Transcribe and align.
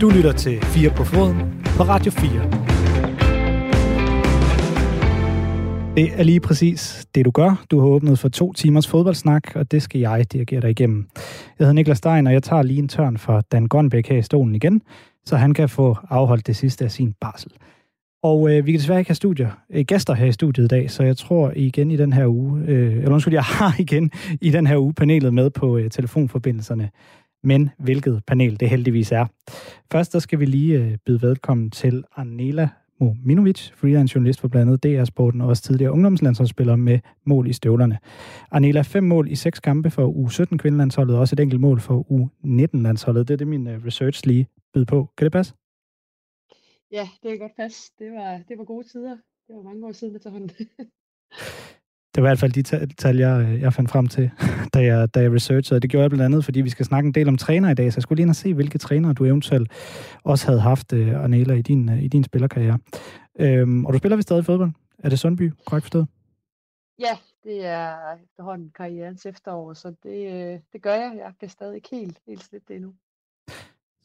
Du 0.00 0.08
lytter 0.08 0.32
til 0.32 0.60
4 0.62 0.90
på 0.90 1.04
foden 1.04 1.36
på 1.76 1.82
Radio 1.82 2.12
4. 2.12 2.30
Det 5.96 6.20
er 6.20 6.22
lige 6.22 6.40
præcis 6.40 7.06
det, 7.14 7.24
du 7.24 7.30
gør. 7.30 7.64
Du 7.70 7.80
har 7.80 7.86
åbnet 7.86 8.18
for 8.18 8.28
to 8.28 8.52
timers 8.52 8.88
fodboldsnak, 8.88 9.56
og 9.56 9.70
det 9.70 9.82
skal 9.82 10.00
jeg 10.00 10.32
dirigere 10.32 10.60
dig 10.60 10.70
igennem. 10.70 11.08
Jeg 11.16 11.22
hedder 11.58 11.72
Niklas 11.72 11.98
Stein, 11.98 12.26
og 12.26 12.32
jeg 12.32 12.42
tager 12.42 12.62
lige 12.62 12.78
en 12.78 12.88
tørn 12.88 13.18
for 13.18 13.40
Dan 13.40 13.66
Grønbæk 13.66 14.08
her 14.08 14.18
i 14.18 14.22
stolen 14.22 14.54
igen, 14.54 14.82
så 15.24 15.36
han 15.36 15.54
kan 15.54 15.68
få 15.68 15.96
afholdt 16.10 16.46
det 16.46 16.56
sidste 16.56 16.84
af 16.84 16.90
sin 16.90 17.14
barsel. 17.20 17.50
Og 18.22 18.50
øh, 18.50 18.66
vi 18.66 18.72
kan 18.72 18.78
desværre 18.80 18.98
ikke 18.98 19.08
have 19.08 19.14
studier, 19.14 19.50
øh, 19.70 19.84
gæster 19.84 20.14
her 20.14 20.26
i 20.26 20.32
studiet 20.32 20.64
i 20.64 20.68
dag, 20.68 20.90
så 20.90 21.02
jeg 21.02 21.16
tror 21.16 21.52
igen 21.56 21.90
i 21.90 21.96
den 21.96 22.12
her 22.12 22.26
uge, 22.26 22.62
øh, 22.66 22.96
eller 22.96 23.10
undskyld, 23.10 23.34
jeg 23.34 23.42
har 23.42 23.74
igen 23.84 24.10
i 24.40 24.50
den 24.50 24.66
her 24.66 24.76
uge 24.76 24.94
panelet 24.94 25.34
med 25.34 25.50
på 25.50 25.78
øh, 25.78 25.90
telefonforbindelserne. 25.90 26.90
Men 27.42 27.70
hvilket 27.78 28.22
panel 28.26 28.60
det 28.60 28.70
heldigvis 28.70 29.12
er. 29.12 29.26
Først 29.92 30.12
der 30.12 30.18
skal 30.18 30.40
vi 30.40 30.44
lige 30.44 30.78
øh, 30.78 30.96
byde 31.06 31.22
velkommen 31.22 31.70
til 31.70 32.04
Anela 32.16 32.68
Mominovic, 33.00 33.70
freelance 33.74 34.14
journalist 34.14 34.40
for 34.40 34.48
blandt 34.48 34.84
andet 34.84 35.00
DR-sporten 35.00 35.40
og 35.40 35.48
også 35.48 35.62
tidligere 35.62 35.92
ungdomslandsholdsspiller 35.92 36.76
med 36.76 36.98
mål 37.26 37.48
i 37.48 37.52
støvlerne. 37.52 37.98
Anela, 38.52 38.80
fem 38.80 39.04
mål 39.04 39.30
i 39.30 39.34
seks 39.34 39.60
kampe 39.60 39.90
for 39.90 40.08
U17 40.08 40.56
kvindelandsholdet 40.56 41.14
og 41.14 41.20
også 41.20 41.34
et 41.34 41.40
enkelt 41.40 41.60
mål 41.60 41.80
for 41.80 42.06
U19-landsholdet. 42.10 43.28
Det 43.28 43.34
er 43.34 43.38
det, 43.38 43.48
min 43.48 43.66
øh, 43.66 43.84
research 43.86 44.26
lige 44.26 44.46
byder 44.74 44.86
på. 44.86 45.10
Kan 45.18 45.24
det 45.24 45.32
passe? 45.32 45.54
Ja, 46.92 47.08
det 47.22 47.30
kan 47.30 47.38
godt 47.38 47.56
passe. 47.56 47.92
Det 47.98 48.12
var, 48.12 48.42
det 48.48 48.58
var 48.58 48.64
gode 48.64 48.88
tider. 48.88 49.16
Det 49.46 49.56
var 49.56 49.62
mange 49.62 49.86
år 49.86 49.92
siden 49.92 50.16
efterhånden. 50.16 50.50
Det 52.14 52.22
var 52.22 52.28
i 52.28 52.30
hvert 52.30 52.38
fald 52.38 52.52
de 52.52 52.62
tal, 52.94 53.16
jeg, 53.16 53.58
jeg 53.60 53.72
fandt 53.72 53.90
frem 53.90 54.06
til, 54.06 54.30
da 54.74 54.82
jeg, 54.82 55.14
da 55.14 55.20
jeg 55.20 55.32
researchede. 55.32 55.80
Det 55.80 55.90
gjorde 55.90 56.02
jeg 56.02 56.10
blandt 56.10 56.24
andet, 56.24 56.44
fordi 56.44 56.60
vi 56.60 56.70
skal 56.70 56.86
snakke 56.86 57.06
en 57.06 57.14
del 57.14 57.28
om 57.28 57.36
træner 57.36 57.70
i 57.70 57.74
dag, 57.74 57.92
så 57.92 57.96
jeg 57.96 58.02
skulle 58.02 58.16
lige 58.16 58.24
ind 58.24 58.30
og 58.30 58.36
se, 58.36 58.54
hvilke 58.54 58.78
trænere 58.78 59.12
du 59.12 59.24
eventuelt 59.24 59.72
også 60.24 60.46
havde 60.46 60.60
haft, 60.60 60.92
uh, 60.92 61.22
Arnela, 61.22 61.54
i 61.54 61.62
din, 61.62 61.88
uh, 61.88 62.02
i 62.02 62.08
din 62.08 62.24
spillerkarriere. 62.24 62.78
Øhm, 63.40 63.84
og 63.86 63.92
du 63.92 63.98
spiller 63.98 64.16
vi 64.16 64.22
stadig 64.22 64.44
fodbold? 64.44 64.72
Er 64.98 65.08
det 65.08 65.18
Sundby, 65.18 65.52
korrekt 65.66 65.84
forstået? 65.84 66.06
Ja, 66.98 67.18
det 67.44 67.66
er 67.66 68.14
efterhånden 68.24 68.70
karrierens 68.70 69.26
efterår, 69.26 69.72
så 69.72 69.94
det, 70.02 70.32
øh, 70.32 70.60
det 70.72 70.82
gør 70.82 70.94
jeg. 70.94 71.12
Jeg 71.16 71.32
kan 71.40 71.48
stadig 71.48 71.76
ikke 71.76 71.88
helt, 71.90 72.18
helt 72.26 72.44
slet 72.44 72.68
det 72.68 72.76
endnu 72.76 72.94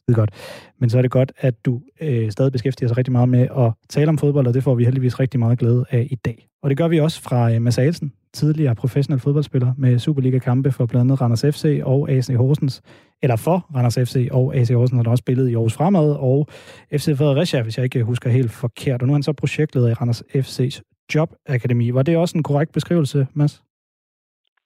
skide 0.04 0.16
godt. 0.16 0.30
Men 0.78 0.90
så 0.90 0.98
er 0.98 1.02
det 1.02 1.10
godt, 1.10 1.32
at 1.38 1.66
du 1.66 1.80
øh, 2.00 2.30
stadig 2.30 2.52
beskæftiger 2.52 2.88
sig 2.88 2.96
rigtig 2.96 3.12
meget 3.12 3.28
med 3.28 3.40
at 3.40 3.72
tale 3.88 4.08
om 4.08 4.18
fodbold, 4.18 4.46
og 4.46 4.54
det 4.54 4.62
får 4.62 4.74
vi 4.74 4.84
heldigvis 4.84 5.20
rigtig 5.20 5.40
meget 5.40 5.58
glæde 5.58 5.84
af 5.90 6.06
i 6.10 6.14
dag. 6.14 6.48
Og 6.62 6.70
det 6.70 6.78
gør 6.78 6.88
vi 6.88 7.00
også 7.00 7.22
fra 7.22 7.52
øh, 7.52 7.62
Mads 7.62 7.78
Aelsen, 7.78 8.12
tidligere 8.32 8.74
professionel 8.74 9.20
fodboldspiller 9.20 9.72
med 9.78 9.98
Superliga-kampe 9.98 10.72
for 10.72 10.86
blandt 10.86 11.10
andet 11.10 11.20
Randers 11.20 11.44
FC 11.54 11.80
og 11.84 12.10
AC 12.10 12.28
Horsens, 12.36 12.82
eller 13.22 13.36
for 13.36 13.66
Randers 13.74 13.98
FC 14.08 14.28
og 14.30 14.56
AC 14.56 14.70
Horsens, 14.70 15.04
har 15.04 15.10
også 15.10 15.22
spillet 15.22 15.48
i 15.48 15.54
Aarhus 15.54 15.74
Fremad, 15.74 16.16
og 16.18 16.46
FC 16.92 17.16
Fredericia, 17.18 17.62
hvis 17.62 17.76
jeg 17.76 17.84
ikke 17.84 18.02
husker 18.02 18.30
helt 18.30 18.50
forkert. 18.50 19.02
Og 19.02 19.06
nu 19.06 19.12
er 19.12 19.16
han 19.16 19.22
så 19.22 19.32
projektleder 19.32 19.88
i 19.88 19.92
Randers 19.92 20.22
FC's 20.22 20.80
Jobakademi. 21.14 21.90
Var 21.90 22.02
det 22.02 22.16
også 22.16 22.38
en 22.38 22.42
korrekt 22.42 22.72
beskrivelse, 22.72 23.26
Mads? 23.34 23.62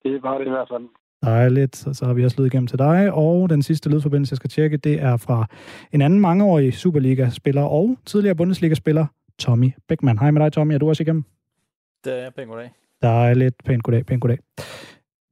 Det 0.03 0.23
var 0.23 0.39
det 0.39 0.47
i 0.47 0.51
hvert 0.51 0.69
fald. 0.73 0.89
Dejligt, 1.25 1.77
så, 1.77 1.93
så 1.93 2.05
har 2.05 2.13
vi 2.13 2.25
også 2.25 2.37
lyd 2.39 2.47
igennem 2.47 2.67
til 2.67 2.79
dig. 2.79 3.13
Og 3.13 3.51
den 3.51 3.63
sidste 3.63 3.91
lydforbindelse, 3.91 4.33
jeg 4.33 4.37
skal 4.37 4.51
tjekke, 4.51 4.77
det 4.77 5.03
er 5.03 5.17
fra 5.17 5.47
en 5.93 6.03
anden 6.03 6.21
mangeårig 6.21 6.75
Superliga-spiller 6.75 7.63
og 7.63 7.97
tidligere 8.07 8.35
Bundesliga-spiller, 8.35 9.07
Tommy 9.39 9.71
Beckmann. 9.89 10.19
Hej 10.19 10.31
med 10.31 10.43
dig, 10.43 10.53
Tommy. 10.53 10.75
Er 10.75 10.79
du 10.79 10.89
også 10.89 11.03
igennem? 11.03 11.25
Det 12.05 12.25
er 12.25 12.31
pænt 12.37 12.49
goddag. 12.49 12.71
Dejligt. 13.03 13.55
Pænt 13.65 13.83
goddag, 13.83 14.07
pænt 14.07 14.21
goddag. 14.21 14.39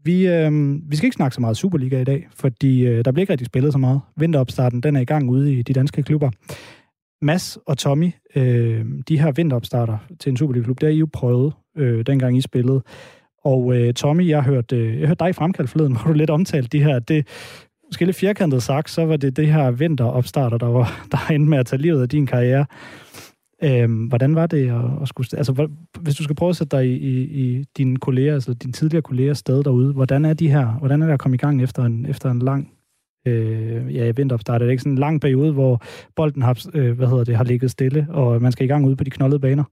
Vi, 0.04 0.28
øh, 0.28 0.50
vi 0.90 0.96
skal 0.96 1.06
ikke 1.06 1.14
snakke 1.14 1.34
så 1.34 1.40
meget 1.40 1.56
Superliga 1.56 2.00
i 2.00 2.04
dag, 2.04 2.28
fordi 2.34 2.86
øh, 2.86 3.04
der 3.04 3.12
bliver 3.12 3.22
ikke 3.22 3.32
rigtig 3.32 3.46
spillet 3.46 3.72
så 3.72 3.78
meget. 3.78 4.00
Vinteropstarten, 4.16 4.80
den 4.80 4.96
er 4.96 5.00
i 5.00 5.04
gang 5.04 5.30
ude 5.30 5.54
i 5.54 5.62
de 5.62 5.72
danske 5.72 6.02
klubber. 6.02 6.30
Mads 7.22 7.58
og 7.66 7.78
Tommy, 7.78 8.12
øh, 8.36 8.84
de 9.08 9.20
her 9.20 9.32
vinteropstarter 9.32 9.98
til 10.20 10.30
en 10.30 10.36
Superliga-klub, 10.36 10.80
det 10.80 10.86
har 10.86 10.92
I 10.92 10.98
jo 10.98 11.08
prøvet, 11.12 11.52
øh, 11.76 12.06
dengang 12.06 12.38
I 12.38 12.40
spillede. 12.40 12.82
Og 13.46 13.76
øh, 13.76 13.94
Tommy, 13.94 14.28
jeg 14.28 14.42
hørte, 14.42 14.76
øh, 14.76 15.00
jeg 15.00 15.06
hørte 15.06 15.24
dig 15.24 15.30
i 15.30 15.32
fremkald 15.32 15.68
forleden, 15.68 15.92
hvor 15.96 16.12
du 16.12 16.12
lidt 16.12 16.30
omtalte 16.30 16.78
de 16.78 16.84
her, 16.84 16.98
det, 16.98 17.26
måske 17.88 18.04
lidt 18.04 18.16
firkantet 18.16 18.62
sagt, 18.62 18.90
så 18.90 19.04
var 19.06 19.16
det 19.16 19.36
det 19.36 19.46
her 19.46 19.70
vinteropstarter, 19.70 20.58
der 20.58 20.66
var 20.66 20.86
der 21.12 21.32
endte 21.34 21.50
med 21.50 21.58
at 21.58 21.66
tage 21.66 21.82
livet 21.82 22.02
af 22.02 22.08
din 22.08 22.26
karriere. 22.26 22.66
Øhm, 23.62 24.06
hvordan 24.06 24.34
var 24.34 24.46
det 24.46 24.70
at, 24.70 25.02
at 25.02 25.08
skulle... 25.08 25.28
Altså, 25.38 25.68
hvis 26.00 26.14
du 26.14 26.22
skal 26.24 26.36
prøve 26.36 26.50
at 26.50 26.56
sætte 26.56 26.76
dig 26.76 26.86
i, 26.86 26.96
i, 26.96 27.22
i 27.22 27.64
dine 27.76 27.96
kolleger, 27.96 28.34
altså 28.34 28.54
dine 28.54 28.72
tidligere 28.72 29.02
kolleger 29.02 29.34
sted 29.34 29.64
derude, 29.64 29.92
hvordan 29.92 30.24
er 30.24 30.34
de 30.34 30.48
her, 30.48 30.66
hvordan 30.66 31.02
er 31.02 31.06
det 31.06 31.12
at 31.12 31.20
komme 31.20 31.34
i 31.34 31.38
gang 31.38 31.62
efter 31.62 31.82
en, 31.84 32.06
efter 32.06 32.30
en 32.30 32.38
lang 32.38 32.70
øh, 33.26 33.94
ja, 33.94 34.10
vinteropstart? 34.10 34.62
Er 34.62 34.66
det 34.66 34.72
ikke 34.72 34.82
sådan 34.82 34.92
en 34.92 34.98
lang 34.98 35.20
periode, 35.20 35.52
hvor 35.52 35.82
bolden 36.16 36.42
har, 36.42 36.66
øh, 36.74 36.96
hvad 36.96 37.08
hedder 37.08 37.24
det, 37.24 37.36
har 37.36 37.44
ligget 37.44 37.70
stille, 37.70 38.06
og 38.10 38.42
man 38.42 38.52
skal 38.52 38.64
i 38.64 38.68
gang 38.68 38.86
ude 38.86 38.96
på 38.96 39.04
de 39.04 39.10
knoldede 39.10 39.40
baner? 39.40 39.64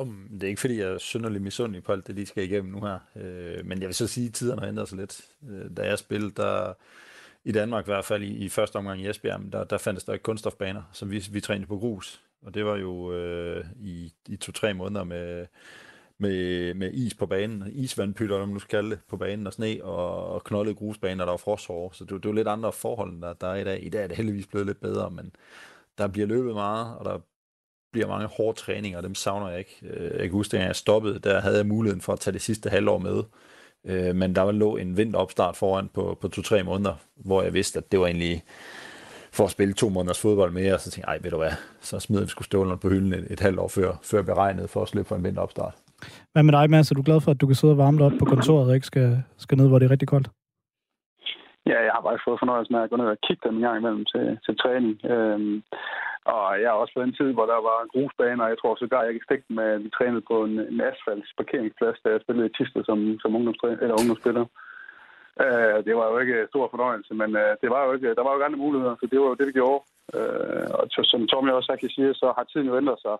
Om, 0.00 0.28
det 0.32 0.42
er 0.42 0.48
ikke 0.48 0.60
fordi, 0.60 0.78
jeg 0.78 0.88
er 0.88 0.98
synderlig 0.98 1.42
misundelig 1.42 1.82
på 1.82 1.92
alt 1.92 2.06
det, 2.06 2.16
de 2.16 2.26
skal 2.26 2.44
igennem 2.44 2.72
nu 2.72 2.80
her. 2.80 2.98
Øh, 3.16 3.66
men 3.66 3.80
jeg 3.80 3.86
vil 3.86 3.94
så 3.94 4.06
sige, 4.06 4.26
at 4.26 4.34
tiderne 4.34 4.60
har 4.60 4.68
ændret 4.68 4.88
sig 4.88 4.98
lidt. 4.98 5.20
Øh, 5.50 5.76
da 5.76 5.82
jeg 5.82 5.98
spillede, 5.98 6.32
der 6.36 6.72
i 7.44 7.52
Danmark 7.52 7.84
i 7.84 7.90
hvert 7.90 8.04
fald, 8.04 8.22
i, 8.22 8.44
i 8.44 8.48
første 8.48 8.76
omgang 8.76 9.00
i 9.00 9.08
Esbjerg, 9.08 9.40
der, 9.52 9.64
der 9.64 9.78
fandtes 9.78 10.04
der 10.04 10.12
ikke 10.12 10.22
kunststofbaner, 10.22 10.82
så 10.92 11.06
vi, 11.06 11.24
vi 11.32 11.40
trænede 11.40 11.66
på 11.66 11.78
grus. 11.78 12.22
Og 12.42 12.54
det 12.54 12.64
var 12.64 12.76
jo 12.76 13.12
øh, 13.12 13.64
i, 13.80 14.12
i 14.28 14.36
to-tre 14.36 14.74
måneder 14.74 15.04
med, 15.04 15.46
med, 16.18 16.74
med 16.74 16.92
is 16.92 17.14
på 17.14 17.26
banen, 17.26 17.64
isvandpytter, 17.72 18.36
om 18.36 18.48
man 18.48 18.52
nu 18.54 18.58
skal 18.58 18.78
kalde 18.78 18.90
det, 18.90 18.98
på 19.08 19.16
banen, 19.16 19.46
og 19.46 19.52
sne, 19.52 19.78
og, 19.82 20.26
og 20.26 20.44
knoldede 20.44 20.74
grusbaner, 20.74 21.24
der 21.24 21.32
var 21.32 21.36
frosthår. 21.36 21.90
Så 21.92 22.04
det, 22.04 22.22
det 22.22 22.28
var 22.28 22.34
lidt 22.34 22.48
andre 22.48 22.72
forhold, 22.72 23.22
der, 23.22 23.32
der 23.32 23.46
er 23.46 23.54
i 23.54 23.64
dag. 23.64 23.86
I 23.86 23.88
dag 23.88 24.02
er 24.02 24.06
det 24.06 24.16
heldigvis 24.16 24.46
blevet 24.46 24.66
lidt 24.66 24.80
bedre, 24.80 25.10
men 25.10 25.32
der 25.98 26.08
bliver 26.08 26.26
løbet 26.26 26.54
meget, 26.54 26.96
og 26.98 27.04
der 27.04 27.18
bliver 27.92 28.08
mange 28.08 28.26
hårde 28.26 28.58
træninger, 28.58 28.98
og 28.98 29.02
dem 29.02 29.14
savner 29.14 29.48
jeg 29.48 29.58
ikke. 29.58 29.78
Øh, 29.82 30.10
jeg 30.10 30.20
kan 30.20 30.30
huske, 30.30 30.56
da 30.56 30.62
jeg 30.62 30.76
stoppede, 30.76 31.18
der 31.18 31.40
havde 31.40 31.56
jeg 31.56 31.66
muligheden 31.66 32.00
for 32.00 32.12
at 32.12 32.20
tage 32.20 32.34
det 32.34 32.42
sidste 32.42 32.70
halvår 32.70 32.98
med. 32.98 33.22
Øh, 33.86 34.16
men 34.16 34.34
der 34.34 34.52
lå 34.52 34.76
en 34.76 34.96
vinteropstart 34.96 35.56
foran 35.56 35.90
på, 35.94 36.18
på 36.20 36.28
to-tre 36.28 36.62
måneder, 36.62 36.94
hvor 37.16 37.42
jeg 37.42 37.54
vidste, 37.54 37.78
at 37.78 37.92
det 37.92 38.00
var 38.00 38.06
egentlig 38.06 38.42
for 39.32 39.44
at 39.44 39.50
spille 39.50 39.74
to 39.74 39.88
måneders 39.88 40.20
fodbold 40.20 40.52
mere, 40.52 40.74
og 40.74 40.80
så 40.80 40.90
tænkte 40.90 41.10
jeg, 41.10 41.16
ej, 41.16 41.22
ved 41.22 41.30
du 41.30 41.36
hvad, 41.36 41.52
så 41.80 42.00
smider 42.00 42.22
vi 42.22 42.28
skulle 42.28 42.46
stålerne 42.46 42.78
på 42.78 42.88
hylden 42.88 43.12
et, 43.12 43.26
et 43.30 43.40
halvt 43.40 43.58
år 43.58 43.68
før, 43.68 43.98
før 44.02 44.22
beregnet 44.22 44.70
for 44.70 44.82
at 44.82 44.88
slippe 44.88 45.08
for 45.08 45.16
en 45.16 45.24
vinteropstart. 45.24 45.74
Hvad 46.32 46.42
med 46.42 46.52
dig, 46.52 46.70
Mads? 46.70 46.90
Er 46.90 46.94
du 46.94 47.02
glad 47.02 47.20
for, 47.20 47.30
at 47.30 47.40
du 47.40 47.46
kan 47.46 47.56
sidde 47.56 47.72
og 47.72 47.78
varme 47.78 47.98
dig 47.98 48.06
op 48.06 48.12
på 48.18 48.24
kontoret 48.24 48.68
og 48.68 48.74
ikke 48.74 48.86
skal, 48.86 49.22
skal 49.36 49.58
ned, 49.58 49.68
hvor 49.68 49.78
det 49.78 49.86
er 49.86 49.90
rigtig 49.90 50.08
koldt? 50.08 50.30
Ja, 51.70 51.78
jeg 51.86 51.92
har 51.94 52.02
faktisk 52.02 52.26
fået 52.26 52.42
fornøjelsen 52.42 52.74
af 52.74 52.82
at 52.82 52.90
gå 52.90 52.96
ned 52.96 53.08
og 53.14 53.22
kigge 53.26 53.42
dem 53.46 53.56
en 53.56 53.64
gang 53.66 53.76
imellem 53.78 54.04
til, 54.12 54.26
til 54.44 54.54
træning. 54.62 54.94
Øhm, 55.12 55.56
og 56.34 56.46
jeg 56.60 56.68
har 56.70 56.78
også 56.82 56.94
været 56.96 57.08
en 57.08 57.18
tid, 57.20 57.30
hvor 57.36 57.46
der 57.52 57.58
var 57.68 57.90
grusbaner, 57.92 58.44
og 58.44 58.50
jeg 58.50 58.58
tror 58.58 58.74
sågar, 58.74 59.08
jeg 59.08 59.14
kan 59.14 59.28
stikke 59.28 59.46
med, 59.58 59.68
at 59.74 59.84
vi 59.84 59.90
trænede 59.90 60.24
på 60.30 60.36
en, 60.46 60.54
en 60.72 60.80
asfalt 60.90 61.26
parkeringsplads, 61.40 61.98
da 62.00 62.08
jeg 62.10 62.20
spillede 62.22 62.48
i 62.48 62.54
Tisted 62.56 62.84
som, 62.84 62.98
som 63.22 63.36
eller 63.84 64.00
ungdomsspiller. 64.00 64.46
Øh, 65.44 65.78
det 65.86 65.94
var 65.98 66.06
jo 66.12 66.16
ikke 66.22 66.50
stor 66.52 66.66
fornøjelse, 66.74 67.12
men 67.20 67.30
øh, 67.42 67.52
det 67.62 67.68
var 67.74 67.82
jo 67.86 67.90
ikke, 67.96 68.14
der 68.16 68.22
var 68.22 68.30
jo 68.30 68.36
ikke 68.36 68.48
andre 68.48 68.64
muligheder, 68.64 68.94
så 69.00 69.06
det 69.10 69.18
var 69.20 69.28
jo 69.30 69.38
det, 69.38 69.46
vi 69.46 69.58
gjorde. 69.60 69.80
Øh, 70.16 70.66
og 70.78 70.84
som 71.12 71.26
Tommy 71.26 71.50
også 71.50 71.76
kan 71.80 71.90
sige, 71.96 72.14
så 72.14 72.26
har 72.36 72.44
tiden 72.44 72.66
jo 72.70 72.76
ændret 72.80 73.00
sig. 73.06 73.16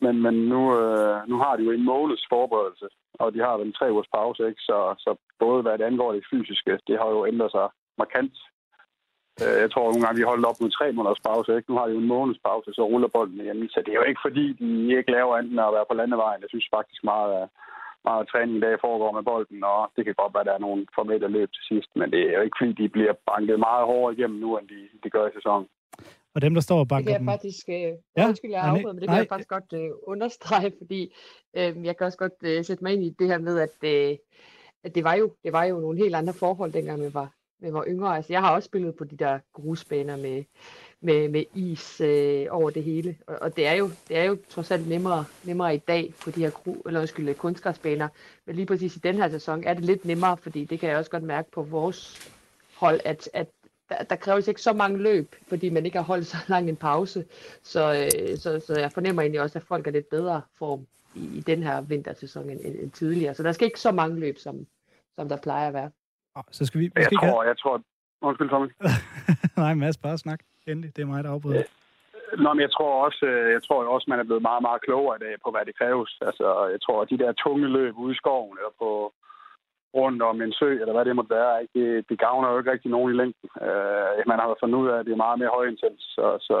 Men, 0.00 0.22
men 0.22 0.34
nu, 0.34 0.60
øh, 0.80 1.28
nu 1.28 1.36
har 1.38 1.56
de 1.56 1.62
jo 1.64 1.70
en 1.70 1.84
måneds 1.84 2.24
forberedelse, 2.32 2.88
og 3.18 3.34
de 3.34 3.38
har 3.38 3.56
vel 3.56 3.66
en 3.66 3.78
tre 3.78 3.92
ugers 3.92 4.10
pause, 4.14 4.48
ikke? 4.48 4.60
Så, 4.60 4.94
så 4.98 5.16
både 5.38 5.62
hvad 5.62 5.78
det 5.78 5.84
angår 5.84 6.12
det 6.12 6.30
fysiske, 6.32 6.78
det 6.86 6.98
har 7.00 7.08
jo 7.10 7.26
ændret 7.26 7.50
sig 7.50 7.68
markant 7.98 8.36
Øh, 9.42 9.56
jeg 9.62 9.70
tror 9.70 9.86
nogle 9.86 10.04
gange, 10.04 10.18
vi 10.20 10.30
holdt 10.30 10.48
op 10.50 10.58
med 10.60 10.70
tre 10.78 10.86
måneders 10.92 11.26
pause. 11.28 11.50
Ikke? 11.56 11.70
Nu 11.70 11.76
har 11.78 11.86
de 11.86 11.94
jo 11.94 12.00
en 12.00 12.12
måneds 12.14 12.40
pause, 12.48 12.68
så 12.74 12.82
ruller 12.82 13.08
bolden 13.16 13.40
igen. 13.40 13.68
Så 13.68 13.78
det 13.84 13.90
er 13.92 14.00
jo 14.02 14.10
ikke 14.10 14.24
fordi, 14.26 14.44
de 14.60 14.68
ikke 14.98 15.14
laver 15.16 15.36
andet 15.36 15.52
end 15.52 15.60
at 15.60 15.76
være 15.76 15.90
på 15.90 15.98
landevejen. 16.00 16.42
Jeg 16.42 16.50
synes 16.52 16.68
faktisk 16.76 17.00
meget 17.12 17.32
af, 17.40 17.46
meget 18.08 18.28
af 18.34 18.46
i 18.58 18.64
dag 18.66 18.76
foregår 18.86 19.12
med 19.12 19.24
bolden, 19.30 19.64
og 19.64 19.80
det 19.96 20.02
kan 20.04 20.14
godt 20.20 20.34
være, 20.34 20.44
at 20.44 20.50
der 20.50 20.56
er 20.56 20.66
nogle 20.66 20.86
formelle 20.96 21.28
løb 21.36 21.50
til 21.52 21.64
sidst, 21.70 21.90
men 22.00 22.10
det 22.14 22.22
er 22.30 22.36
jo 22.38 22.44
ikke 22.46 22.60
fordi, 22.60 22.72
de 22.82 22.88
bliver 22.96 23.14
banket 23.30 23.58
meget 23.68 23.84
hårdere 23.90 24.14
igennem 24.14 24.38
nu, 24.44 24.50
end 24.58 24.68
de, 24.68 24.80
de 25.04 25.10
gør 25.10 25.26
i 25.26 25.36
sæsonen. 25.38 25.68
Og 26.34 26.42
dem, 26.42 26.54
der 26.54 26.60
står 26.60 26.78
og 26.78 26.88
banker 26.88 27.10
Det 27.10 27.18
kan 27.18 27.26
jeg 27.26 27.32
faktisk, 27.32 27.68
øh, 27.68 27.92
ja, 28.16 28.28
undskyld, 28.28 28.50
jeg 28.50 28.62
afbryder, 28.62 28.92
men 28.92 29.00
det 29.00 29.08
kan 29.08 29.14
nej. 29.14 29.18
jeg 29.18 29.28
faktisk 29.28 29.48
godt 29.48 29.72
øh, 29.72 29.90
understrege, 30.06 30.72
fordi 30.80 31.14
øh, 31.56 31.84
jeg 31.84 31.96
kan 31.96 32.06
også 32.06 32.18
godt 32.18 32.32
øh, 32.42 32.64
sætte 32.64 32.84
mig 32.84 32.92
ind 32.92 33.04
i 33.04 33.14
det 33.18 33.26
her 33.26 33.38
med, 33.38 33.58
at, 33.58 33.88
øh, 33.90 34.16
at 34.84 34.94
det, 34.94 35.04
var 35.04 35.14
jo, 35.14 35.32
det 35.44 35.52
var 35.52 35.64
jo 35.64 35.80
nogle 35.80 35.98
helt 35.98 36.14
andre 36.14 36.32
forhold, 36.32 36.72
dengang 36.72 37.02
vi 37.02 37.14
var, 37.14 37.32
vi 37.58 37.72
var 37.72 37.84
yngre. 37.88 38.16
Altså, 38.16 38.32
jeg 38.32 38.40
har 38.40 38.54
også 38.54 38.66
spillet 38.66 38.96
på 38.96 39.04
de 39.04 39.16
der 39.16 39.38
grusbaner 39.52 40.16
med, 40.16 40.44
med, 41.00 41.28
med 41.28 41.44
is 41.54 42.00
øh, 42.00 42.46
over 42.50 42.70
det 42.70 42.84
hele. 42.84 43.16
Og, 43.26 43.38
og 43.40 43.56
det, 43.56 43.66
er 43.66 43.72
jo, 43.72 43.90
det 44.08 44.18
er 44.18 44.24
jo 44.24 44.38
trods 44.48 44.70
alt 44.70 44.88
nemmere, 44.88 45.24
nemmere 45.44 45.74
i 45.74 45.78
dag 45.78 46.14
på 46.24 46.30
de 46.30 46.40
her 46.40 46.50
gru, 46.50 46.74
eller 46.86 47.00
undskyld, 47.00 47.34
kunstgræsbaner. 47.34 48.08
Men 48.46 48.56
lige 48.56 48.66
præcis 48.66 48.96
i 48.96 48.98
den 48.98 49.16
her 49.16 49.28
sæson 49.28 49.64
er 49.64 49.74
det 49.74 49.84
lidt 49.84 50.04
nemmere, 50.04 50.36
fordi 50.36 50.64
det 50.64 50.80
kan 50.80 50.88
jeg 50.88 50.98
også 50.98 51.10
godt 51.10 51.22
mærke 51.22 51.50
på 51.50 51.62
vores 51.62 52.30
hold, 52.76 53.00
at, 53.04 53.28
at 53.32 53.46
der, 54.10 54.16
kræves 54.16 54.48
ikke 54.48 54.60
så 54.60 54.72
mange 54.72 54.98
løb, 54.98 55.34
fordi 55.48 55.70
man 55.70 55.84
ikke 55.84 55.98
har 55.98 56.04
holdt 56.04 56.26
så 56.26 56.36
lang 56.48 56.68
en 56.68 56.76
pause. 56.76 57.24
Så, 57.62 57.92
øh, 57.92 58.36
så, 58.36 58.60
så 58.66 58.80
jeg 58.80 58.92
fornemmer 58.92 59.22
egentlig 59.22 59.40
også, 59.40 59.58
at 59.58 59.64
folk 59.64 59.86
er 59.86 59.90
lidt 59.90 60.10
bedre 60.10 60.42
form 60.58 60.86
i, 61.14 61.36
i 61.36 61.40
den 61.40 61.62
her 61.62 61.80
vintersæson 61.80 62.50
end, 62.50 62.60
end, 62.64 62.76
end 62.80 62.90
tidligere. 62.90 63.34
Så 63.34 63.42
der 63.42 63.52
skal 63.52 63.66
ikke 63.66 63.80
så 63.80 63.92
mange 63.92 64.20
løb, 64.20 64.38
som, 64.38 64.66
som 65.14 65.28
der 65.28 65.36
plejer 65.36 65.68
at 65.68 65.74
være. 65.74 65.90
Så 66.50 66.66
skal 66.66 66.80
vi, 66.80 66.84
vi 66.84 67.02
skal 67.02 67.18
jeg, 67.22 67.30
tror, 67.30 67.42
have... 67.42 67.48
jeg, 67.48 67.58
tror, 67.58 67.82
Undskyld, 68.22 68.50
Tommy. 68.50 68.68
Nej, 69.62 69.74
Mads, 69.74 69.98
bare 69.98 70.18
snak. 70.18 70.40
Endelig, 70.66 70.96
det 70.96 71.02
er 71.02 71.06
mig, 71.06 71.24
der 71.24 71.30
afbryder. 71.30 71.62
Nå, 72.38 72.52
men 72.54 72.60
jeg 72.60 72.72
tror 72.76 73.04
også, 73.06 73.26
øh, 73.26 73.52
jeg 73.52 73.62
tror 73.62 73.94
også, 73.94 74.06
man 74.08 74.20
er 74.20 74.24
blevet 74.24 74.42
meget, 74.42 74.62
meget 74.62 74.82
klogere 74.82 75.16
i 75.16 75.24
dag 75.26 75.34
på, 75.44 75.50
hvad 75.50 75.64
det 75.66 75.78
kræves. 75.78 76.18
Altså, 76.28 76.46
jeg 76.74 76.80
tror, 76.82 77.02
at 77.02 77.10
de 77.10 77.18
der 77.18 77.32
tunge 77.32 77.68
løb 77.68 77.94
ude 77.96 78.12
i 78.14 78.20
skoven, 78.22 78.56
eller 78.58 78.74
på 78.78 79.03
rundt 79.98 80.22
om 80.30 80.36
en 80.42 80.52
sø, 80.60 80.70
eller 80.80 80.94
hvad 80.94 81.04
det 81.04 81.16
måtte 81.16 81.34
være, 81.40 81.54
ikke? 81.62 81.74
Det, 81.78 82.08
det 82.08 82.18
gavner 82.24 82.48
jo 82.50 82.58
ikke 82.58 82.72
rigtig 82.72 82.90
nogen 82.90 83.10
i 83.12 83.18
længden. 83.20 83.48
Øh, 83.66 84.22
man 84.30 84.38
har 84.40 84.60
fundet 84.60 84.80
ud 84.82 84.88
af, 84.88 84.96
at 84.98 85.06
det 85.06 85.12
er 85.12 85.24
meget 85.26 85.38
mere 85.38 85.56
højintens, 85.58 86.02
så, 86.16 86.26
så, 86.48 86.58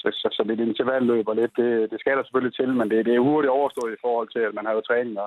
så, 0.00 0.08
så, 0.20 0.28
så 0.36 0.40
det 0.48 0.60
intervalløb 0.60 1.28
og 1.28 1.36
lidt, 1.36 1.54
det, 1.60 1.90
det 1.90 1.98
skal 2.00 2.16
der 2.16 2.24
selvfølgelig 2.24 2.56
til, 2.56 2.70
men 2.78 2.86
det, 2.90 3.06
det 3.06 3.14
er 3.14 3.28
hurtigt 3.28 3.56
overstået 3.58 3.92
i 3.92 4.02
forhold 4.04 4.28
til, 4.32 4.42
at 4.48 4.54
man 4.54 4.66
har 4.66 4.74
jo 4.74 4.80
træninger, 4.88 5.26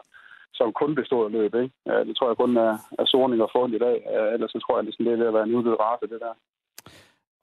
som 0.60 0.74
kun 0.81 0.96
består 0.96 1.25
af 1.25 1.31
løb. 1.31 1.54
Ikke? 1.64 1.74
Uh, 1.90 2.02
det 2.08 2.14
tror 2.16 2.30
jeg 2.30 2.38
kun 2.44 2.58
er, 2.58 2.74
er 3.00 3.06
sorning 3.06 3.42
og 3.46 3.50
fund 3.56 3.74
i 3.75 3.84
dag. 3.88 3.98
Øh, 4.16 4.34
ellers 4.34 4.52
så 4.52 4.60
tror 4.60 4.74
jeg, 4.75 4.88
at 4.88 4.94
det 5.00 5.14
er 5.14 5.18
ved 5.22 5.31
at 5.31 5.38
være 5.38 5.48
en 5.48 5.56
udvidet 5.56 5.80
race, 5.80 6.08
det 6.14 6.19
der. 6.25 6.34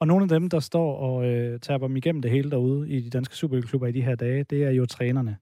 Og 0.01 0.07
nogle 0.07 0.23
af 0.23 0.29
dem, 0.29 0.51
der 0.51 0.61
står 0.61 0.97
og 0.97 1.17
øh, 1.29 1.61
taber 1.61 1.87
dem 1.87 1.97
igennem 1.97 2.23
det 2.23 2.31
hele 2.31 2.51
derude 2.51 2.89
i 2.89 3.01
de 3.01 3.11
danske 3.11 3.37
superklubber 3.37 3.87
i 3.87 3.93
de 3.93 4.03
her 4.03 4.15
dage, 4.15 4.45
det 4.45 4.65
er 4.65 4.71
jo 4.71 4.87
trænerne. 4.87 5.37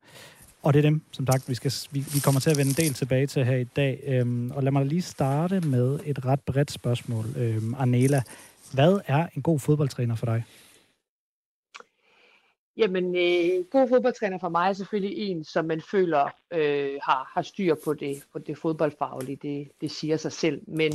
Og 0.63 0.73
det 0.73 0.79
er 0.79 0.83
dem, 0.83 1.03
som 1.13 1.27
sagt, 1.27 1.49
vi, 1.49 1.55
skal, 1.55 1.73
vi, 1.91 2.05
vi 2.15 2.21
kommer 2.25 2.41
til 2.41 2.51
at 2.51 2.57
vende 2.57 2.71
en 2.71 2.77
del 2.77 2.95
tilbage 2.95 3.27
til 3.27 3.45
her 3.45 3.57
i 3.57 3.65
dag. 3.65 4.01
Øhm, 4.07 4.51
og 4.51 4.63
lad 4.63 4.73
mig 4.73 4.87
lige 4.87 5.03
starte 5.03 5.61
med 5.61 5.99
et 6.05 6.25
ret 6.25 6.41
bredt 6.41 6.71
spørgsmål. 6.71 7.25
Øhm, 7.37 7.75
Arnela, 7.75 8.23
hvad 8.73 9.01
er 9.07 9.27
en 9.37 9.43
god 9.43 9.61
fodboldtræner 9.61 10.17
for 10.17 10.27
dig? 10.27 10.45
Jamen, 12.77 13.17
øh, 13.17 13.65
god 13.71 13.89
fodboldtræner 13.89 14.39
for 14.39 14.49
mig 14.49 14.69
er 14.69 14.73
selvfølgelig 14.73 15.19
en, 15.19 15.45
som 15.45 15.65
man 15.65 15.83
føler 15.91 16.31
øh, 16.53 16.99
har, 17.03 17.31
har 17.35 17.43
styr 17.43 17.75
på 17.85 17.95
det, 17.95 18.23
på 18.33 18.39
det 18.39 18.59
fodboldfaglige. 18.59 19.39
Det, 19.43 19.69
det 19.81 19.91
siger 19.91 20.17
sig 20.17 20.33
selv. 20.33 20.63
Men, 20.67 20.93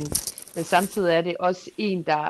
men 0.54 0.64
samtidig 0.64 1.14
er 1.14 1.20
det 1.20 1.36
også 1.36 1.70
en, 1.78 2.02
der, 2.02 2.24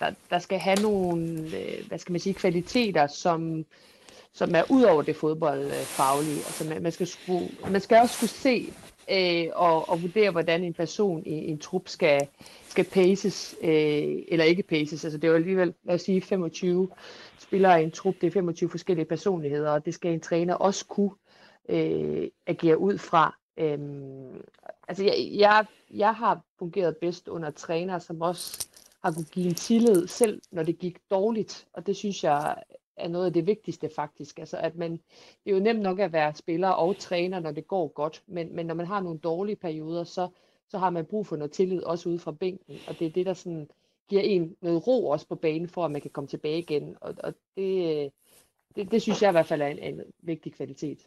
der, 0.00 0.10
der 0.30 0.38
skal 0.38 0.58
have 0.58 0.82
nogle, 0.82 1.22
øh, 1.42 1.88
hvad 1.88 1.98
skal 1.98 2.12
man 2.12 2.20
sige, 2.20 2.34
kvaliteter, 2.34 3.06
som, 3.06 3.64
som 4.34 4.54
er 4.54 4.62
ud 4.70 4.82
over 4.82 5.02
det 5.02 5.16
fodboldfaglige. 5.16 6.36
Altså 6.36 6.68
man, 6.68 6.82
man, 6.82 6.92
skal, 6.92 7.06
skulle, 7.06 7.48
man 7.70 7.80
skal 7.80 8.00
også 8.00 8.18
kunne 8.18 8.28
se 8.28 8.72
øh, 9.10 9.46
og, 9.54 9.88
og 9.88 10.02
vurdere, 10.02 10.30
hvordan 10.30 10.64
en 10.64 10.74
person 10.74 11.22
i 11.26 11.30
en 11.30 11.58
trup 11.58 11.88
skal, 11.88 12.28
skal 12.68 12.84
paces, 12.84 13.54
øh, 13.62 14.22
eller 14.28 14.44
ikke 14.44 14.62
paces. 14.62 15.04
Altså 15.04 15.18
det 15.18 15.24
er 15.24 15.28
jo 15.28 15.36
alligevel, 15.36 15.74
lad 15.84 15.94
os 15.94 16.02
sige, 16.02 16.20
25 16.20 16.88
spillere 17.38 17.80
i 17.80 17.84
en 17.84 17.90
trup, 17.90 18.14
det 18.20 18.26
er 18.26 18.30
25 18.30 18.70
forskellige 18.70 19.06
personligheder, 19.06 19.70
og 19.70 19.86
det 19.86 19.94
skal 19.94 20.12
en 20.12 20.20
træner 20.20 20.54
også 20.54 20.86
kunne 20.86 21.10
øh, 21.68 22.28
agere 22.46 22.78
ud 22.78 22.98
fra. 22.98 23.36
Øhm, 23.56 24.42
altså 24.88 25.04
jeg, 25.04 25.28
jeg, 25.32 25.66
jeg 25.90 26.14
har 26.14 26.40
fungeret 26.58 26.96
bedst 26.96 27.28
under 27.28 27.50
træner, 27.50 27.98
som 27.98 28.20
også 28.20 28.66
har 29.04 29.12
kunne 29.12 29.24
give 29.24 29.46
en 29.46 29.54
tillid, 29.54 30.06
selv 30.06 30.42
når 30.50 30.62
det 30.62 30.78
gik 30.78 30.98
dårligt, 31.10 31.66
og 31.72 31.86
det 31.86 31.96
synes 31.96 32.24
jeg 32.24 32.56
er 32.96 33.08
noget 33.08 33.26
af 33.26 33.32
det 33.32 33.46
vigtigste 33.46 33.90
faktisk. 33.96 34.38
Altså 34.38 34.56
at 34.56 34.76
man, 34.76 34.92
det 34.92 35.50
er 35.50 35.54
jo 35.54 35.60
nemt 35.60 35.80
nok 35.80 35.98
at 35.98 36.12
være 36.12 36.34
spiller 36.34 36.68
og 36.68 36.96
træner, 36.98 37.40
når 37.40 37.50
det 37.52 37.68
går 37.68 37.88
godt, 37.88 38.22
men, 38.26 38.56
men 38.56 38.66
når 38.66 38.74
man 38.74 38.86
har 38.86 39.00
nogle 39.00 39.18
dårlige 39.18 39.56
perioder, 39.56 40.04
så, 40.04 40.28
så 40.68 40.78
har 40.78 40.90
man 40.90 41.04
brug 41.04 41.26
for 41.26 41.36
noget 41.36 41.52
tillid 41.52 41.82
også 41.82 42.08
ude 42.08 42.18
fra 42.18 42.32
bænken, 42.32 42.76
og 42.88 42.98
det 42.98 43.06
er 43.06 43.10
det, 43.10 43.26
der 43.26 43.34
sådan 43.34 43.68
giver 44.08 44.22
en 44.22 44.56
noget 44.60 44.86
ro 44.86 45.08
også 45.08 45.28
på 45.28 45.34
banen, 45.34 45.68
for 45.68 45.84
at 45.84 45.90
man 45.90 46.00
kan 46.00 46.10
komme 46.10 46.28
tilbage 46.28 46.58
igen, 46.58 46.96
og, 47.00 47.14
og 47.24 47.34
det, 47.56 48.12
det, 48.76 48.90
det 48.90 49.02
synes 49.02 49.22
jeg 49.22 49.30
i 49.30 49.32
hvert 49.32 49.46
fald 49.46 49.62
er 49.62 49.66
en, 49.66 49.78
en 49.78 50.00
vigtig 50.22 50.52
kvalitet. 50.54 50.98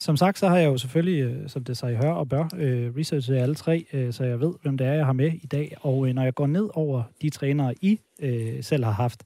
Som 0.00 0.16
sagt, 0.16 0.38
så 0.38 0.48
har 0.48 0.58
jeg 0.58 0.66
jo 0.66 0.78
selvfølgelig, 0.78 1.22
øh, 1.22 1.48
som 1.48 1.64
det 1.64 1.76
sig 1.76 1.96
hør 1.96 2.12
og 2.12 2.28
bør, 2.28 2.48
øh, 2.56 2.96
researchet 2.96 3.36
alle 3.36 3.54
tre, 3.54 3.86
øh, 3.92 4.12
så 4.12 4.24
jeg 4.24 4.40
ved, 4.40 4.54
hvem 4.62 4.78
det 4.78 4.86
er, 4.86 4.92
jeg 4.92 5.06
har 5.06 5.12
med 5.12 5.32
i 5.32 5.46
dag. 5.46 5.76
Og 5.80 6.08
øh, 6.08 6.14
når 6.14 6.22
jeg 6.22 6.34
går 6.34 6.46
ned 6.46 6.68
over 6.74 7.02
de 7.22 7.30
trænere, 7.30 7.74
I 7.82 8.00
øh, 8.20 8.64
selv 8.64 8.84
har 8.84 8.92
haft, 8.92 9.24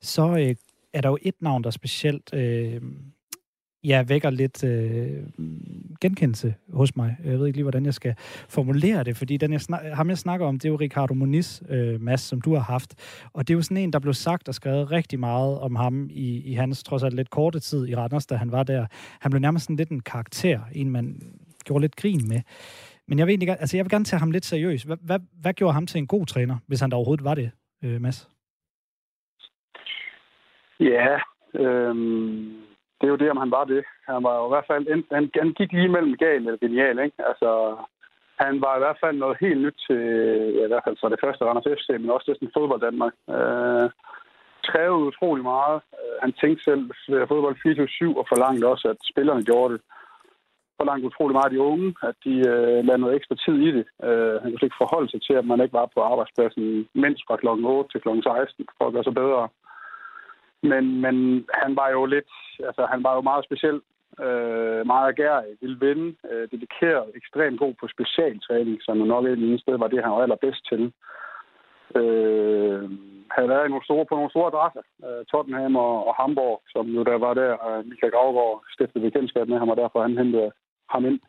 så 0.00 0.54
er 0.94 1.00
der 1.00 1.08
jo 1.08 1.18
et 1.22 1.34
navn, 1.40 1.64
der 1.64 1.70
specielt 1.70 2.34
øh, 2.34 2.82
ja, 3.84 4.02
vækker 4.02 4.30
lidt 4.30 4.64
øh, 4.64 5.22
genkendelse 6.00 6.54
hos 6.72 6.96
mig. 6.96 7.16
Jeg 7.24 7.38
ved 7.38 7.46
ikke 7.46 7.56
lige, 7.56 7.64
hvordan 7.64 7.86
jeg 7.86 7.94
skal 7.94 8.14
formulere 8.48 9.04
det, 9.04 9.16
fordi 9.16 9.36
den, 9.36 9.52
jeg 9.52 9.60
snak, 9.60 9.82
ham, 9.92 10.08
jeg 10.08 10.18
snakker 10.18 10.46
om, 10.46 10.58
det 10.58 10.68
er 10.68 10.72
jo 10.72 10.76
Ricardo 10.76 11.14
Moniz, 11.14 11.62
øh, 11.68 12.00
Mads, 12.00 12.20
som 12.20 12.40
du 12.40 12.54
har 12.54 12.62
haft. 12.62 12.94
Og 13.32 13.48
det 13.48 13.54
er 13.54 13.56
jo 13.56 13.62
sådan 13.62 13.76
en, 13.76 13.92
der 13.92 13.98
blev 13.98 14.14
sagt 14.14 14.48
og 14.48 14.54
skrevet 14.54 14.90
rigtig 14.90 15.20
meget 15.20 15.58
om 15.58 15.76
ham 15.76 16.08
i, 16.10 16.42
i 16.42 16.54
hans 16.54 16.82
trods 16.82 17.02
alt 17.02 17.14
lidt 17.14 17.30
korte 17.30 17.60
tid 17.60 17.88
i 17.88 17.94
Randers, 17.94 18.26
da 18.26 18.36
han 18.36 18.52
var 18.52 18.62
der. 18.62 18.86
Han 19.20 19.30
blev 19.30 19.40
nærmest 19.40 19.64
sådan 19.64 19.76
lidt 19.76 19.90
en 19.90 20.00
karakter, 20.00 20.60
en 20.72 20.90
man 20.90 21.20
gjorde 21.64 21.82
lidt 21.82 21.96
grin 21.96 22.28
med. 22.28 22.40
Men 23.08 23.18
jeg 23.18 23.26
vil, 23.26 23.32
egentlig, 23.32 23.56
altså 23.60 23.76
jeg 23.76 23.84
vil 23.84 23.90
gerne 23.90 24.04
tage 24.04 24.20
ham 24.20 24.30
lidt 24.30 24.44
seriøst. 24.44 24.86
Hvad, 24.86 24.96
hvad, 25.02 25.18
hvad 25.40 25.52
gjorde 25.52 25.72
ham 25.74 25.86
til 25.86 25.98
en 25.98 26.06
god 26.06 26.26
træner, 26.26 26.56
hvis 26.66 26.80
han 26.80 26.90
der 26.90 26.96
overhovedet 26.96 27.24
var 27.24 27.34
det, 27.34 27.50
øh, 27.84 28.00
Mads? 28.00 28.28
Ja, 30.80 31.20
øh, 31.54 31.94
det 32.98 33.06
er 33.06 33.14
jo 33.14 33.22
det, 33.22 33.30
om 33.30 33.36
han 33.36 33.50
var 33.50 33.64
det. 33.64 33.84
Han 34.08 34.22
var 34.22 34.34
jo 34.38 34.44
i 34.46 34.52
hvert 34.54 34.68
fald, 34.70 34.84
han, 35.12 35.30
han 35.34 35.52
gik 35.52 35.72
lige 35.72 35.88
mellem 35.88 36.16
gal 36.16 36.46
eller 36.46 36.64
genial, 36.64 36.98
ikke? 36.98 37.18
Altså, 37.30 37.76
han 38.38 38.60
var 38.60 38.76
i 38.76 38.82
hvert 38.84 38.98
fald 39.02 39.16
noget 39.18 39.36
helt 39.40 39.60
nyt 39.60 39.78
til, 39.86 40.02
ja, 40.56 40.64
i 40.64 40.70
hvert 40.72 40.86
fald 40.86 40.96
for 41.00 41.08
det 41.08 41.22
første 41.24 41.44
Randers 41.44 41.70
FC, 41.78 41.88
men 41.90 42.10
også 42.10 42.26
til 42.26 42.34
sådan 42.34 42.56
fodbold 42.56 42.80
Danmark. 42.80 43.14
Øh, 43.36 43.90
krævede 44.70 45.08
utrolig 45.10 45.44
meget. 45.54 45.80
Øh, 46.00 46.16
han 46.24 46.32
tænkte 46.40 46.64
selv 46.64 46.82
fodbold 47.30 47.56
24-7 47.56 48.18
og 48.20 48.26
forlangte 48.32 48.68
også, 48.72 48.86
at 48.92 48.98
spillerne 49.12 49.42
gjorde 49.50 49.72
det. 49.74 49.80
Forlangte 50.80 51.06
utrolig 51.06 51.34
meget 51.34 51.50
af 51.50 51.54
de 51.54 51.66
unge, 51.72 51.88
at 52.08 52.16
de 52.24 52.34
øh, 52.52 52.78
lavede 52.86 53.02
noget 53.02 53.16
ekstra 53.16 53.36
tid 53.44 53.56
i 53.68 53.70
det. 53.76 53.86
Øh, 54.08 54.36
han 54.42 54.50
kunne 54.50 54.68
ikke 54.68 54.82
forholde 54.84 55.10
sig 55.10 55.20
til, 55.22 55.34
at 55.40 55.46
man 55.50 55.60
ikke 55.60 55.78
var 55.80 55.88
på 55.94 56.00
arbejdspladsen 56.00 56.64
mindst 57.02 57.22
fra 57.26 57.36
kl. 57.36 57.48
8 57.48 57.90
til 57.92 58.00
kl. 58.04 58.08
16 58.22 58.66
for 58.78 58.86
at 58.86 58.92
gøre 58.94 59.04
sig 59.08 59.14
bedre. 59.22 59.48
Men, 60.70 61.00
men 61.00 61.46
han 61.62 61.76
var 61.76 61.88
jo 61.90 62.04
lidt, 62.04 62.32
altså 62.68 62.86
han 62.92 63.04
var 63.04 63.14
jo 63.14 63.20
meget 63.20 63.44
speciel, 63.44 63.80
øh, 64.24 64.86
meget 64.86 65.06
agerig, 65.12 65.50
ville 65.60 65.80
vinde, 65.80 66.16
øh, 66.30 66.48
dedikeret, 66.52 67.06
ekstremt 67.14 67.58
god 67.58 67.74
på 67.80 67.86
specialtræning, 67.94 68.76
som 68.82 68.96
nok 68.96 69.24
et 69.24 69.32
eller 69.32 69.58
sted 69.58 69.78
var 69.78 69.88
det, 69.88 70.02
han 70.02 70.12
var 70.12 70.22
allerbedst 70.22 70.62
til. 70.70 70.92
Øh, 72.00 72.84
havde 73.34 73.48
været 73.54 73.70
nogle 73.70 73.84
store, 73.84 74.06
på 74.06 74.14
nogle 74.14 74.30
store 74.30 74.50
adresser, 74.52 74.84
øh, 75.06 75.24
Tottenham 75.30 75.76
og, 75.76 76.06
og 76.08 76.14
Hamburg, 76.14 76.62
som 76.74 76.86
jo 76.96 77.02
der 77.02 77.18
var 77.26 77.34
der, 77.34 77.52
og 77.52 77.84
Michael 77.86 78.12
Gravgaard 78.12 78.64
stiftede 78.74 79.04
bekendtskab 79.04 79.48
med 79.48 79.58
ham, 79.58 79.68
og 79.68 79.76
derfor 79.76 80.02
han 80.02 80.18
hentede 80.18 80.50
ham 80.90 81.04
ind. 81.04 81.20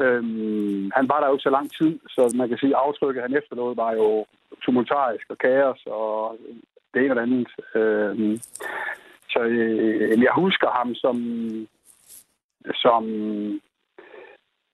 Øhm, 0.00 0.90
han 0.96 1.08
var 1.08 1.18
der 1.20 1.26
jo 1.26 1.34
ikke 1.34 1.48
så 1.48 1.54
lang 1.58 1.68
tid, 1.78 1.92
så 2.14 2.34
man 2.36 2.48
kan 2.48 2.58
sige, 2.58 2.76
at 2.76 2.82
aftrykket, 2.84 3.22
han 3.22 3.36
efterlod, 3.36 3.74
var 3.76 3.92
jo 3.92 4.26
tumultarisk 4.64 5.26
og 5.30 5.38
kaos, 5.38 5.82
og 5.86 6.38
det 6.94 7.00
ene 7.00 7.10
eller 7.10 7.22
andet. 7.22 7.48
Øh, 7.74 8.38
så 9.32 9.40
øh, 9.40 10.22
jeg 10.22 10.32
husker 10.34 10.68
ham 10.78 10.94
som, 10.94 11.16
som 12.74 13.04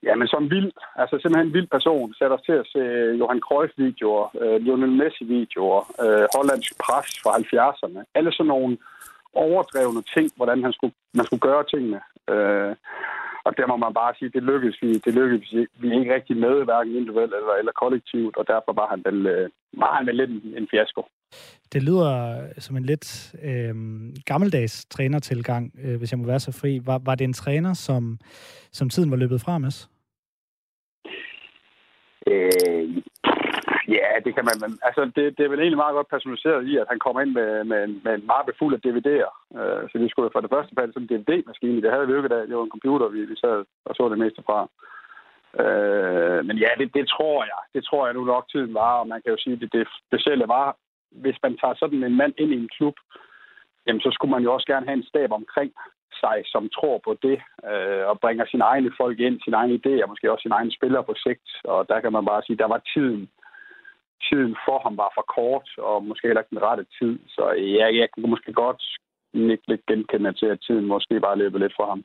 Ja, 0.02 0.14
men 0.14 0.28
som 0.28 0.50
vild, 0.50 0.72
altså 0.96 1.14
simpelthen 1.18 1.46
en 1.46 1.54
vild 1.54 1.66
person, 1.76 2.14
satte 2.14 2.34
os 2.34 2.46
til 2.48 2.52
at 2.52 2.66
se 2.72 2.80
Johan 3.20 3.40
Cruyff-videoer, 3.46 4.24
øh, 4.40 4.56
Lionel 4.64 4.98
Messi-videoer, 5.00 5.80
øh, 6.04 6.26
hollandsk 6.36 6.72
pres 6.84 7.08
fra 7.22 7.30
70'erne. 7.40 8.00
Alle 8.14 8.32
sådan 8.32 8.46
nogle 8.54 8.78
overdrevne 9.34 10.02
ting, 10.14 10.26
hvordan 10.36 10.62
han 10.62 10.72
skulle, 10.72 10.94
man 11.14 11.26
skulle 11.26 11.46
gøre 11.48 11.64
tingene. 11.72 12.00
Øh, 12.32 12.74
og 13.46 13.56
der 13.56 13.66
må 13.66 13.76
man 13.76 13.94
bare 13.94 14.14
sige, 14.18 14.34
det 14.36 14.42
lykkedes 14.42 14.78
vi, 14.82 14.90
det 15.04 15.14
lykkedes 15.14 15.50
vi 15.82 15.88
ikke 15.98 16.14
rigtig 16.14 16.36
med, 16.36 16.64
hverken 16.64 16.96
individuelt 16.96 17.34
eller, 17.34 17.54
eller 17.60 17.72
kollektivt, 17.82 18.36
og 18.36 18.44
derfor 18.52 18.72
var 18.80 18.88
han 18.92 19.02
vel, 19.08 19.26
øh, 19.26 19.48
var 19.82 19.92
han 19.96 20.06
vel 20.06 20.16
lidt 20.16 20.30
en, 20.30 20.54
en 20.58 20.68
fiasko. 20.70 21.02
Det 21.72 21.82
lyder 21.82 22.40
som 22.58 22.76
en 22.76 22.84
lidt 22.84 23.34
øh, 23.42 23.74
gammeldags 24.24 24.84
trænertilgang, 24.84 25.72
øh, 25.84 25.96
hvis 25.98 26.12
jeg 26.12 26.18
må 26.18 26.26
være 26.26 26.40
så 26.40 26.52
fri. 26.52 26.80
Var, 26.84 26.98
var 27.04 27.14
det 27.14 27.24
en 27.24 27.32
træner, 27.32 27.74
som, 27.74 28.18
som 28.72 28.90
tiden 28.90 29.10
var 29.10 29.16
løbet 29.16 29.40
fra, 29.40 29.58
Mads? 29.58 29.88
Øh, 32.26 33.02
Ja, 33.88 34.08
det 34.24 34.32
kan 34.34 34.44
man. 34.48 34.56
Men, 34.62 34.70
altså, 34.88 35.02
det, 35.16 35.24
det 35.36 35.42
er 35.44 35.52
vel 35.52 35.60
egentlig 35.62 35.82
meget 35.84 35.96
godt 35.98 36.12
personaliseret 36.14 36.66
i, 36.70 36.76
at 36.82 36.86
han 36.92 36.98
kommer 37.04 37.20
ind 37.20 37.32
med, 37.38 37.64
med, 37.70 37.82
med 38.04 38.12
en 38.14 38.26
mappe 38.32 38.52
fuld 38.58 38.74
af 38.74 38.80
DVD'er. 38.84 39.32
Øh, 39.58 39.82
så 39.90 39.94
det 39.98 40.10
skulle 40.10 40.34
for 40.34 40.42
det 40.44 40.54
første 40.54 40.72
falde 40.78 40.92
sådan 40.92 41.08
en 41.10 41.10
DVD-maskine. 41.10 41.82
Det 41.82 41.92
havde 41.92 42.06
vi 42.06 42.12
jo 42.12 42.18
ikke, 42.18 42.34
da 42.34 42.38
det 42.48 42.56
var 42.56 42.66
en 42.66 42.76
computer, 42.76 43.08
vi, 43.08 43.20
vi 43.32 43.36
sad 43.36 43.58
og 43.88 43.94
så 43.94 44.08
det 44.08 44.18
meste 44.24 44.42
fra. 44.48 44.60
Øh, 45.62 46.40
men 46.48 46.56
ja, 46.64 46.70
det, 46.78 46.88
det 46.98 47.04
tror 47.14 47.40
jeg. 47.52 47.62
Det 47.74 47.82
tror 47.84 48.06
jeg 48.06 48.14
nu 48.14 48.24
nok 48.24 48.44
tiden 48.52 48.74
var, 48.74 48.92
og 49.00 49.06
man 49.12 49.20
kan 49.22 49.32
jo 49.32 49.38
sige, 49.40 49.54
at 49.54 49.60
det, 49.60 49.72
det 49.72 49.84
specielle 50.08 50.46
var, 50.56 50.76
hvis 51.10 51.38
man 51.42 51.56
tager 51.60 51.74
sådan 51.74 52.04
en 52.04 52.16
mand 52.16 52.34
ind 52.38 52.52
i 52.52 52.56
en 52.56 52.68
klub, 52.76 52.96
jamen 53.86 54.00
så 54.00 54.10
skulle 54.12 54.34
man 54.34 54.42
jo 54.42 54.54
også 54.54 54.66
gerne 54.66 54.86
have 54.86 54.98
en 54.98 55.10
stab 55.10 55.32
omkring 55.32 55.72
sig, 56.20 56.36
som 56.44 56.68
tror 56.76 57.00
på 57.04 57.12
det, 57.22 57.38
øh, 57.70 58.04
og 58.10 58.20
bringer 58.20 58.46
sine 58.46 58.64
egne 58.64 58.90
folk 59.00 59.18
ind, 59.20 59.40
sine 59.40 59.56
egne 59.56 59.74
idéer, 59.80 60.06
måske 60.06 60.32
også 60.32 60.42
sine 60.42 60.54
egne 60.54 60.72
spillere 60.72 61.04
på 61.04 61.14
sigt. 61.24 61.48
Og 61.64 61.88
der 61.88 62.00
kan 62.00 62.12
man 62.12 62.24
bare 62.24 62.42
sige, 62.42 62.56
der 62.62 62.68
var 62.74 62.82
tiden 62.94 63.28
tiden 64.28 64.52
for 64.66 64.78
ham 64.84 64.94
var 65.02 65.10
for 65.16 65.24
kort, 65.36 65.68
og 65.88 65.96
måske 66.08 66.28
heller 66.28 66.42
ikke 66.42 66.54
den 66.54 66.66
rette 66.68 66.84
tid. 66.98 67.12
Så 67.34 67.44
ja, 67.78 67.86
jeg 68.00 68.08
kunne 68.12 68.30
måske 68.34 68.52
godt 68.52 68.82
ikke 69.34 69.68
lidt 69.72 69.86
genkende 69.90 70.32
til, 70.32 70.46
at 70.54 70.58
tiden 70.66 70.86
måske 70.94 71.20
bare 71.26 71.38
løbet 71.38 71.60
lidt 71.60 71.74
for 71.78 71.86
ham. 71.92 72.00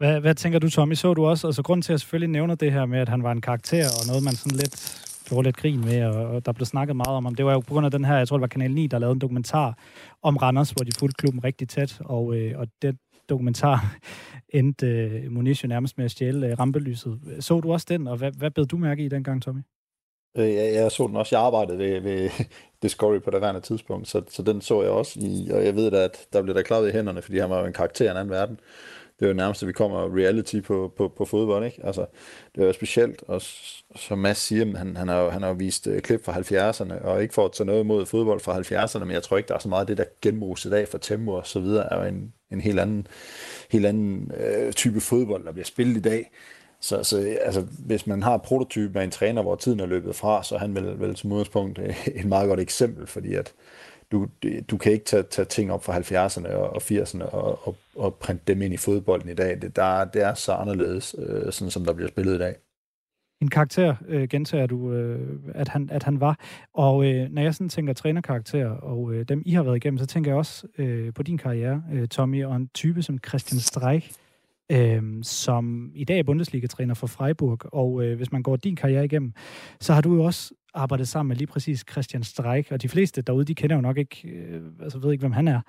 Hvad, 0.00 0.20
hvad 0.20 0.34
tænker 0.34 0.58
du, 0.58 0.70
Tommy? 0.70 0.94
Så 0.94 1.14
du 1.14 1.26
også, 1.26 1.46
altså 1.46 1.62
grund 1.62 1.82
til, 1.82 1.90
at 1.90 1.94
jeg 1.94 2.00
selvfølgelig 2.00 2.32
nævner 2.38 2.54
det 2.54 2.72
her 2.72 2.86
med, 2.86 2.98
at 2.98 3.08
han 3.08 3.22
var 3.22 3.32
en 3.32 3.40
karakter, 3.40 3.86
og 3.98 4.02
noget, 4.10 4.22
man 4.28 4.36
sådan 4.42 4.58
lidt 4.62 4.76
gjorde 5.28 5.44
lidt 5.44 5.56
grin 5.56 5.80
med, 5.80 6.04
og 6.04 6.46
der 6.46 6.52
blev 6.52 6.66
snakket 6.66 6.96
meget 6.96 7.16
om, 7.16 7.24
ham. 7.24 7.34
det 7.34 7.44
var 7.44 7.52
jo 7.52 7.60
på 7.60 7.74
grund 7.74 7.86
af 7.86 7.90
den 7.90 8.04
her, 8.04 8.16
jeg 8.16 8.28
tror 8.28 8.36
det 8.36 8.40
var 8.40 8.46
Kanal 8.46 8.70
9, 8.70 8.86
der 8.86 8.98
lavede 8.98 9.12
en 9.12 9.18
dokumentar 9.18 9.78
om 10.22 10.36
Randers, 10.36 10.70
hvor 10.70 10.84
de 10.84 10.90
fulgte 10.98 11.18
klubben 11.18 11.44
rigtig 11.44 11.68
tæt, 11.68 12.00
og, 12.00 12.36
øh, 12.36 12.58
og 12.58 12.66
den 12.82 12.98
dokumentar 13.28 13.96
endte 14.58 14.86
øh, 14.86 15.32
Moniz 15.32 15.64
nærmest 15.64 15.98
med 15.98 16.04
at 16.04 16.10
stjæle 16.10 16.46
øh, 16.46 16.58
rampelyset. 16.58 17.20
Så 17.40 17.60
du 17.60 17.72
også 17.72 17.86
den, 17.88 18.06
og 18.08 18.16
hvad, 18.16 18.32
hvad 18.32 18.50
bed 18.50 18.66
du 18.66 18.76
mærke 18.76 19.04
i 19.04 19.08
dengang, 19.08 19.42
Tommy? 19.42 19.60
Øh, 20.36 20.54
jeg, 20.54 20.74
jeg 20.74 20.92
så 20.92 21.06
den 21.06 21.16
også. 21.16 21.36
Jeg 21.36 21.44
arbejdede 21.44 21.78
ved, 21.78 22.00
ved 22.00 22.30
Discovery 22.82 23.18
på 23.18 23.30
det 23.30 23.40
værende 23.40 23.60
tidspunkt, 23.60 24.08
så, 24.08 24.22
så 24.28 24.42
den 24.42 24.60
så 24.60 24.82
jeg 24.82 24.90
også 24.90 25.20
i, 25.20 25.50
og 25.50 25.64
jeg 25.64 25.76
ved 25.76 25.90
da, 25.90 26.04
at 26.04 26.26
der 26.32 26.42
blev 26.42 26.54
der 26.54 26.62
klappet 26.62 26.88
i 26.88 26.92
hænderne, 26.92 27.22
fordi 27.22 27.38
han 27.38 27.50
var 27.50 27.60
jo 27.60 27.66
en 27.66 27.72
karakter 27.72 28.04
i 28.04 28.10
en 28.10 28.16
anden 28.16 28.30
verden. 28.30 28.60
Det 29.18 29.24
er 29.24 29.28
jo 29.28 29.34
nærmest, 29.34 29.62
at 29.62 29.66
vi 29.66 29.72
kommer 29.72 30.16
reality 30.16 30.60
på, 30.60 30.92
på, 30.96 31.08
på 31.16 31.24
fodbold, 31.24 31.64
ikke? 31.64 31.86
Altså, 31.86 32.06
det 32.54 32.62
er 32.62 32.66
jo 32.66 32.72
specielt, 32.72 33.22
og 33.28 33.42
som 33.96 34.18
Mads 34.18 34.38
siger, 34.38 34.76
han, 34.76 34.96
han, 34.96 35.08
har, 35.08 35.20
jo, 35.20 35.30
han 35.30 35.42
har 35.42 35.52
vist 35.52 35.86
uh, 35.86 35.98
klip 35.98 36.24
fra 36.24 36.32
70'erne, 36.32 37.04
og 37.04 37.22
ikke 37.22 37.34
for 37.34 37.44
at 37.44 37.52
tage 37.52 37.66
noget 37.66 37.80
imod 37.80 38.06
fodbold 38.06 38.40
fra 38.40 38.58
70'erne, 38.58 39.04
men 39.04 39.10
jeg 39.10 39.22
tror 39.22 39.36
ikke, 39.36 39.48
der 39.48 39.54
er 39.54 39.58
så 39.58 39.68
meget 39.68 39.80
af 39.80 39.86
det, 39.86 39.98
der 39.98 40.04
genbruges 40.22 40.64
i 40.64 40.70
dag 40.70 40.88
for 40.88 40.98
tempo 40.98 41.32
og 41.32 41.46
så 41.46 41.60
videre, 41.60 41.92
er 41.92 41.96
jo 41.96 42.08
en, 42.08 42.32
en 42.50 42.60
helt 42.60 42.80
anden, 42.80 43.06
helt 43.70 43.86
anden 43.86 44.32
uh, 44.32 44.72
type 44.72 45.00
fodbold, 45.00 45.44
der 45.44 45.52
bliver 45.52 45.66
spillet 45.66 45.96
i 45.96 46.00
dag. 46.00 46.30
Så, 46.80 47.04
så 47.04 47.36
altså, 47.40 47.66
hvis 47.78 48.06
man 48.06 48.22
har 48.22 48.36
prototypen 48.36 48.96
af 48.96 49.04
en 49.04 49.10
træner, 49.10 49.42
hvor 49.42 49.56
tiden 49.56 49.80
er 49.80 49.86
løbet 49.86 50.16
fra, 50.16 50.42
så 50.44 50.54
er 50.54 50.58
han 50.58 50.74
vel, 50.74 51.00
vel 51.00 51.16
som 51.16 51.32
udgangspunkt 51.32 51.78
øh, 51.78 52.08
et 52.14 52.24
meget 52.24 52.48
godt 52.48 52.60
eksempel, 52.60 53.06
fordi 53.06 53.34
at 53.34 53.52
du, 54.12 54.26
du 54.70 54.76
kan 54.76 54.92
ikke 54.92 55.04
tage, 55.04 55.22
tage 55.22 55.46
ting 55.46 55.72
op 55.72 55.84
fra 55.84 55.98
70'erne 55.98 56.54
og, 56.54 56.70
og 56.70 56.82
80'erne 56.82 57.24
og, 57.24 57.68
og, 57.68 57.76
og 57.96 58.14
printe 58.14 58.42
dem 58.46 58.62
ind 58.62 58.74
i 58.74 58.76
fodbolden 58.76 59.28
i 59.28 59.34
dag. 59.34 59.62
Det, 59.62 59.76
der, 59.76 60.04
det 60.04 60.22
er 60.22 60.34
så 60.34 60.52
anderledes, 60.52 61.16
øh, 61.18 61.52
sådan 61.52 61.70
som 61.70 61.84
der 61.84 61.92
bliver 61.92 62.08
spillet 62.08 62.34
i 62.34 62.38
dag. 62.38 62.54
En 63.42 63.48
karakter 63.48 63.94
øh, 64.08 64.28
gentager 64.28 64.66
du, 64.66 64.92
øh, 64.92 65.38
at, 65.54 65.68
han, 65.68 65.88
at 65.92 66.02
han 66.02 66.20
var. 66.20 66.38
Og 66.74 67.06
øh, 67.06 67.30
når 67.30 67.42
jeg 67.42 67.54
sådan 67.54 67.68
tænker 67.68 67.92
trænerkarakterer, 67.92 68.70
og 68.70 69.14
øh, 69.14 69.24
dem 69.28 69.42
I 69.46 69.52
har 69.52 69.62
været 69.62 69.76
igennem, 69.76 69.98
så 69.98 70.06
tænker 70.06 70.30
jeg 70.30 70.38
også 70.38 70.66
øh, 70.78 71.14
på 71.14 71.22
din 71.22 71.38
karriere, 71.38 71.82
øh, 71.92 72.08
Tommy, 72.08 72.44
og 72.44 72.56
en 72.56 72.68
type 72.74 73.02
som 73.02 73.18
Christian 73.28 73.60
Streich, 73.60 74.10
øh, 74.72 75.02
som 75.22 75.92
i 75.94 76.04
dag 76.04 76.18
er 76.18 76.22
Bundesliga-træner 76.22 76.94
for 76.94 77.06
Freiburg. 77.06 77.58
Og 77.74 78.04
øh, 78.04 78.16
hvis 78.16 78.32
man 78.32 78.42
går 78.42 78.56
din 78.56 78.76
karriere 78.76 79.04
igennem, 79.04 79.32
så 79.80 79.92
har 79.92 80.00
du 80.00 80.14
jo 80.14 80.22
også 80.22 80.54
arbejdet 80.74 81.08
sammen 81.08 81.28
med 81.28 81.36
lige 81.36 81.46
præcis 81.46 81.84
Christian 81.90 82.22
Streik, 82.22 82.72
og 82.72 82.82
de 82.82 82.88
fleste 82.88 83.22
derude, 83.22 83.44
de 83.44 83.54
kender 83.54 83.76
jo 83.76 83.82
nok 83.82 83.98
ikke, 83.98 84.28
øh, 84.28 84.62
altså 84.82 84.98
ved 84.98 85.12
ikke, 85.12 85.22
hvem 85.22 85.32
han 85.32 85.48
er. 85.48 85.60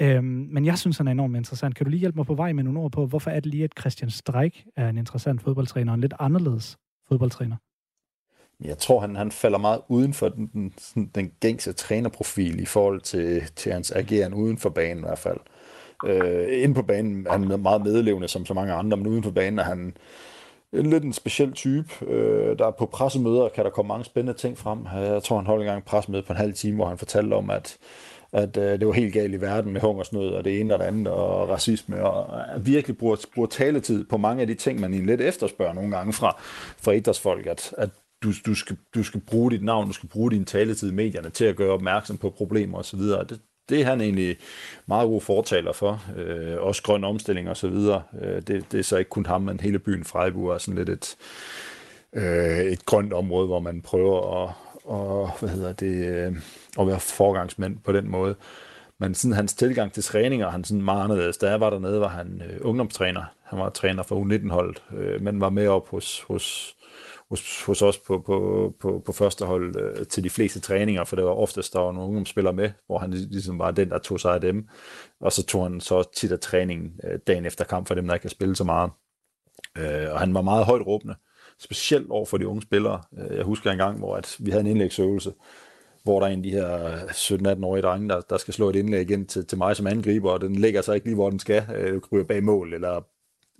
Øhm, 0.00 0.24
men 0.24 0.64
jeg 0.64 0.78
synes, 0.78 0.98
han 0.98 1.08
er 1.08 1.12
enormt 1.12 1.36
interessant. 1.36 1.74
Kan 1.74 1.84
du 1.84 1.90
lige 1.90 2.00
hjælpe 2.00 2.16
mig 2.16 2.26
på 2.26 2.34
vej 2.34 2.52
med 2.52 2.64
nogle 2.64 2.80
ord 2.80 2.92
på, 2.92 3.06
hvorfor 3.06 3.30
er 3.30 3.40
det 3.40 3.46
lige, 3.46 3.64
at 3.64 3.72
Christian 3.80 4.10
Streik 4.10 4.66
er 4.76 4.88
en 4.88 4.98
interessant 4.98 5.42
fodboldtræner, 5.42 5.92
og 5.92 5.94
en 5.94 6.00
lidt 6.00 6.14
anderledes 6.18 6.78
fodboldtræner? 7.08 7.56
Jeg 8.64 8.78
tror, 8.78 9.00
han, 9.00 9.16
han 9.16 9.32
falder 9.32 9.58
meget 9.58 9.80
uden 9.88 10.14
for 10.14 10.28
den, 10.28 10.46
den, 10.94 11.10
den 11.14 11.32
gængse 11.40 11.72
trænerprofil 11.72 12.60
i 12.60 12.66
forhold 12.66 13.00
til, 13.00 13.42
til 13.56 13.72
hans 13.72 13.90
ageren 13.90 14.34
uden 14.34 14.58
for 14.58 14.68
banen 14.68 14.98
i 14.98 15.06
hvert 15.06 15.18
fald. 15.18 15.38
Øh, 16.06 16.62
inde 16.62 16.74
på 16.74 16.82
banen 16.82 17.26
er 17.26 17.32
han 17.32 17.60
meget 17.60 17.82
medlevende 17.82 18.28
som 18.28 18.46
så 18.46 18.54
mange 18.54 18.72
andre, 18.72 18.96
men 18.96 19.06
uden 19.06 19.22
for 19.22 19.30
banen 19.30 19.58
er 19.58 19.62
han 19.62 19.94
en 20.72 20.90
lidt 20.90 21.04
en 21.04 21.12
speciel 21.12 21.52
type. 21.52 22.06
Øh, 22.06 22.58
der 22.58 22.70
på 22.70 22.86
pressemøder 22.86 23.48
kan 23.48 23.64
der 23.64 23.70
komme 23.70 23.88
mange 23.88 24.04
spændende 24.04 24.38
ting 24.38 24.58
frem. 24.58 24.86
Jeg 24.94 25.22
tror, 25.22 25.36
han 25.36 25.46
holdt 25.46 25.62
en 25.62 25.68
gang 25.68 25.84
pressemøde 25.84 26.22
på 26.22 26.32
en 26.32 26.36
halv 26.36 26.54
time, 26.54 26.76
hvor 26.76 26.86
han 26.86 26.98
fortalte 26.98 27.34
om, 27.34 27.50
at 27.50 27.78
at 28.32 28.56
øh, 28.56 28.80
det 28.80 28.86
var 28.86 28.92
helt 28.92 29.12
galt 29.12 29.34
i 29.34 29.40
verden 29.40 29.72
med 29.72 29.80
hungersnød 29.80 30.28
og 30.28 30.44
det 30.44 30.60
ene 30.60 30.74
og 30.74 30.80
det 30.80 30.84
andet 30.84 31.12
og 31.12 31.48
racisme 31.48 32.04
og 32.04 32.54
at 32.54 32.66
virkelig 32.66 32.98
bruger, 32.98 33.16
bruger 33.34 33.48
taletid 33.48 34.04
på 34.04 34.16
mange 34.16 34.40
af 34.40 34.46
de 34.46 34.54
ting, 34.54 34.80
man 34.80 35.06
lidt 35.06 35.20
efterspørger 35.20 35.72
nogle 35.72 35.96
gange 35.96 36.12
fra, 36.12 36.36
fra 36.82 36.92
idrætsfolk, 36.92 37.46
at, 37.46 37.74
at 37.78 37.90
du, 38.22 38.32
du, 38.46 38.54
skal, 38.54 38.76
du 38.94 39.02
skal 39.02 39.20
bruge 39.20 39.50
dit 39.50 39.64
navn, 39.64 39.86
du 39.86 39.92
skal 39.92 40.08
bruge 40.08 40.30
din 40.30 40.44
taletid 40.44 40.90
i 40.90 40.94
medierne 40.94 41.30
til 41.30 41.44
at 41.44 41.56
gøre 41.56 41.72
opmærksom 41.72 42.16
på 42.16 42.30
problemer 42.30 42.78
osv. 42.78 43.00
Det, 43.00 43.40
det 43.68 43.80
er 43.80 43.84
han 43.84 44.00
egentlig 44.00 44.36
meget 44.86 45.08
god 45.08 45.20
fortaler 45.20 45.72
for. 45.72 46.02
Øh, 46.16 46.60
også 46.60 46.82
grøn 46.82 47.04
omstilling 47.04 47.48
og 47.48 47.56
så 47.56 47.68
videre. 47.68 48.02
Øh, 48.22 48.42
det, 48.42 48.72
det 48.72 48.78
er 48.78 48.82
så 48.82 48.96
ikke 48.96 49.08
kun 49.08 49.26
ham, 49.26 49.42
men 49.42 49.60
hele 49.60 49.78
byen 49.78 50.04
Freiburg 50.04 50.54
er 50.54 50.58
sådan 50.58 50.84
lidt 50.84 50.88
et, 50.88 51.16
øh, 52.12 52.58
et 52.58 52.86
grønt 52.86 53.12
område, 53.12 53.46
hvor 53.46 53.60
man 53.60 53.82
prøver 53.82 54.42
at, 54.42 54.54
og, 54.84 55.30
hvad 55.40 55.48
hedder 55.48 55.72
det, 55.72 56.06
øh, 56.06 56.36
at 56.80 56.86
være 56.86 57.00
forgangsmænd 57.00 57.78
på 57.84 57.92
den 57.92 58.08
måde. 58.08 58.34
Men 58.98 59.14
sådan 59.14 59.34
hans 59.34 59.54
tilgang 59.54 59.92
til 59.92 60.02
træninger, 60.02 60.50
han 60.50 60.64
sådan 60.64 60.82
meget 60.82 61.04
anderledes. 61.04 61.36
Da 61.36 61.50
jeg 61.50 61.60
var 61.60 61.70
dernede, 61.70 62.00
var 62.00 62.08
han 62.08 62.42
øh, 62.50 62.58
ungdomstræner. 62.60 63.24
Han 63.42 63.58
var 63.58 63.70
træner 63.70 64.02
for 64.02 64.24
U19-holdet, 64.24 64.82
øh, 64.96 65.22
men 65.22 65.40
var 65.40 65.50
med 65.50 65.68
op 65.68 65.88
hos, 65.88 66.24
hos 66.28 66.76
hos, 67.32 67.62
hos 67.62 67.82
os 67.82 67.98
på, 67.98 68.18
på, 68.18 68.74
på, 68.80 69.02
på 69.06 69.12
første 69.12 69.44
hold 69.44 69.76
øh, 69.80 70.06
til 70.06 70.24
de 70.24 70.30
fleste 70.30 70.60
træninger, 70.60 71.04
for 71.04 71.16
det 71.16 71.24
var 71.24 71.30
oftest, 71.30 71.72
der 71.72 71.80
var 71.80 71.92
nogle 71.92 72.08
ungdomsspillere 72.08 72.52
med, 72.52 72.70
hvor 72.86 72.98
han 72.98 73.10
ligesom 73.10 73.58
var 73.58 73.70
den, 73.70 73.90
der 73.90 73.98
tog 73.98 74.20
sig 74.20 74.34
af 74.34 74.40
dem. 74.40 74.68
Og 75.20 75.32
så 75.32 75.46
tog 75.46 75.62
han 75.62 75.80
så 75.80 76.02
tit 76.16 76.32
af 76.32 76.40
træningen 76.40 77.00
øh, 77.04 77.18
dagen 77.26 77.46
efter 77.46 77.64
kamp 77.64 77.88
for 77.88 77.94
dem, 77.94 78.06
der 78.06 78.14
ikke 78.14 78.22
kan 78.22 78.30
spille 78.30 78.56
så 78.56 78.64
meget. 78.64 78.90
Øh, 79.78 80.12
og 80.12 80.20
han 80.20 80.34
var 80.34 80.42
meget 80.42 80.64
højt 80.64 80.86
råbende, 80.86 81.14
specielt 81.58 82.10
over 82.10 82.26
for 82.26 82.36
de 82.36 82.48
unge 82.48 82.62
spillere. 82.62 83.02
Øh, 83.18 83.36
jeg 83.36 83.44
husker 83.44 83.70
en 83.70 83.78
gang, 83.78 83.98
hvor 83.98 84.16
at 84.16 84.36
vi 84.40 84.50
havde 84.50 84.60
en 84.60 84.70
indlægsøvelse, 84.70 85.32
hvor 86.04 86.20
der 86.20 86.26
er 86.26 86.30
en 86.30 86.38
af 86.38 86.42
de 86.42 86.50
her 86.50 86.96
17-18-årige 86.96 87.82
drenge, 87.82 88.08
der, 88.08 88.20
der 88.20 88.36
skal 88.36 88.54
slå 88.54 88.70
et 88.70 88.76
indlæg 88.76 89.10
ind 89.10 89.26
til, 89.26 89.46
til 89.46 89.58
mig 89.58 89.76
som 89.76 89.86
angriber, 89.86 90.30
og 90.30 90.40
den 90.40 90.56
ligger 90.56 90.82
så 90.82 90.92
ikke 90.92 91.06
lige, 91.06 91.14
hvor 91.14 91.30
den 91.30 91.38
skal, 91.38 91.64
øh, 91.74 92.00
ryger 92.12 92.24
bag 92.24 92.44
mål, 92.44 92.74
eller 92.74 93.00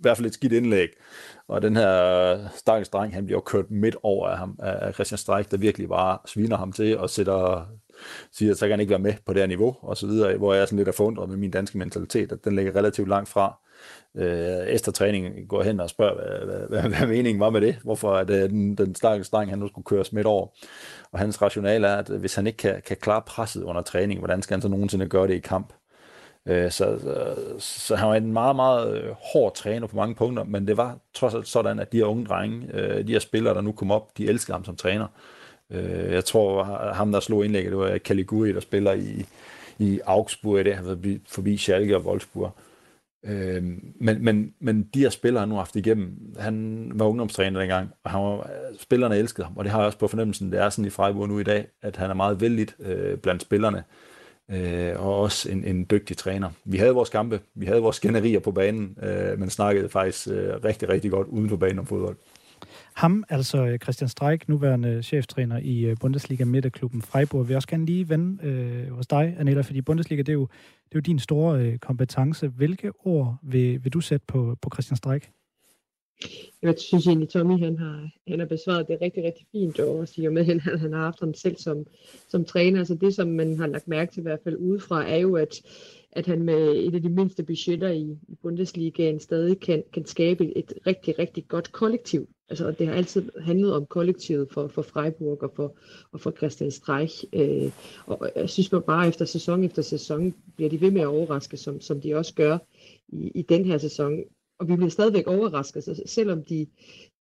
hvert 0.03 0.17
fald 0.17 0.27
et 0.27 0.33
skidt 0.33 0.53
indlæg. 0.53 0.89
Og 1.47 1.61
den 1.61 1.75
her 1.75 2.37
stakkels 2.55 2.89
dreng, 2.89 3.13
han 3.13 3.25
bliver 3.25 3.41
kørt 3.41 3.71
midt 3.71 3.95
over 4.03 4.27
af, 4.27 4.37
ham, 4.37 4.59
af 4.59 4.93
Christian 4.93 5.17
Streik, 5.17 5.51
der 5.51 5.57
virkelig 5.57 5.89
bare 5.89 6.17
sviner 6.25 6.57
ham 6.57 6.71
til 6.71 6.97
og 6.97 7.09
sætter, 7.09 7.67
siger, 8.31 8.51
at 8.51 8.57
så 8.57 8.65
kan 8.65 8.71
han 8.71 8.79
ikke 8.79 8.89
være 8.89 8.99
med 8.99 9.13
på 9.25 9.33
det 9.33 9.41
her 9.41 9.47
niveau, 9.47 9.75
og 9.81 9.97
så 9.97 10.07
videre, 10.07 10.37
hvor 10.37 10.53
jeg 10.53 10.61
er 10.61 10.65
sådan 10.65 10.85
lidt 10.85 10.95
forundret 10.95 11.29
med 11.29 11.37
min 11.37 11.51
danske 11.51 11.77
mentalitet, 11.77 12.31
at 12.31 12.45
den 12.45 12.55
ligger 12.55 12.75
relativt 12.75 13.09
langt 13.09 13.29
fra. 13.29 13.59
Øh, 14.17 14.67
efter 14.67 14.91
træningen 14.91 15.47
går 15.47 15.63
hen 15.63 15.79
og 15.79 15.89
spørger, 15.89 16.15
hvad, 16.15 16.57
hvad, 16.57 16.67
hvad, 16.81 16.97
hvad 16.97 17.07
meningen 17.07 17.39
var 17.39 17.49
med 17.49 17.61
det, 17.61 17.75
hvorfor 17.83 18.13
at, 18.13 18.29
øh, 18.29 18.49
den, 18.49 18.75
den 18.75 18.95
stakkels 18.95 19.29
dreng, 19.29 19.49
han 19.49 19.59
nu 19.59 19.67
skulle 19.67 19.85
køres 19.85 20.13
midt 20.13 20.27
over. 20.27 20.47
Og 21.11 21.19
hans 21.19 21.41
rationale 21.41 21.87
er, 21.87 21.95
at 21.97 22.09
hvis 22.09 22.35
han 22.35 22.47
ikke 22.47 22.57
kan, 22.57 22.81
kan 22.85 22.97
klare 22.97 23.21
presset 23.25 23.63
under 23.63 23.81
træning, 23.81 24.19
hvordan 24.19 24.41
skal 24.41 24.53
han 24.53 24.61
så 24.61 24.67
nogensinde 24.67 25.07
gøre 25.07 25.27
det 25.27 25.33
i 25.33 25.39
kamp? 25.39 25.73
Øh, 26.47 26.71
så, 26.71 26.99
så, 26.99 27.35
så 27.59 27.95
han 27.95 28.07
var 28.09 28.15
en 28.15 28.33
meget, 28.33 28.55
meget 28.55 29.03
øh, 29.03 29.11
hård 29.33 29.55
træner 29.55 29.87
på 29.87 29.95
mange 29.95 30.15
punkter, 30.15 30.43
men 30.43 30.67
det 30.67 30.77
var 30.77 30.97
trods 31.13 31.33
alt 31.33 31.47
sådan, 31.47 31.79
at 31.79 31.91
de 31.91 31.97
her 31.97 32.05
unge 32.05 32.25
drenge, 32.25 32.67
øh, 32.73 33.07
de 33.07 33.11
her 33.11 33.19
spillere, 33.19 33.53
der 33.53 33.61
nu 33.61 33.71
kom 33.71 33.91
op, 33.91 34.17
de 34.17 34.27
elskede 34.27 34.53
ham 34.53 34.65
som 34.65 34.75
træner. 34.75 35.07
Øh, 35.71 36.11
jeg 36.11 36.25
tror, 36.25 36.63
ham, 36.93 37.11
der 37.11 37.19
slog 37.19 37.45
indlægget, 37.45 37.71
det 37.71 37.79
var 37.79 37.97
Caliguri, 37.97 38.53
der 38.53 38.59
spiller 38.59 38.93
i, 38.93 39.25
i 39.79 39.99
Augsburg, 40.05 40.65
det 40.65 40.75
har 40.75 40.83
været 40.83 41.21
forbi 41.27 41.57
Schalke 41.57 41.97
og 41.97 42.05
Wolfsburg. 42.05 42.51
Øh, 43.25 43.63
men, 43.99 44.23
men, 44.23 44.53
men 44.59 44.89
de 44.93 44.99
her 44.99 45.09
spillere, 45.09 45.39
han 45.39 45.49
nu 45.49 45.55
har 45.55 45.61
haft 45.61 45.75
igennem, 45.75 46.35
han 46.39 46.91
var 46.95 47.05
ungdomstræner 47.05 47.59
dengang, 47.59 47.89
og 48.03 48.11
han 48.11 48.21
var, 48.21 48.49
spillerne 48.79 49.17
elskede 49.17 49.45
ham, 49.45 49.57
og 49.57 49.63
det 49.63 49.71
har 49.71 49.79
jeg 49.79 49.85
også 49.85 49.97
på 49.97 50.07
fornemmelsen, 50.07 50.51
det 50.51 50.59
er 50.59 50.69
sådan 50.69 50.85
i 50.85 50.89
Freiburg 50.89 51.27
nu 51.27 51.39
i 51.39 51.43
dag, 51.43 51.67
at 51.81 51.95
han 51.95 52.09
er 52.09 52.13
meget 52.13 52.41
vældigt 52.41 52.75
øh, 52.79 53.17
blandt 53.17 53.41
spillerne 53.41 53.83
øh, 54.51 55.05
og 55.05 55.19
også 55.19 55.51
en, 55.51 55.63
en 55.63 55.85
dygtig 55.91 56.17
træner. 56.17 56.49
Vi 56.65 56.77
havde 56.77 56.93
vores 56.93 57.09
kampe, 57.09 57.39
vi 57.55 57.65
havde 57.65 57.81
vores 57.81 57.95
skænderier 57.95 58.39
på 58.39 58.51
banen, 58.51 58.97
øh, 59.03 59.39
men 59.39 59.49
snakkede 59.49 59.89
faktisk 59.89 60.27
øh, 60.27 60.53
rigtig, 60.63 60.89
rigtig 60.89 61.11
godt 61.11 61.27
uden 61.27 61.49
for 61.49 61.57
banen 61.57 61.79
om 61.79 61.85
fodbold. 61.85 62.17
Ham, 62.93 63.23
altså 63.29 63.65
øh, 63.65 63.79
Christian 63.79 64.09
Streik, 64.09 64.49
nuværende 64.49 65.03
cheftræner 65.03 65.57
i 65.57 65.85
øh, 65.85 65.97
Bundesliga 66.01 66.45
Midterklubben 66.45 67.01
Freiburg, 67.01 67.47
vil 67.47 67.55
også 67.55 67.67
gerne 67.67 67.85
lige 67.85 68.09
vende 68.09 68.47
øh, 68.47 68.91
hos 68.91 69.07
dig, 69.07 69.35
Anela, 69.39 69.61
fordi 69.61 69.81
Bundesliga, 69.81 70.21
det 70.21 70.29
er 70.29 70.33
jo, 70.33 70.47
det 70.89 70.95
er 70.95 70.95
jo 70.95 70.99
din 70.99 71.19
store 71.19 71.59
øh, 71.59 71.77
kompetence. 71.77 72.47
Hvilke 72.47 72.91
ord 73.05 73.37
vil, 73.43 73.83
vil 73.83 73.93
du 73.93 74.01
sætte 74.01 74.25
på, 74.27 74.57
på 74.61 74.69
Christian 74.73 74.97
Streik? 74.97 75.29
Jeg 76.61 76.75
synes 76.77 77.07
egentlig, 77.07 77.29
Tommy 77.29 77.59
han 77.59 77.77
har, 77.77 78.09
han 78.27 78.39
har 78.39 78.45
besvaret 78.45 78.87
det 78.87 78.97
rigtig, 79.01 79.23
rigtig 79.23 79.45
fint, 79.51 79.79
og 79.79 79.99
også 79.99 80.13
i 80.17 80.25
og 80.25 80.33
med, 80.33 80.41
at 80.41 80.47
han, 80.47 80.59
han 80.59 80.93
har 80.93 80.99
haft 80.99 81.19
ham 81.19 81.33
selv 81.33 81.57
som, 81.57 81.85
som 82.29 82.45
træner. 82.45 82.77
Så 82.77 82.79
altså 82.79 83.05
det, 83.05 83.15
som 83.15 83.27
man 83.27 83.57
har 83.57 83.67
lagt 83.67 83.87
mærke 83.87 84.11
til 84.11 84.19
i 84.19 84.23
hvert 84.23 84.39
fald 84.43 84.57
udefra, 84.57 85.09
er 85.09 85.17
jo, 85.17 85.35
at, 85.35 85.61
at 86.11 86.25
han 86.25 86.43
med 86.43 86.75
et 86.75 86.95
af 86.95 87.01
de 87.01 87.09
mindste 87.09 87.43
budgetter 87.43 87.89
i, 87.89 88.17
i 88.27 88.35
Bundesligaen 88.41 89.19
stadig 89.19 89.59
kan, 89.59 89.83
kan 89.93 90.05
skabe 90.05 90.57
et 90.57 90.73
rigtig, 90.87 91.19
rigtig 91.19 91.47
godt 91.47 91.71
kollektiv. 91.71 92.27
Altså, 92.49 92.71
det 92.71 92.87
har 92.87 92.93
altid 92.93 93.29
handlet 93.41 93.73
om 93.73 93.85
kollektivet 93.85 94.47
for, 94.51 94.67
for 94.67 94.81
Freiburg 94.81 95.43
og 95.43 95.51
for, 95.55 95.75
og 96.11 96.21
for 96.21 96.31
Christian 96.31 96.71
Streich. 96.71 97.23
Øh, 97.33 97.71
og 98.05 98.31
jeg 98.35 98.49
synes 98.49 98.69
bare, 98.69 99.07
efter 99.07 99.25
sæson 99.25 99.63
efter 99.63 99.81
sæson 99.81 100.33
bliver 100.55 100.69
de 100.69 100.81
ved 100.81 100.91
med 100.91 101.01
at 101.01 101.07
overraske, 101.07 101.57
som, 101.57 101.81
som 101.81 102.01
de 102.01 102.15
også 102.15 102.33
gør 102.33 102.57
i, 103.07 103.31
i 103.35 103.41
den 103.41 103.65
her 103.65 103.77
sæson 103.77 104.23
og 104.63 104.69
vi 104.69 104.75
bliver 104.75 104.89
stadigvæk 104.89 105.27
overrasket, 105.27 105.83
så 105.83 106.03
selvom 106.05 106.43
de, 106.43 106.67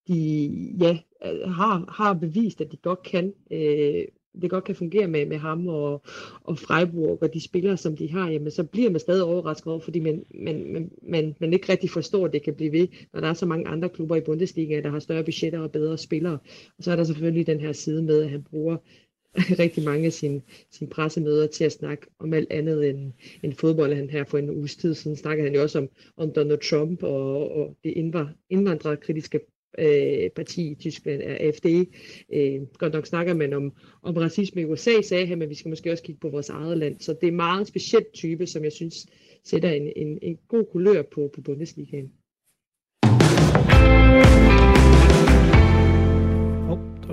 de 0.08 0.50
ja, 0.80 0.98
har, 1.44 1.92
har 1.92 2.14
bevist, 2.14 2.60
at 2.60 2.72
de 2.72 2.76
godt 2.76 3.02
kan 3.02 3.32
øh, 3.50 4.04
det 4.42 4.50
godt 4.50 4.64
kan 4.64 4.74
fungere 4.74 5.08
med, 5.08 5.26
med 5.26 5.36
ham 5.36 5.68
og, 5.68 6.02
og 6.44 6.58
Freiburg 6.58 7.22
og 7.22 7.34
de 7.34 7.40
spillere, 7.40 7.76
som 7.76 7.96
de 7.96 8.10
har, 8.10 8.30
jamen 8.30 8.50
så 8.50 8.64
bliver 8.64 8.90
man 8.90 9.00
stadig 9.00 9.22
overrasket 9.22 9.66
over, 9.66 9.80
fordi 9.80 10.00
man, 10.00 10.24
man, 10.34 10.72
man, 10.72 10.90
man, 11.02 11.34
man 11.40 11.52
ikke 11.52 11.72
rigtig 11.72 11.90
forstår, 11.90 12.26
at 12.26 12.32
det 12.32 12.42
kan 12.42 12.54
blive 12.54 12.72
ved, 12.72 12.88
når 13.12 13.20
der 13.20 13.28
er 13.28 13.34
så 13.34 13.46
mange 13.46 13.68
andre 13.68 13.88
klubber 13.88 14.16
i 14.16 14.20
Bundesliga, 14.20 14.80
der 14.80 14.90
har 14.90 14.98
større 14.98 15.24
budgetter 15.24 15.58
og 15.58 15.72
bedre 15.72 15.98
spillere. 15.98 16.38
Og 16.78 16.84
så 16.84 16.92
er 16.92 16.96
der 16.96 17.04
selvfølgelig 17.04 17.46
den 17.46 17.60
her 17.60 17.72
side 17.72 18.02
med, 18.02 18.22
at 18.22 18.30
han 18.30 18.42
bruger 18.42 18.76
rigtig 19.58 19.84
mange 19.84 20.06
af 20.06 20.12
sine, 20.12 20.42
sine 20.70 20.90
pressemøder 20.90 21.46
til 21.46 21.64
at 21.64 21.72
snakke 21.72 22.06
om 22.18 22.34
alt 22.34 22.52
andet 22.52 22.90
end, 22.90 23.12
end 23.42 23.52
fodbold. 23.52 23.94
Han 23.94 24.10
her 24.10 24.24
for 24.24 24.38
en 24.38 24.50
uges 24.50 24.76
tid 24.76 24.94
siden 24.94 25.16
snakkede 25.16 25.46
han 25.46 25.54
jo 25.54 25.62
også 25.62 25.78
om, 25.78 25.88
om 26.16 26.32
Donald 26.36 26.58
Trump 26.70 27.02
og, 27.02 27.50
og 27.52 27.76
det 27.84 27.92
indvandrerkritiske 28.50 29.40
øh, 29.78 30.30
parti 30.30 30.70
i 30.70 30.74
Tyskland 30.74 31.22
er 31.22 31.36
AFD. 31.40 31.66
Øh, 32.32 32.62
godt 32.78 32.92
nok 32.92 33.06
snakker 33.06 33.34
man 33.34 33.52
om, 33.52 33.72
om 34.02 34.16
racisme 34.16 34.60
i 34.60 34.64
USA, 34.64 35.00
sagde 35.02 35.26
han, 35.26 35.38
men 35.38 35.48
vi 35.48 35.54
skal 35.54 35.68
måske 35.68 35.92
også 35.92 36.04
kigge 36.04 36.20
på 36.20 36.28
vores 36.28 36.48
eget 36.48 36.78
land. 36.78 37.00
Så 37.00 37.12
det 37.12 37.22
er 37.22 37.28
en 37.30 37.36
meget 37.36 37.68
speciel 37.68 38.04
type, 38.14 38.46
som 38.46 38.64
jeg 38.64 38.72
synes 38.72 39.06
sætter 39.44 39.70
en, 39.70 39.92
en, 39.96 40.18
en 40.22 40.38
god 40.48 40.64
kulør 40.72 41.02
på, 41.02 41.30
på 41.34 41.40
Bundesligaen. 41.40 42.12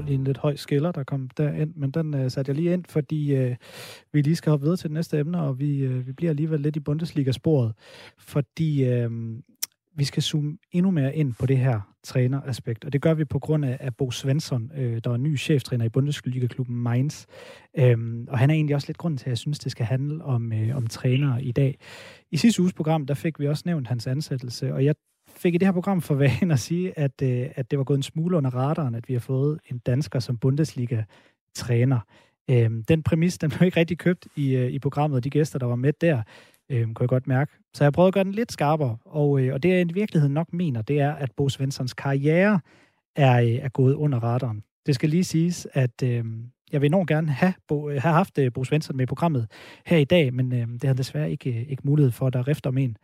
Var 0.09 0.15
en 0.15 0.23
lidt 0.23 0.37
høj 0.37 0.55
skiller, 0.55 0.91
der 0.91 1.03
kom 1.03 1.29
derind, 1.37 1.75
men 1.75 1.91
den 1.91 2.13
uh, 2.13 2.31
satte 2.31 2.49
jeg 2.49 2.55
lige 2.55 2.73
ind, 2.73 2.85
fordi 2.89 3.45
uh, 3.45 3.55
vi 4.13 4.21
lige 4.21 4.35
skal 4.35 4.49
hoppe 4.49 4.63
videre 4.63 4.77
til 4.77 4.89
det 4.89 4.93
næste 4.93 5.19
emne, 5.19 5.41
og 5.41 5.59
vi, 5.59 5.87
uh, 5.87 6.07
vi 6.07 6.11
bliver 6.11 6.29
alligevel 6.29 6.59
lidt 6.59 6.75
i 6.75 6.79
Bundesliga-sporet, 6.79 7.73
fordi 8.17 9.03
uh, 9.05 9.11
vi 9.95 10.03
skal 10.03 10.23
zoome 10.23 10.57
endnu 10.71 10.91
mere 10.91 11.15
ind 11.15 11.33
på 11.39 11.45
det 11.45 11.57
her 11.57 11.81
træneraspekt, 12.03 12.85
og 12.85 12.93
det 12.93 13.01
gør 13.01 13.13
vi 13.13 13.25
på 13.25 13.39
grund 13.39 13.65
af, 13.65 13.77
af 13.79 13.95
Bo 13.95 14.11
Svensson, 14.11 14.71
øh, 14.75 15.01
der 15.03 15.11
er 15.11 15.17
ny 15.17 15.37
cheftræner 15.37 15.85
i 15.85 15.89
Bundesliga-klubben 15.89 16.83
Mainz. 16.83 17.25
Øhm, 17.77 18.27
og 18.29 18.37
han 18.37 18.49
er 18.49 18.53
egentlig 18.53 18.75
også 18.75 18.87
lidt 18.87 18.97
grund 18.97 19.17
til, 19.17 19.25
at 19.25 19.29
jeg 19.29 19.37
synes, 19.37 19.59
det 19.59 19.71
skal 19.71 19.85
handle 19.85 20.23
om, 20.23 20.53
øh, 20.53 20.75
om 20.75 20.87
trænere 20.87 21.43
i 21.43 21.51
dag. 21.51 21.79
I 22.31 22.37
sidste 22.37 22.61
uges 22.61 22.73
program, 22.73 23.05
der 23.05 23.13
fik 23.13 23.39
vi 23.39 23.47
også 23.47 23.63
nævnt 23.65 23.87
hans 23.87 24.07
ansættelse, 24.07 24.73
og 24.73 24.85
jeg 24.85 24.95
fik 25.39 25.55
i 25.55 25.57
det 25.57 25.67
her 25.67 25.73
program 25.73 26.01
for 26.01 26.15
vanen 26.15 26.51
at 26.51 26.59
sige, 26.59 26.99
at, 26.99 27.21
øh, 27.23 27.49
at 27.55 27.71
det 27.71 27.79
var 27.79 27.85
gået 27.85 27.97
en 27.97 28.03
smule 28.03 28.37
under 28.37 28.49
radaren, 28.49 28.95
at 28.95 29.09
vi 29.09 29.13
har 29.13 29.19
fået 29.19 29.59
en 29.71 29.77
dansker 29.77 30.19
som 30.19 30.37
Bundesliga-træner. 30.37 31.99
Øhm, 32.49 32.83
den 32.83 33.03
præmis, 33.03 33.37
den 33.37 33.49
blev 33.49 33.65
ikke 33.65 33.79
rigtig 33.79 33.97
købt 33.97 34.27
i, 34.35 34.55
øh, 34.55 34.71
i 34.71 34.79
programmet, 34.79 35.17
og 35.17 35.23
de 35.23 35.29
gæster, 35.29 35.59
der 35.59 35.65
var 35.65 35.75
med 35.75 35.93
der, 36.01 36.21
øh, 36.69 36.81
kunne 36.81 37.03
jeg 37.03 37.09
godt 37.09 37.27
mærke. 37.27 37.51
Så 37.73 37.83
jeg 37.83 37.93
prøvede 37.93 38.07
at 38.07 38.13
gøre 38.13 38.23
den 38.23 38.31
lidt 38.31 38.51
skarpere, 38.51 38.97
og, 39.05 39.41
øh, 39.41 39.53
og 39.53 39.63
det 39.63 39.69
jeg 39.69 39.81
i 39.81 39.93
virkeligheden 39.93 40.33
nok 40.33 40.53
mener, 40.53 40.81
det 40.81 40.99
er, 40.99 41.11
at 41.11 41.31
Bo 41.37 41.49
Svenssons 41.49 41.93
karriere 41.93 42.59
er, 43.15 43.41
øh, 43.41 43.47
er 43.47 43.69
gået 43.69 43.93
under 43.93 44.19
radaren. 44.19 44.63
Det 44.85 44.95
skal 44.95 45.09
lige 45.09 45.23
siges, 45.23 45.67
at 45.73 46.03
øh, 46.03 46.25
jeg 46.71 46.81
vil 46.81 46.87
enormt 46.87 47.09
gerne 47.09 47.31
have, 47.31 47.53
Bo, 47.67 47.89
øh, 47.89 48.01
have 48.01 48.13
haft 48.13 48.37
øh, 48.37 48.53
Bo 48.53 48.63
Svensson 48.63 48.97
med 48.97 49.03
i 49.03 49.05
programmet 49.05 49.47
her 49.85 49.97
i 49.97 50.03
dag, 50.03 50.33
men 50.33 50.53
øh, 50.53 50.67
det 50.67 50.83
har 50.83 50.93
desværre 50.93 51.31
ikke, 51.31 51.49
øh, 51.49 51.69
ikke 51.69 51.81
mulighed 51.85 52.11
for, 52.11 52.27
at 52.27 52.33
der 52.33 52.39
er 52.39 52.61
om 52.65 52.77
en 52.77 52.97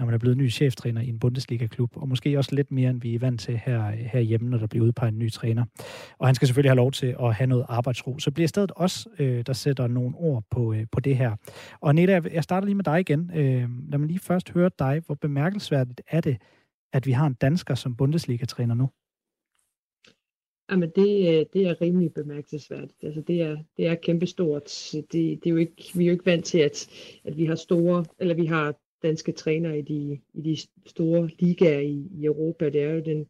når 0.00 0.06
man 0.06 0.14
er 0.14 0.18
blevet 0.18 0.36
ny 0.36 0.50
cheftræner 0.50 1.00
i 1.00 1.08
en 1.08 1.18
Bundesliga-klub, 1.18 1.96
og 1.96 2.08
måske 2.08 2.38
også 2.38 2.54
lidt 2.54 2.70
mere, 2.70 2.90
end 2.90 3.00
vi 3.00 3.14
er 3.14 3.18
vant 3.18 3.40
til 3.40 3.56
her, 3.56 3.90
herhjemme, 3.90 4.50
når 4.50 4.58
der 4.58 4.66
bliver 4.66 4.86
udpeget 4.86 5.12
en 5.12 5.18
ny 5.18 5.30
træner. 5.30 5.64
Og 6.18 6.28
han 6.28 6.34
skal 6.34 6.48
selvfølgelig 6.48 6.70
have 6.70 6.76
lov 6.76 6.92
til 6.92 7.16
at 7.22 7.34
have 7.34 7.46
noget 7.46 7.66
arbejdsro. 7.68 8.18
Så 8.18 8.30
bliver 8.30 8.48
stedet 8.48 8.70
også, 8.76 9.08
øh, 9.18 9.46
der 9.46 9.52
sætter 9.52 9.86
nogle 9.86 10.16
ord 10.16 10.44
på, 10.50 10.72
øh, 10.72 10.86
på 10.92 11.00
det 11.00 11.16
her. 11.16 11.36
Og 11.80 11.94
Neda, 11.94 12.20
jeg 12.32 12.44
starter 12.44 12.66
lige 12.66 12.74
med 12.74 12.84
dig 12.84 13.00
igen. 13.00 13.30
Øh, 13.34 13.68
lad 13.90 13.98
mig 13.98 14.06
lige 14.08 14.18
først 14.18 14.50
høre 14.50 14.70
dig. 14.78 15.02
Hvor 15.06 15.14
bemærkelsesværdigt 15.14 16.00
er 16.08 16.20
det, 16.20 16.36
at 16.92 17.06
vi 17.06 17.12
har 17.12 17.26
en 17.26 17.34
dansker 17.34 17.74
som 17.74 17.96
Bundesliga-træner 17.96 18.74
nu? 18.74 18.90
Jamen, 20.70 20.90
det, 20.96 21.28
øh, 21.28 21.46
det 21.52 21.66
er 21.66 21.80
rimelig 21.80 22.12
bemærkelsesværdigt. 22.14 23.04
Altså, 23.04 23.20
det 23.20 23.42
er, 23.42 23.56
det 23.76 23.86
er 23.86 23.94
kæmpestort. 23.94 24.90
Det, 24.92 25.12
det 25.12 25.46
er 25.46 25.50
jo 25.50 25.56
ikke, 25.56 25.90
vi 25.94 26.04
er 26.04 26.06
jo 26.06 26.12
ikke 26.12 26.26
vant 26.26 26.44
til, 26.44 26.58
at, 26.58 26.88
at 27.24 27.36
vi 27.36 27.44
har 27.44 27.54
store, 27.54 28.04
eller 28.18 28.34
vi 28.34 28.46
har 28.46 28.74
danske 29.02 29.32
træner 29.32 29.74
i 29.74 29.82
de, 29.82 30.18
i 30.34 30.40
de 30.40 30.56
store 30.86 31.30
ligaer 31.38 31.80
i, 31.80 32.06
i 32.20 32.24
Europa. 32.24 32.68
Det 32.68 32.82
er 32.82 32.90
jo 32.90 33.00
den, 33.00 33.26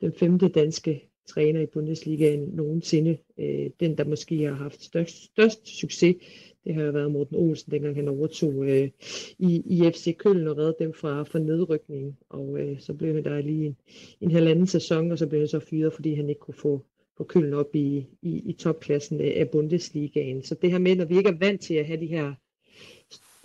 den 0.00 0.12
femte 0.12 0.48
danske 0.48 1.08
træner 1.26 1.60
i 1.60 1.66
Bundesligaen 1.66 2.40
nogensinde. 2.40 3.18
Øh, 3.38 3.70
den, 3.80 3.98
der 3.98 4.04
måske 4.04 4.42
har 4.42 4.54
haft 4.54 4.82
størst, 4.82 5.24
størst 5.24 5.68
succes, 5.80 6.16
det 6.64 6.74
har 6.74 6.82
jo 6.82 6.90
været 6.90 7.12
Morten 7.12 7.36
Olsen, 7.36 7.72
dengang 7.72 7.96
han 7.96 8.08
overtog 8.08 8.64
øh, 8.68 8.90
i, 9.38 9.62
i 9.66 9.90
FC 9.90 10.16
Køln 10.16 10.48
og 10.48 10.58
redde 10.58 10.76
dem 10.78 10.92
fra, 10.94 11.22
fra 11.22 11.38
nedrykning. 11.38 12.18
Og 12.28 12.58
øh, 12.60 12.80
så 12.80 12.94
blev 12.94 13.14
han 13.14 13.24
der 13.24 13.40
lige 13.40 13.66
en, 13.66 13.76
en 14.20 14.30
halvanden 14.30 14.66
sæson, 14.66 15.12
og 15.12 15.18
så 15.18 15.26
blev 15.26 15.40
han 15.40 15.48
så 15.48 15.60
fyret, 15.60 15.92
fordi 15.92 16.14
han 16.14 16.28
ikke 16.28 16.40
kunne 16.40 16.54
få, 16.54 16.84
få 17.16 17.24
Køln 17.24 17.54
op 17.54 17.74
i, 17.74 18.06
i, 18.22 18.42
i 18.50 18.52
topklassen 18.52 19.20
af 19.20 19.48
Bundesligaen. 19.52 20.42
Så 20.42 20.54
det 20.62 20.70
her 20.70 20.78
med, 20.78 20.96
når 20.96 21.04
vi 21.04 21.16
ikke 21.16 21.30
er 21.30 21.38
vant 21.38 21.60
til 21.60 21.74
at 21.74 21.86
have 21.86 22.00
de 22.00 22.06
her 22.06 22.34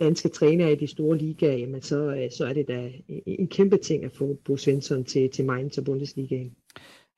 danske 0.00 0.28
træner 0.28 0.68
i 0.68 0.74
de 0.74 0.86
store 0.86 1.18
ligaer, 1.18 1.56
jamen 1.56 1.82
så, 1.82 2.14
øh, 2.14 2.30
så 2.30 2.46
er 2.46 2.52
det 2.52 2.68
da 2.68 2.90
en 3.26 3.48
kæmpe 3.48 3.76
ting 3.76 4.04
at 4.04 4.12
få 4.12 4.36
Bo 4.44 4.56
Svensson 4.56 5.04
til, 5.04 5.30
til 5.30 5.44
Mainz 5.44 5.78
og 5.78 5.84
Bundesligaen. 5.84 6.52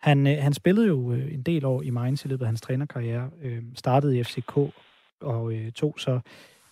Han, 0.00 0.26
øh, 0.26 0.36
han 0.38 0.52
spillede 0.52 0.86
jo 0.86 1.12
øh, 1.12 1.34
en 1.34 1.42
del 1.42 1.64
år 1.64 1.82
i 1.82 1.90
Mainz 1.90 2.24
i 2.24 2.28
løbet 2.28 2.44
af 2.44 2.48
hans 2.48 2.60
trænerkarriere. 2.60 3.30
startede 3.74 4.18
i 4.18 4.22
FCK 4.22 4.56
og 5.20 5.52
tog 5.74 5.94
så 5.98 6.20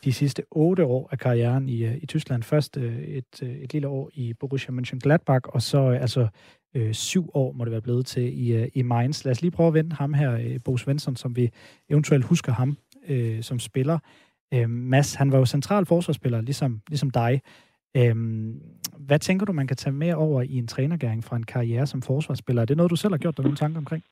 de 0.04 0.12
sidste 0.12 0.42
otte 0.50 0.84
år 0.84 1.08
af 1.12 1.18
karrieren 1.18 1.68
i, 1.68 1.96
i 1.96 2.06
Tyskland. 2.06 2.42
Først 2.42 2.76
et, 2.76 3.42
et 3.42 3.72
lille 3.72 3.88
år 3.88 4.10
i 4.14 4.34
Borussia 4.34 4.74
Mönchengladbach, 4.74 5.40
og 5.44 5.62
så 5.62 5.88
altså 5.88 6.28
øh, 6.74 6.94
syv 6.94 7.30
år 7.34 7.52
må 7.52 7.64
det 7.64 7.70
være 7.70 7.82
blevet 7.82 8.06
til 8.06 8.48
i, 8.48 8.68
i 8.74 8.82
Mainz. 8.82 9.24
Lad 9.24 9.32
os 9.32 9.42
lige 9.42 9.50
prøve 9.50 9.66
at 9.66 9.74
vende 9.74 9.96
ham 9.96 10.14
her, 10.14 10.58
Bo 10.64 10.76
Svensson, 10.76 11.16
som 11.16 11.36
vi 11.36 11.50
eventuelt 11.90 12.24
husker 12.24 12.52
ham 12.52 12.76
øh, 13.08 13.42
som 13.42 13.58
spiller. 13.58 13.98
Øh, 14.54 14.68
Mads, 14.68 15.14
han 15.14 15.32
var 15.32 15.38
jo 15.38 15.44
central 15.44 15.87
forsvarsspiller, 15.87 16.40
ligesom, 16.40 16.80
ligesom 16.88 17.11
dig. 17.11 17.40
Øh, 17.96 18.16
hvad 19.06 19.18
tænker 19.18 19.46
du, 19.46 19.52
man 19.52 19.66
kan 19.66 19.76
tage 19.76 19.94
med 19.94 20.14
over 20.14 20.42
i 20.42 20.56
en 20.56 20.66
trænergæring 20.66 21.24
fra 21.24 21.37
en 21.37 21.46
karriere 21.46 21.87
som 21.87 22.02
forsvarsspiller? 22.02 22.62
Er 22.62 22.66
det 22.66 22.76
noget, 22.76 22.90
du 22.90 22.96
selv 22.96 23.12
har 23.12 23.18
gjort 23.18 23.37
dig 23.37 23.44
nogle 23.44 23.56
tanker 23.56 23.78
omkring? 23.78 24.04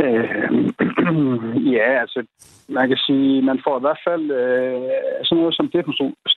Øh, 0.00 0.24
ja, 1.76 1.88
altså, 2.04 2.20
man 2.68 2.88
kan 2.88 2.96
sige, 3.06 3.42
man 3.42 3.60
får 3.64 3.78
i 3.78 3.84
hvert 3.84 4.02
fald 4.08 4.26
øh, 4.30 4.90
sådan 5.24 5.38
noget 5.40 5.54
som 5.54 5.70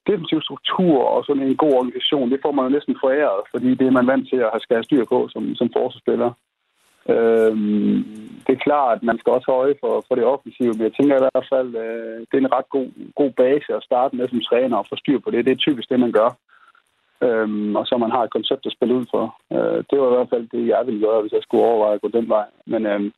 defensiv 0.10 0.42
struktur 0.42 0.98
og 1.14 1.24
sådan 1.26 1.44
en 1.44 1.58
god 1.64 1.74
organisation, 1.74 2.32
det 2.32 2.40
får 2.42 2.52
man 2.52 2.66
jo 2.66 2.70
næsten 2.70 2.96
foræret, 3.04 3.42
fordi 3.52 3.70
det 3.80 3.88
er 3.88 3.98
man 3.98 4.08
vant 4.08 4.30
til 4.30 4.40
at 4.46 4.52
have 4.54 4.66
skal 4.66 4.84
styr 4.84 5.06
på 5.10 5.28
som, 5.34 5.56
som 5.56 5.70
forsvarsspiller. 5.78 6.32
Øhm, 7.10 7.98
det 8.46 8.54
er 8.54 8.66
klart, 8.68 8.98
at 8.98 9.04
man 9.04 9.18
skal 9.20 9.34
også 9.34 9.48
have 9.52 9.62
øje 9.64 9.76
for, 9.84 9.94
for 10.08 10.16
det 10.16 10.26
offensive, 10.34 10.74
men 10.74 10.84
jeg 10.88 10.94
tænker 10.94 11.16
i 11.16 11.26
hvert 11.26 11.48
fald, 11.54 11.70
øh, 11.86 12.20
det 12.28 12.36
er 12.36 12.44
en 12.44 12.56
ret 12.58 12.70
god, 12.76 12.88
god 13.16 13.32
base 13.42 13.70
at 13.78 13.86
starte 13.90 14.16
med 14.16 14.28
som 14.28 14.42
træner 14.42 14.78
og 14.78 14.86
få 14.90 14.96
styr 14.96 15.20
på 15.20 15.30
det. 15.32 15.46
Det 15.46 15.52
er 15.52 15.66
typisk 15.66 15.90
det, 15.90 16.00
man 16.00 16.12
gør. 16.12 16.30
Øhm, 17.26 17.76
og 17.76 17.86
så 17.88 17.98
man 17.98 18.12
har 18.12 18.24
et 18.24 18.36
koncept 18.38 18.66
at 18.66 18.76
spille 18.76 18.96
ud 19.00 19.06
for. 19.14 19.24
Øh, 19.56 19.80
det 19.90 19.96
var 20.00 20.08
i 20.08 20.16
hvert 20.16 20.32
fald 20.34 20.46
det, 20.56 20.68
jeg 20.74 20.82
ville 20.86 21.02
gøre, 21.06 21.22
hvis 21.22 21.36
jeg 21.38 21.44
skulle 21.44 21.64
overveje 21.64 21.96
at 21.96 22.02
gå 22.02 22.10
den 22.18 22.30
vej. 22.30 22.48
Men 22.66 22.86
øhm, 22.86 23.12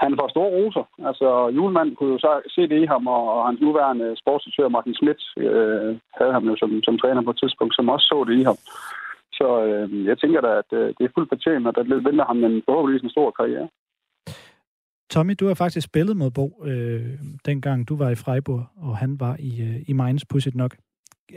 han 0.00 0.16
får 0.18 0.28
store 0.28 0.50
roser. 0.56 0.84
Altså, 1.08 1.28
Julemand 1.56 1.96
kunne 1.96 2.12
jo 2.12 2.18
så 2.18 2.32
se 2.54 2.62
det 2.70 2.78
i 2.82 2.86
ham, 2.92 3.06
og, 3.06 3.22
og 3.34 3.46
hans 3.46 3.60
nuværende 3.60 4.16
sportsdirektør 4.22 4.68
Martin 4.68 4.94
Schmidt 4.94 5.22
øh, 5.36 5.90
havde 6.18 6.32
ham 6.36 6.44
jo 6.50 6.54
som, 6.56 6.70
som 6.82 6.98
træner 6.98 7.22
på 7.22 7.30
et 7.30 7.40
tidspunkt, 7.42 7.74
som 7.74 7.88
også 7.88 8.06
så 8.06 8.24
det 8.28 8.36
i 8.40 8.42
ham. 8.50 8.58
Så 9.40 9.48
øh, 9.66 10.06
jeg 10.06 10.18
tænker 10.18 10.40
da, 10.40 10.50
at 10.62 10.70
øh, 10.78 10.86
det 10.98 11.04
er 11.04 11.14
fuldt 11.14 11.30
fortjent, 11.32 11.66
og 11.66 11.74
der 11.74 11.82
venter 12.08 12.24
ham 12.24 12.44
en 12.44 12.62
forhåbentlig 12.66 13.04
en 13.04 13.10
stor 13.10 13.30
karriere. 13.30 13.68
Tommy, 15.10 15.34
du 15.40 15.46
har 15.46 15.54
faktisk 15.54 15.86
spillet 15.86 16.16
mod 16.16 16.30
Bo, 16.30 16.64
øh, 16.64 17.18
dengang 17.44 17.88
du 17.88 17.96
var 17.96 18.10
i 18.10 18.14
Freiburg, 18.14 18.66
og 18.76 18.96
han 18.96 19.20
var 19.20 19.36
i, 19.38 19.62
øh, 19.62 19.88
i 19.88 19.92
Mainz, 19.92 20.22
pudsigt 20.30 20.56
nok. 20.56 20.76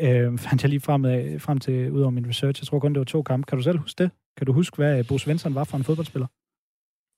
Øh, 0.02 0.38
fandt 0.46 0.64
jeg 0.64 0.70
lige 0.70 0.80
frem, 0.80 1.06
af, 1.06 1.42
frem 1.42 1.58
til, 1.60 1.92
ud 1.92 2.02
over 2.02 2.10
min 2.10 2.30
research. 2.30 2.62
Jeg 2.62 2.68
tror 2.68 2.80
kun, 2.80 2.94
det 2.94 3.00
var 3.00 3.06
to 3.06 3.22
kampe. 3.22 3.46
Kan 3.46 3.58
du 3.58 3.64
selv 3.64 3.78
huske 3.78 4.04
det? 4.04 4.12
Kan 4.38 4.48
du 4.48 4.54
huske, 4.54 4.76
hvad 4.76 5.04
Bo 5.04 5.18
Svensson 5.18 5.56
var 5.56 5.64
for 5.64 5.78
en 5.78 5.84
fodboldspiller? 5.84 6.28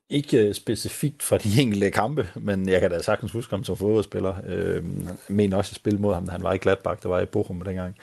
Ikke 0.10 0.48
øh, 0.48 0.54
specifikt 0.54 1.24
fra 1.24 1.38
de 1.38 1.62
enkelte 1.62 1.92
kampe, 1.92 2.28
men 2.36 2.70
jeg 2.70 2.82
kan 2.82 2.92
da 2.92 3.00
sagtens 3.00 3.32
huske 3.32 3.52
ham 3.52 3.64
som 3.64 3.78
fodboldspiller. 3.78 4.34
Øh, 4.48 4.84
jeg 5.08 5.16
mener 5.30 5.58
også, 5.58 5.72
at 5.72 5.76
spille 5.76 6.00
mod 6.00 6.14
ham, 6.14 6.26
da 6.26 6.32
han 6.32 6.44
var 6.44 6.54
i 6.54 6.58
Gladbach, 6.58 7.04
der 7.04 7.10
var 7.10 7.22
i 7.22 7.26
Bochum 7.26 7.62
dengang. 7.62 7.96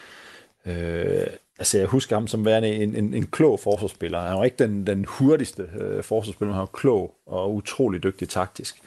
Øh, 0.66 1.26
altså, 1.62 1.78
jeg 1.78 1.86
husker 1.86 2.16
ham 2.16 2.26
som 2.26 2.44
værende 2.44 2.74
en, 2.74 2.96
en, 2.96 3.14
en 3.14 3.26
klog 3.26 3.60
forsvarsspiller. 3.60 4.20
Han 4.20 4.38
var 4.38 4.44
ikke 4.44 4.64
den, 4.64 4.86
den 4.86 5.04
hurtigste 5.08 5.62
øh, 5.62 6.02
forsvarsspiller, 6.04 6.48
men 6.48 6.54
han 6.54 6.60
var 6.60 6.78
klog 6.80 7.14
og 7.26 7.54
utrolig 7.54 8.02
dygtig 8.02 8.28
taktisk. 8.28 8.82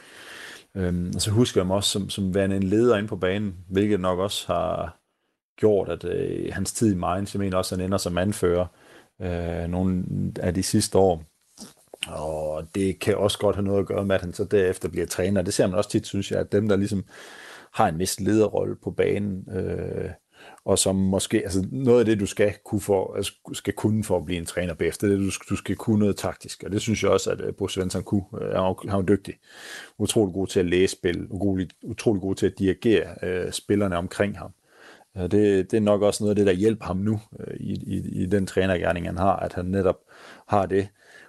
Øhm, 0.76 1.12
og 1.16 1.22
så 1.22 1.32
husker 1.32 1.62
jeg 1.62 1.66
ham 1.66 1.72
også 1.72 1.90
som, 1.90 2.10
som 2.10 2.36
værende 2.36 2.56
en 2.56 2.64
leder 2.64 2.98
inde 2.98 3.08
på 3.08 3.16
banen, 3.16 3.56
hvilket 3.70 4.00
nok 4.00 4.20
også 4.20 4.48
har 4.48 4.98
gjort, 5.60 5.90
at 5.90 6.04
øh, 6.04 6.54
hans 6.54 6.74
tid 6.74 6.94
i 6.94 6.96
Mainz, 6.96 7.34
jeg 7.34 7.40
mener 7.40 7.58
også, 7.58 7.76
at 7.76 7.80
han 7.80 7.86
ender 7.86 7.98
som 7.98 8.18
anfører 8.18 8.66
øh, 9.22 9.68
nogle 9.70 10.04
af 10.40 10.54
de 10.54 10.64
sidste 10.64 10.98
år. 10.98 11.24
Og 12.08 12.68
det 12.76 13.00
kan 13.00 13.18
også 13.18 13.40
godt 13.40 13.56
have 13.56 13.66
noget 13.66 13.80
at 13.80 13.88
gøre 13.88 14.06
med, 14.06 14.16
at 14.16 14.22
han 14.22 14.34
så 14.34 14.44
derefter 14.44 14.90
bliver 14.90 15.06
træner. 15.06 15.42
Det 15.42 15.54
ser 15.54 15.68
man 15.68 15.78
også 15.78 15.90
tit, 15.90 16.08
synes 16.08 16.32
jeg, 16.32 16.40
at 16.40 16.52
dem, 16.52 16.70
der 16.70 16.76
ligesom 16.76 17.06
har 17.74 17.88
en 17.88 18.00
vis 18.00 18.20
lederrolle 18.20 18.76
på 18.84 18.92
banen, 18.92 19.48
øh, 19.52 20.10
og 20.66 20.80
som 20.80 20.96
måske, 20.96 21.38
altså 21.38 21.68
noget 21.72 22.00
af 22.00 22.06
det, 22.06 22.20
du 22.20 22.26
skal 22.26 22.54
kunne 22.64 22.82
for, 22.82 23.16
altså, 23.16 23.34
skal 23.54 23.74
kunne 23.74 24.04
for 24.04 24.18
at 24.18 24.26
blive 24.26 24.38
en 24.38 24.46
træner 24.46 24.74
bagefter, 24.74 25.08
det 25.08 25.16
er, 25.16 25.20
du, 25.20 25.32
du 25.50 25.56
skal 25.56 25.76
kunne 25.76 26.00
noget 26.00 26.18
taktisk, 26.18 26.64
og 26.64 26.72
det 26.72 26.82
synes 26.82 27.04
jeg 27.04 27.12
også, 27.12 27.32
at 27.32 27.42
øh, 27.42 27.46
Bruce 27.46 27.58
Bo 27.58 27.68
Svensson 27.68 28.04
kunne. 28.04 28.24
Øh, 28.42 28.48
han 28.52 28.90
er 28.90 28.96
jo 28.96 29.02
dygtig. 29.02 29.34
Utrolig 29.98 30.34
god 30.34 30.48
til 30.48 30.60
at 30.60 30.66
læse 30.66 30.92
spil, 30.92 31.28
utrolig, 31.30 31.70
utrolig 31.84 32.22
god 32.22 32.36
til 32.36 32.46
at 32.46 32.60
dirigere 32.60 33.16
øh, 33.24 33.52
spillerne 33.52 33.98
omkring 33.98 34.38
ham. 34.38 34.52
Øh, 35.18 35.24
det, 35.24 35.72
det 35.72 35.74
er 35.74 35.82
nok 35.82 36.02
også 36.02 36.24
noget 36.24 36.30
af 36.32 36.36
det, 36.36 36.46
der 36.46 36.54
hjælper 36.54 36.86
ham 36.86 36.98
nu 36.98 37.20
i, 37.58 37.74
i, 37.74 38.22
i 38.24 38.26
den 38.26 38.48
trænergærning, 38.48 39.06
han 39.06 39.18
har, 39.18 39.36
at 39.36 39.54
han 39.54 39.66
netop 39.66 39.98
har 40.48 40.66
det. 40.66 40.88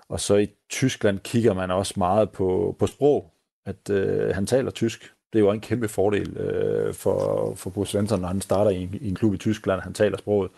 Og 0.09 0.21
så 0.21 0.37
i 0.37 0.49
Tyskland 0.71 1.19
kigger 1.19 1.55
man 1.55 1.71
også 1.71 1.95
meget 1.97 2.31
på, 2.31 2.77
på 2.79 2.87
sprog, 2.87 3.33
at 3.67 3.91
øh, 3.91 4.35
han 4.35 4.47
taler 4.47 4.71
tysk, 4.71 5.13
det 5.33 5.39
er 5.39 5.45
jo 5.45 5.51
en 5.51 5.61
kæmpe 5.61 5.89
fordel 5.89 6.37
øh, 6.37 6.95
for, 6.95 7.55
for 7.55 7.71
Bo 7.71 7.85
Svensson, 7.85 8.21
når 8.21 8.29
han 8.29 8.41
starter 8.41 8.71
i 8.71 8.83
en, 8.83 8.95
i 9.01 9.09
en 9.09 9.15
klub 9.15 9.35
i 9.35 9.39
Tyskland, 9.39 9.81
han 9.81 9.93
taler 9.93 10.17
sproget. 10.17 10.51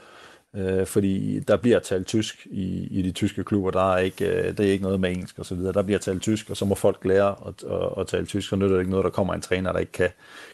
Øh, 0.56 0.86
fordi 0.86 1.40
der 1.40 1.56
bliver 1.56 1.78
talt 1.78 2.06
tysk 2.06 2.46
i, 2.50 2.86
i 2.90 3.02
de 3.02 3.10
tyske 3.10 3.44
klubber, 3.44 3.70
der 3.70 3.92
er 3.92 3.98
ikke, 3.98 4.26
øh, 4.26 4.56
det 4.56 4.60
er 4.60 4.72
ikke 4.72 4.84
noget 4.84 5.00
med 5.00 5.10
engelsk 5.10 5.38
og 5.38 5.46
så 5.46 5.54
videre. 5.54 5.72
Der 5.72 5.82
bliver 5.82 5.98
talt 5.98 6.22
tysk, 6.22 6.50
og 6.50 6.56
så 6.56 6.64
må 6.64 6.74
folk 6.74 7.04
lære 7.04 7.34
at, 7.46 7.64
at, 7.70 8.00
at 8.00 8.06
tale 8.06 8.26
tysk, 8.26 8.48
så 8.48 8.56
nytter 8.56 8.74
det 8.74 8.80
ikke 8.80 8.90
noget, 8.90 9.04
der 9.04 9.10
kommer 9.10 9.34
en 9.34 9.40
træner, 9.40 9.72
der 9.72 9.78
ikke 9.78 9.92
kan, 9.92 10.08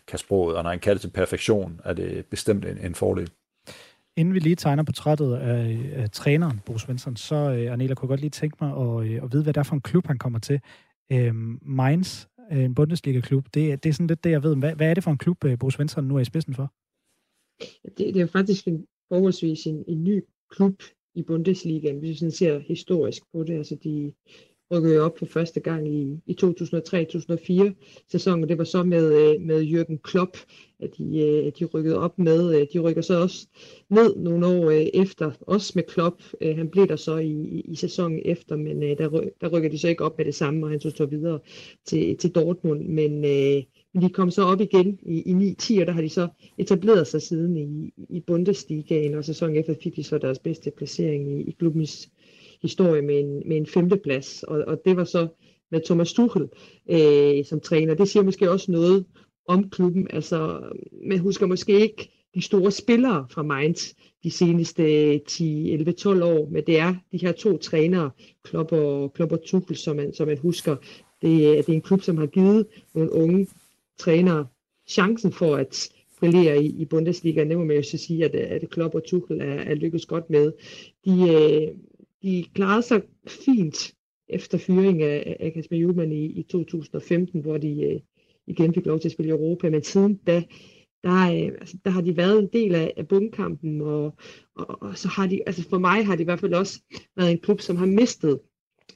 kan 0.07 0.18
sproget. 0.18 0.57
Og 0.57 0.62
når 0.62 0.70
han 0.70 0.79
kan 0.79 0.92
det 0.92 1.00
til 1.00 1.11
perfektion, 1.11 1.81
er 1.85 1.92
det 1.92 2.27
bestemt 2.31 2.64
en, 2.64 2.79
en 2.79 2.94
fordel. 2.94 3.31
Inden 4.16 4.35
vi 4.35 4.38
lige 4.38 4.57
tegner 4.57 4.83
portrættet 4.83 5.35
af, 5.35 5.79
af 5.94 6.11
træneren, 6.11 6.61
Bo 6.66 6.79
Svensson, 6.79 7.16
så, 7.16 7.35
øh, 7.35 7.72
Arnela, 7.72 7.94
kunne 7.94 8.07
jeg 8.07 8.09
godt 8.09 8.20
lige 8.20 8.31
tænke 8.31 8.57
mig 8.61 8.70
at, 8.70 9.07
øh, 9.07 9.22
at 9.22 9.33
vide, 9.33 9.42
hvad 9.42 9.53
det 9.53 9.61
er 9.61 9.64
for 9.64 9.74
en 9.74 9.81
klub, 9.81 10.07
han 10.07 10.18
kommer 10.18 10.38
til. 10.38 10.61
Øh, 11.12 11.35
Mainz 11.62 12.27
en 12.50 12.74
Bundesliga-klub. 12.74 13.44
Det, 13.54 13.83
det 13.83 13.88
er 13.88 13.92
sådan 13.92 14.07
lidt 14.07 14.24
det, 14.24 14.30
jeg 14.30 14.42
ved. 14.42 14.57
Hvad, 14.57 14.74
hvad 14.74 14.90
er 14.90 14.94
det 14.94 15.04
for 15.04 15.11
en 15.11 15.18
klub, 15.18 15.44
øh, 15.44 15.59
Bo 15.59 15.70
Svensson 15.70 16.04
nu 16.04 16.16
er 16.16 16.20
i 16.20 16.24
spidsen 16.24 16.54
for? 16.54 16.72
Det, 17.98 18.14
det 18.14 18.22
er 18.22 18.26
faktisk 18.26 18.68
en, 18.68 18.87
forholdsvis 19.09 19.66
en, 19.66 19.85
en 19.88 20.04
ny 20.04 20.22
klub 20.50 20.83
i 21.14 21.22
Bundesligaen, 21.22 21.98
hvis 21.98 22.11
vi 22.11 22.14
sådan 22.14 22.30
ser 22.30 22.59
historisk 22.59 23.22
på 23.33 23.42
det. 23.44 23.54
Altså 23.54 23.76
de, 23.85 24.12
rykkede 24.76 25.00
op 25.00 25.18
for 25.18 25.26
første 25.26 25.60
gang 25.60 25.88
i, 25.88 26.20
i 26.26 26.37
2003-2004 26.44 28.04
sæsonen. 28.08 28.48
Det 28.48 28.58
var 28.58 28.64
så 28.64 28.82
med, 28.82 29.14
øh, 29.14 29.40
med 29.40 29.62
Jürgen 29.62 29.96
Klopp, 30.02 30.37
at 30.80 30.90
de, 30.98 31.18
øh, 31.18 31.52
de 31.58 31.64
rykkede 31.64 31.98
op 31.98 32.18
med. 32.18 32.60
Øh, 32.60 32.66
de 32.72 32.78
rykker 32.78 33.02
så 33.02 33.20
også 33.20 33.46
ned 33.90 34.16
nogle 34.16 34.46
år 34.46 34.70
efter, 34.94 35.30
også 35.40 35.72
med 35.74 35.84
Klopp. 35.88 36.22
Han 36.42 36.68
blev 36.68 36.88
der 36.88 36.96
så 36.96 37.16
i, 37.16 37.60
i 37.64 37.76
sæsonen 37.76 38.20
efter, 38.24 38.56
men 38.56 38.82
der, 38.82 39.28
der 39.40 39.48
rykker 39.48 39.70
de 39.70 39.78
så 39.78 39.88
ikke 39.88 40.04
op 40.04 40.18
med 40.18 40.24
det 40.24 40.34
samme, 40.34 40.66
og 40.66 40.70
han 40.70 40.80
så 40.80 40.90
tog 40.90 41.10
videre 41.10 41.38
til, 41.84 42.16
til 42.16 42.30
Dortmund. 42.30 42.84
Men, 42.84 43.20
men 43.94 44.02
de 44.02 44.10
kom 44.10 44.30
så 44.30 44.42
op 44.42 44.60
igen 44.60 44.98
i, 45.02 45.22
i 45.22 45.54
9-10, 45.62 45.80
og 45.80 45.87
der 45.87 45.92
har 45.92 46.00
de 46.00 46.08
så 46.08 46.28
etableret 46.58 47.06
sig 47.06 47.22
siden 47.22 47.56
i, 47.56 47.92
i 48.08 48.20
Bundesligaen, 48.20 49.14
og 49.14 49.24
sæsonen 49.24 49.56
efter 49.56 49.74
fik 49.82 49.96
de 49.96 50.02
så 50.02 50.18
deres 50.18 50.38
bedste 50.38 50.70
placering 50.70 51.40
i, 51.40 51.42
i 51.42 51.50
klubbens 51.58 52.10
historie 52.64 53.03
med 53.03 53.18
en, 53.18 53.42
med 53.48 53.57
en 53.57 53.66
femteplads, 53.66 54.42
og, 54.42 54.64
og 54.66 54.81
det 54.85 54.96
var 54.96 55.05
så 55.05 55.29
med 55.70 55.81
Thomas 55.85 56.12
Tuchel 56.12 56.48
øh, 56.90 57.44
som 57.44 57.61
træner. 57.61 57.94
Det 57.94 58.09
siger 58.09 58.22
måske 58.22 58.50
også 58.50 58.72
noget 58.72 59.05
om 59.48 59.70
klubben. 59.70 60.07
Altså, 60.11 60.61
man 61.09 61.18
husker 61.18 61.46
måske 61.46 61.81
ikke 61.81 62.11
de 62.35 62.42
store 62.42 62.70
spillere 62.70 63.27
fra 63.31 63.42
Mainz 63.42 63.92
de 64.24 64.31
seneste 64.31 65.18
10, 65.18 65.72
11, 65.72 65.92
12 65.92 66.22
år, 66.22 66.48
men 66.50 66.62
det 66.66 66.79
er 66.79 66.94
de 67.12 67.18
her 67.18 67.33
to 67.33 67.59
trænere, 67.59 68.11
Klopp 68.44 68.72
og, 68.72 69.12
Klopp 69.12 69.33
og 69.33 69.42
Tuchel, 69.44 69.77
som 69.77 69.96
man, 69.96 70.14
som 70.14 70.27
man 70.27 70.38
husker. 70.38 70.77
Det, 71.22 71.29
øh, 71.29 71.57
det 71.57 71.68
er 71.68 71.72
en 71.72 71.83
klub, 71.83 72.03
som 72.03 72.16
har 72.16 72.27
givet 72.27 72.66
nogle 72.94 73.12
unge 73.12 73.46
trænere 73.98 74.46
chancen 74.88 75.33
for 75.33 75.57
at 75.57 75.88
brillere 76.20 76.64
i, 76.64 76.66
i 76.66 76.85
Bundesliga. 76.85 77.44
Det 77.44 77.59
må 77.59 77.64
man 77.64 77.77
jo 77.77 77.83
så 77.83 77.98
sige, 77.98 78.24
at, 78.24 78.35
at 78.35 78.70
Klopp 78.70 78.94
og 78.94 79.05
Tuchel 79.05 79.40
er, 79.40 79.44
er 79.44 79.74
lykkedes 79.74 80.07
godt 80.07 80.31
med. 80.31 80.53
De, 81.05 81.11
øh, 81.11 81.68
de 82.24 82.44
klarede 82.54 82.82
sig 82.82 83.02
fint 83.26 83.94
efter 84.28 84.58
fyring 84.58 85.02
af, 85.02 85.37
af 85.40 85.52
Kasper 85.52 85.76
Juhlmann 85.76 86.12
i, 86.12 86.24
i 86.24 86.42
2015, 86.42 87.40
hvor 87.40 87.58
de 87.58 87.82
øh, 87.82 88.00
igen 88.46 88.74
fik 88.74 88.87
lov 88.87 89.00
til 89.00 89.08
at 89.08 89.12
spille 89.12 89.28
i 89.28 89.32
Europa, 89.32 89.70
men 89.70 89.82
siden 89.82 90.14
da, 90.26 90.42
der, 91.02 91.22
øh, 91.22 91.52
altså, 91.60 91.76
der 91.84 91.90
har 91.90 92.00
de 92.00 92.16
været 92.16 92.38
en 92.38 92.48
del 92.52 92.74
af, 92.74 92.92
af 92.96 93.08
bundkampen, 93.08 93.80
og, 93.80 94.16
og, 94.56 94.82
og 94.82 94.98
så 94.98 95.08
har 95.08 95.26
de, 95.26 95.40
altså 95.46 95.68
for 95.68 95.78
mig 95.78 96.06
har 96.06 96.14
det 96.16 96.20
i 96.20 96.24
hvert 96.24 96.40
fald 96.40 96.54
også 96.54 96.80
været 97.16 97.30
en 97.30 97.38
klub, 97.38 97.60
som 97.60 97.76
har 97.76 97.87
mistet 97.87 98.40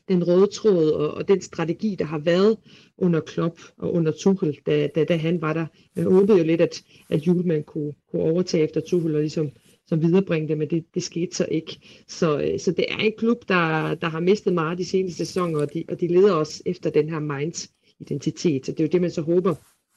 den 0.08 0.28
røde 0.28 0.46
tråd 0.46 0.90
og, 0.90 1.14
og 1.14 1.28
den 1.28 1.40
strategi, 1.40 1.94
der 1.98 2.04
har 2.04 2.18
været 2.18 2.56
under 2.98 3.20
Klopp 3.20 3.58
og 3.78 3.92
under 3.92 4.12
Tuchel, 4.12 4.58
da, 4.66 4.86
da, 4.94 5.04
da 5.04 5.16
han 5.16 5.40
var 5.40 5.52
der. 5.52 5.66
Man 5.96 6.04
håbede 6.04 6.38
jo 6.38 6.44
lidt, 6.44 6.60
at, 6.60 6.82
at 7.10 7.26
Juhlmann 7.26 7.64
kunne, 7.64 7.92
kunne 8.10 8.22
overtage 8.22 8.64
efter 8.64 8.80
Tuchel 8.80 9.14
og 9.14 9.20
ligesom 9.20 9.50
som 9.88 10.02
viderebringe 10.02 10.48
det, 10.48 10.58
men 10.58 10.70
det, 10.70 10.84
det 10.94 11.02
skete 11.02 11.36
så 11.36 11.46
ikke. 11.50 12.04
Så, 12.08 12.40
øh, 12.40 12.60
så 12.60 12.72
det 12.72 12.84
er 12.88 12.96
en 12.96 13.12
klub, 13.18 13.48
der, 13.48 13.94
der 13.94 14.08
har 14.08 14.20
mistet 14.20 14.52
meget 14.52 14.78
de 14.78 14.84
seneste 14.84 15.26
sæsoner, 15.26 15.60
og 15.60 15.74
de, 15.74 15.84
og 15.88 16.00
de 16.00 16.06
leder 16.06 16.32
også 16.32 16.62
efter 16.66 16.90
den 16.90 17.08
her 17.08 17.18
Mainz 17.18 17.66
identitet. 17.98 18.66
Så 18.66 18.72
det 18.72 18.80
er 18.80 18.84
jo 18.84 18.90
det, 18.92 19.00
man 19.00 19.10
så 19.10 19.22
håber, 19.22 19.54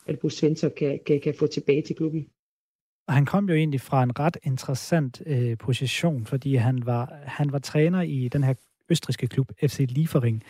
at 0.08 0.20
Bruce 0.20 0.38
Svensson 0.38 0.72
kan, 0.78 1.00
kan, 1.06 1.20
kan 1.20 1.34
få 1.40 1.48
tilbage 1.48 1.82
til 1.82 1.96
klubben. 1.96 2.28
Og 3.08 3.14
han 3.14 3.26
kom 3.26 3.50
jo 3.50 3.56
egentlig 3.56 3.82
fra 3.82 4.04
en 4.04 4.20
ret 4.20 4.38
interessant 4.44 5.22
øh, 5.26 5.58
position, 5.58 6.26
fordi 6.26 6.56
han 6.56 6.86
var, 6.86 7.14
han 7.24 7.52
var 7.52 7.60
træner 7.60 8.02
i 8.02 8.28
den 8.28 8.44
her 8.44 8.54
østriske 8.90 9.28
klub, 9.28 9.52
FC 9.68 9.86
Liefering. 9.90 10.44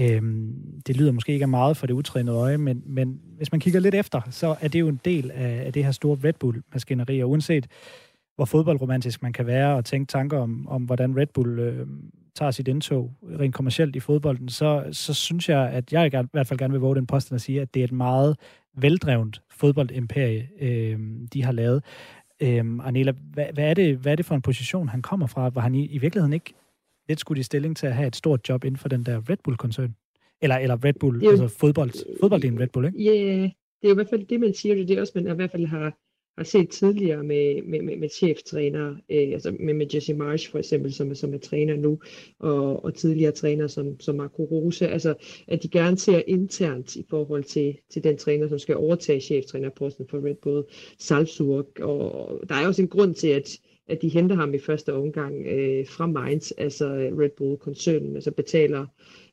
Øhm, 0.00 0.82
det 0.86 0.96
lyder 0.96 1.12
måske 1.12 1.32
ikke 1.32 1.46
meget 1.46 1.76
for 1.76 1.86
det 1.86 1.94
utrænede 1.94 2.36
øje, 2.36 2.58
men, 2.58 2.82
men 2.86 3.20
hvis 3.36 3.52
man 3.52 3.60
kigger 3.60 3.80
lidt 3.80 3.94
efter, 3.94 4.20
så 4.30 4.56
er 4.60 4.68
det 4.68 4.80
jo 4.80 4.88
en 4.88 5.00
del 5.04 5.30
af, 5.30 5.62
af 5.66 5.72
det 5.72 5.84
her 5.84 5.92
store 5.92 6.18
Red 6.24 6.32
Bull-maskineri, 6.32 7.20
og 7.20 7.30
uanset 7.30 7.66
hvor 8.38 8.44
fodboldromantisk 8.44 9.22
man 9.22 9.32
kan 9.32 9.46
være 9.46 9.76
og 9.76 9.84
tænke 9.84 10.10
tanker 10.10 10.38
om, 10.38 10.68
om 10.68 10.82
hvordan 10.82 11.16
Red 11.16 11.26
Bull 11.26 11.58
øh, 11.58 11.86
tager 12.34 12.50
sit 12.50 12.68
indtog 12.68 13.12
rent 13.40 13.54
kommercielt 13.54 13.96
i 13.96 14.00
fodbolden, 14.00 14.48
så, 14.48 14.84
så 14.92 15.14
synes 15.14 15.48
jeg, 15.48 15.70
at 15.70 15.92
jeg 15.92 16.06
i 16.06 16.26
hvert 16.32 16.46
fald 16.46 16.58
gerne 16.58 16.72
vil 16.72 16.80
våge 16.80 16.96
den 16.96 17.06
posten 17.06 17.34
at 17.34 17.40
sige, 17.40 17.60
at 17.60 17.74
det 17.74 17.80
er 17.80 17.84
et 17.84 17.92
meget 17.92 18.36
veldrevet 18.76 19.42
fodboldimperie, 19.50 20.48
øh, 20.60 20.98
de 21.32 21.44
har 21.44 21.52
lavet. 21.52 21.84
Øh, 22.40 22.64
Arnela, 22.80 23.12
hvad, 23.32 23.46
hvad, 23.52 23.70
er 23.70 23.74
det, 23.74 23.96
hvad 23.96 24.12
er 24.12 24.16
det 24.16 24.26
for 24.26 24.34
en 24.34 24.42
position, 24.42 24.88
han 24.88 25.02
kommer 25.02 25.26
fra, 25.26 25.48
hvor 25.48 25.60
han 25.60 25.74
i, 25.74 25.86
i 25.86 25.98
virkeligheden 25.98 26.32
ikke 26.32 26.54
lidt 27.08 27.20
skulle 27.20 27.40
i 27.40 27.42
stilling 27.42 27.76
til 27.76 27.86
at 27.86 27.94
have 27.94 28.06
et 28.06 28.16
stort 28.16 28.48
job 28.48 28.64
inden 28.64 28.78
for 28.78 28.88
den 28.88 29.02
der 29.06 29.30
Red 29.30 29.36
Bull-koncern? 29.44 29.94
Eller, 30.42 30.56
eller 30.56 30.84
Red 30.84 30.94
Bull, 31.00 31.24
jo, 31.24 31.30
altså 31.30 31.48
fodbold, 31.48 32.20
fodbolddelen 32.20 32.60
Red 32.60 32.68
Bull, 32.68 32.86
ikke? 32.86 33.02
Ja, 33.02 33.10
yeah, 33.10 33.50
det 33.82 33.88
er 33.88 33.90
i 33.90 33.94
hvert 33.94 34.08
fald 34.10 34.26
det, 34.26 34.40
man 34.40 34.54
siger, 34.54 34.74
det 34.74 34.90
er 34.90 35.00
også, 35.00 35.12
man 35.14 35.32
i 35.32 35.34
hvert 35.34 35.50
fald 35.50 35.66
har 35.66 35.94
har 36.38 36.44
set 36.44 36.68
tidligere 36.68 37.22
med, 37.22 37.62
med, 37.62 37.82
med, 37.82 37.96
med 37.96 38.08
cheftrænere, 38.08 38.90
øh, 39.10 39.32
altså 39.32 39.56
med, 39.60 39.74
med 39.74 39.86
Jesse 39.94 40.14
Marsh 40.14 40.50
for 40.50 40.58
eksempel, 40.58 40.92
som, 40.92 41.14
som 41.14 41.34
er 41.34 41.38
træner 41.38 41.76
nu, 41.76 41.98
og, 42.38 42.84
og 42.84 42.94
tidligere 42.94 43.32
træner 43.32 43.66
som, 43.66 44.00
som 44.00 44.14
Marco 44.14 44.44
Rose, 44.44 44.88
altså 44.88 45.14
at 45.48 45.62
de 45.62 45.68
gerne 45.68 45.98
ser 45.98 46.22
internt 46.26 46.96
i 46.96 47.04
forhold 47.10 47.44
til, 47.44 47.78
til 47.90 48.04
den 48.04 48.16
træner, 48.16 48.48
som 48.48 48.58
skal 48.58 48.76
overtage 48.76 49.20
cheftrænerposten 49.20 50.06
for 50.10 50.26
Red 50.26 50.34
Bull 50.42 50.64
Salzburg, 50.98 51.66
og 51.80 52.40
der 52.48 52.54
er 52.54 52.66
også 52.66 52.82
en 52.82 52.88
grund 52.88 53.14
til, 53.14 53.28
at 53.28 53.58
at 53.88 54.02
de 54.02 54.08
henter 54.08 54.36
ham 54.36 54.54
i 54.54 54.58
første 54.58 54.94
omgang 54.94 55.46
øh, 55.46 55.86
fra 55.86 56.06
Mainz, 56.06 56.52
altså 56.58 56.86
Red 56.94 57.30
Bull-koncernen, 57.36 58.14
altså 58.14 58.30
betaler, 58.30 58.86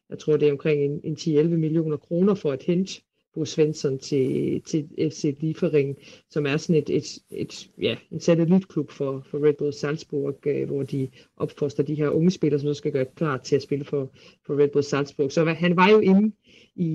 jeg 0.10 0.20
tror 0.20 0.38
det 0.38 0.48
er 0.48 0.52
omkring 0.52 0.84
en, 0.84 1.02
en 1.04 1.15
10-11 1.20 1.44
millioner 1.44 1.98
kroner 1.98 2.36
for 2.36 2.52
at 2.52 2.63
hente 2.63 3.02
Bo 3.36 3.45
Svensson 3.45 4.00
til, 4.00 4.62
til 4.62 4.89
FC 5.00 5.36
Liefering, 5.39 5.98
som 6.30 6.45
er 6.45 6.58
sådan 6.58 6.76
et, 6.76 6.89
et, 6.89 7.19
et, 7.32 7.69
ja, 7.82 7.95
en 8.12 8.19
satellitklub 8.19 8.91
for, 8.91 9.26
for 9.32 9.45
Red 9.45 9.54
Bull 9.54 9.74
Salzburg, 9.74 10.48
øh, 10.48 10.67
hvor 10.67 10.84
de 10.84 11.08
opfoster 11.38 11.84
de 11.84 11.95
her 11.95 12.10
unge 12.10 12.32
spillere, 12.32 12.60
som 12.60 12.67
så 12.67 12.74
skal 12.74 12.91
gøre 12.91 13.06
klar 13.15 13.38
til 13.38 13.56
at 13.56 13.62
spille 13.62 13.86
for, 13.86 14.12
for 14.45 14.60
Red 14.60 14.69
Bull 14.69 14.84
Salzburg. 14.84 15.32
Så 15.32 15.43
han 15.43 15.76
var 15.76 15.89
jo 15.89 16.00
inde 16.00 16.32
i, 16.76 16.89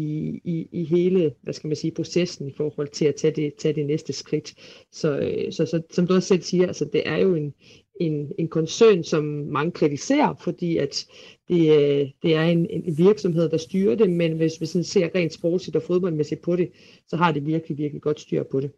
i, 0.44 0.68
i 0.72 0.84
hele, 0.84 1.34
hvad 1.42 1.54
skal 1.54 1.68
man 1.68 1.76
sige, 1.76 1.94
processen 1.94 2.48
i 2.48 2.52
forhold 2.56 2.88
til 2.88 3.04
at 3.04 3.14
tage 3.14 3.34
det, 3.36 3.54
tage 3.58 3.74
det 3.74 3.86
næste 3.86 4.12
skridt. 4.12 4.54
Så, 4.92 5.18
øh, 5.18 5.52
så, 5.52 5.66
så 5.66 5.82
som 5.90 6.06
du 6.06 6.14
også 6.14 6.28
selv 6.28 6.42
siger, 6.42 6.66
altså, 6.66 6.84
det 6.84 7.02
er 7.04 7.16
jo 7.16 7.34
en, 7.34 7.54
en, 8.00 8.32
en 8.38 8.48
koncern, 8.48 9.04
som 9.04 9.24
mange 9.24 9.72
kritiserer, 9.72 10.34
fordi 10.34 10.76
at 10.76 11.06
det, 11.50 11.62
øh, 11.70 12.08
det 12.22 12.34
er 12.36 12.42
en, 12.42 12.66
en 12.70 12.98
virksomhed, 12.98 13.48
der 13.48 13.56
styrer 13.56 13.94
det, 13.94 14.10
men 14.10 14.36
hvis 14.36 14.60
vi 14.60 14.66
sådan 14.66 14.84
ser 14.84 15.08
rent 15.14 15.32
sportsligt 15.32 15.76
og 15.76 15.82
fodboldmæssigt 15.82 16.42
på 16.42 16.56
det, 16.56 16.70
så 17.08 17.16
har 17.16 17.32
det 17.32 17.46
virkelig, 17.46 17.78
virkelig 17.78 18.02
godt 18.02 18.20
styr 18.20 18.42
på 18.42 18.60
det. 18.60 18.70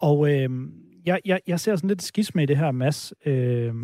Og 0.00 0.32
øh, 0.32 0.50
jeg, 1.06 1.20
jeg, 1.24 1.40
jeg 1.46 1.60
ser 1.60 1.76
sådan 1.76 1.88
lidt 1.88 2.02
skisme 2.02 2.42
i 2.42 2.46
det 2.46 2.56
her, 2.56 2.70
Mads, 2.70 3.12
øh, 3.26 3.74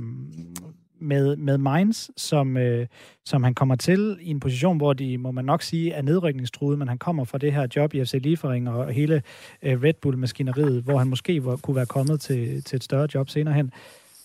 med, 1.01 1.37
med 1.37 1.59
Mainz, 1.59 2.09
som, 2.17 2.57
øh, 2.57 2.87
som 3.25 3.43
han 3.43 3.55
kommer 3.55 3.77
til 3.77 4.19
i 4.21 4.31
en 4.31 4.41
position, 4.41 4.77
hvor 4.77 4.93
de, 4.93 5.19
må 5.19 5.31
man 5.31 5.45
nok 5.45 5.63
sige, 5.63 5.93
er 5.93 6.03
nedrykningstruet, 6.03 6.79
men 6.79 6.89
han 6.89 6.99
kommer 6.99 7.25
fra 7.25 7.39
det 7.39 7.53
her 7.53 7.67
job 7.77 7.95
i 7.95 8.05
FC 8.05 8.15
Liefering 8.23 8.69
og 8.69 8.93
hele 8.93 9.23
øh, 9.63 9.83
Red 9.83 9.95
Bull-maskineriet, 10.03 10.83
hvor 10.83 10.99
han 10.99 11.09
måske 11.09 11.45
var, 11.45 11.57
kunne 11.57 11.77
være 11.77 11.87
kommet 11.87 12.21
til, 12.21 12.65
til 12.65 12.77
et 12.77 12.85
større 12.85 13.09
job 13.15 13.29
senere 13.29 13.55
hen. 13.55 13.73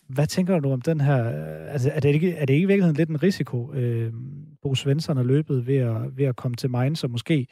Hvad 0.07 0.27
tænker 0.27 0.59
du 0.59 0.71
om 0.71 0.81
den 0.81 1.01
her? 1.01 1.25
Øh, 1.25 1.73
altså, 1.73 1.91
er 1.95 1.99
det 1.99 2.09
ikke, 2.09 2.35
er 2.35 2.45
det 2.45 2.53
ikke 2.53 2.63
i 2.63 2.67
virkeligheden 2.67 2.97
lidt 2.97 3.09
en 3.09 3.23
risiko, 3.23 3.73
øh, 3.73 4.11
Bo 4.61 4.75
Svensson 4.75 5.17
har 5.17 5.23
løbet 5.23 5.67
ved 5.67 5.77
at, 5.77 6.17
ved 6.17 6.25
at 6.25 6.35
komme 6.35 6.55
til 6.55 6.69
Mainz, 6.69 7.03
og 7.03 7.11
måske 7.11 7.47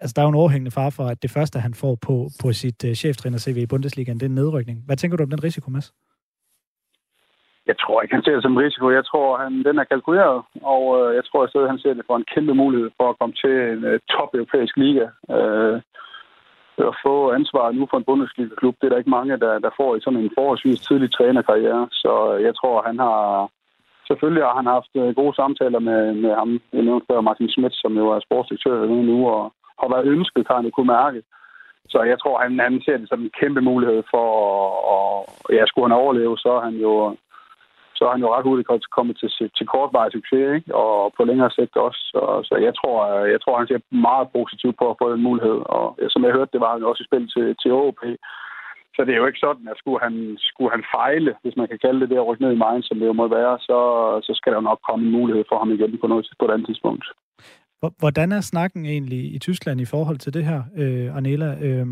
altså, 0.00 0.12
der 0.16 0.22
er 0.22 0.26
jo 0.26 0.34
en 0.34 0.42
overhængende 0.42 0.70
far 0.70 0.90
for, 0.90 1.04
at 1.04 1.22
det 1.22 1.30
første, 1.30 1.58
han 1.58 1.74
får 1.74 1.94
på, 2.06 2.14
på 2.42 2.52
sit 2.52 2.84
øh, 2.84 2.94
cheftræner-CV 2.94 3.56
i 3.62 3.72
Bundesligaen, 3.72 4.18
det 4.18 4.26
er 4.26 4.32
en 4.34 4.34
nedrykning. 4.34 4.78
Hvad 4.86 4.96
tænker 4.96 5.16
du 5.16 5.22
om 5.22 5.30
den 5.30 5.44
risiko, 5.44 5.70
Mads? 5.70 5.92
Jeg 7.66 7.76
tror 7.82 8.02
ikke, 8.02 8.14
han 8.14 8.24
ser 8.24 8.34
det 8.34 8.42
som 8.42 8.56
risiko. 8.56 8.90
Jeg 8.90 9.04
tror, 9.04 9.38
han, 9.42 9.52
den 9.68 9.78
er 9.78 9.84
kalkuleret, 9.84 10.42
og 10.72 10.82
øh, 10.98 11.14
jeg 11.16 11.24
tror 11.24 11.44
i 11.44 11.48
stedet, 11.48 11.68
han 11.72 11.78
ser 11.78 11.94
det 11.94 12.04
for 12.06 12.16
en 12.16 12.30
kæmpe 12.34 12.54
mulighed 12.54 12.90
for 12.98 13.06
at 13.10 13.18
komme 13.18 13.34
til 13.42 13.54
en 13.72 13.84
øh, 13.90 14.00
top-europæisk 14.14 14.74
liga. 14.76 15.06
Øh, 15.36 15.76
at 16.78 16.94
få 17.06 17.30
ansvaret 17.30 17.74
nu 17.74 17.86
for 17.90 17.96
en 17.96 18.04
Bundesliga-klub, 18.04 18.74
det 18.76 18.86
er 18.86 18.88
der 18.90 18.98
ikke 19.02 19.16
mange, 19.18 19.36
der, 19.36 19.58
der 19.58 19.70
får 19.76 19.96
i 19.96 20.00
sådan 20.00 20.18
en 20.18 20.34
forholdsvis 20.38 20.80
tidlig 20.80 21.12
trænerkarriere. 21.12 21.88
Så 21.92 22.12
øh, 22.34 22.42
jeg 22.42 22.54
tror, 22.56 22.82
han 22.86 22.98
har... 22.98 23.50
Selvfølgelig 24.08 24.44
har 24.44 24.54
han 24.54 24.66
haft 24.66 24.92
øh, 24.96 25.14
gode 25.14 25.34
samtaler 25.34 25.78
med, 25.78 26.14
med 26.14 26.34
ham. 26.34 26.60
Jeg 26.72 26.82
nævnte 26.82 27.06
før 27.10 27.20
Martin 27.20 27.48
Schmidt, 27.48 27.74
som 27.74 27.92
jo 27.96 28.06
er 28.10 28.20
sportsdirektør 28.20 28.86
nu, 28.86 29.28
og 29.28 29.52
har 29.80 29.88
været 29.94 30.10
ønsket, 30.14 30.46
kan 30.46 30.56
han 30.56 30.70
kunne 30.70 30.92
mærke. 30.98 31.22
Så 31.88 32.02
jeg 32.02 32.18
tror, 32.20 32.42
han, 32.42 32.60
han 32.60 32.82
ser 32.84 32.96
det 32.96 33.08
som 33.08 33.20
en 33.22 33.30
kæmpe 33.40 33.60
mulighed 33.60 34.02
for 34.10 34.28
at, 34.94 35.24
at 35.48 35.56
ja, 35.56 35.66
skulle 35.66 35.88
han 35.88 36.00
overleve, 36.02 36.38
så 36.38 36.50
er 36.58 36.62
han 36.68 36.76
jo 36.86 37.16
så 38.02 38.06
er 38.08 38.16
han 38.16 38.26
jo 38.26 38.34
ret 38.34 38.48
hurtigt 38.48 38.90
kommet 38.96 39.16
til, 39.20 39.50
til 39.58 39.66
kortvarig 39.72 40.12
succes, 40.12 40.46
ikke? 40.56 40.70
og 40.82 41.12
på 41.16 41.22
længere 41.30 41.50
sigt 41.50 41.76
også. 41.86 42.00
Så, 42.12 42.22
så 42.48 42.54
jeg, 42.66 42.74
tror, 42.80 42.96
øh, 43.12 43.26
jeg 43.34 43.40
tror, 43.40 43.58
han 43.58 43.68
ser 43.68 43.80
meget 44.08 44.28
positivt 44.36 44.76
på 44.78 44.86
at 44.90 44.98
få 45.00 45.06
den 45.14 45.22
mulighed. 45.28 45.58
Og 45.76 45.84
som 46.12 46.24
jeg 46.24 46.36
hørte, 46.36 46.54
det 46.54 46.60
var 46.64 46.72
han 46.72 46.90
også 46.90 47.02
i 47.02 47.08
spil 47.08 47.24
til, 47.34 47.46
til 47.62 47.70
OP. 47.84 48.00
Så 48.94 49.00
det 49.04 49.12
er 49.12 49.20
jo 49.20 49.28
ikke 49.28 49.44
sådan, 49.46 49.64
at 49.72 49.80
skulle 49.80 50.00
han, 50.06 50.14
skulle 50.48 50.70
han 50.76 50.84
fejle, 50.96 51.32
hvis 51.42 51.56
man 51.60 51.68
kan 51.68 51.78
kalde 51.84 52.00
det 52.00 52.10
det, 52.10 52.18
at 52.20 52.28
rykke 52.28 52.42
ned 52.44 52.52
i 52.52 52.62
Mainz, 52.62 52.84
som 52.86 52.98
det 52.98 53.06
jo 53.10 53.20
må 53.20 53.26
være, 53.38 53.54
så, 53.68 53.78
så 54.26 54.32
skal 54.38 54.50
der 54.52 54.58
jo 54.60 54.68
nok 54.70 54.80
komme 54.88 55.02
en 55.04 55.16
mulighed 55.18 55.44
for 55.48 55.58
ham 55.58 55.70
igen 55.76 55.98
på, 55.98 56.06
noget, 56.06 56.26
på 56.38 56.44
et 56.44 56.52
andet 56.54 56.66
tidspunkt. 56.66 57.04
Hvordan 57.98 58.32
er 58.32 58.40
snakken 58.40 58.86
egentlig 58.86 59.34
i 59.34 59.38
Tyskland 59.38 59.80
i 59.80 59.84
forhold 59.84 60.18
til 60.18 60.34
det 60.34 60.44
her, 60.44 60.62
øh, 60.76 61.16
Arnela? 61.16 61.58
Øh, 61.60 61.86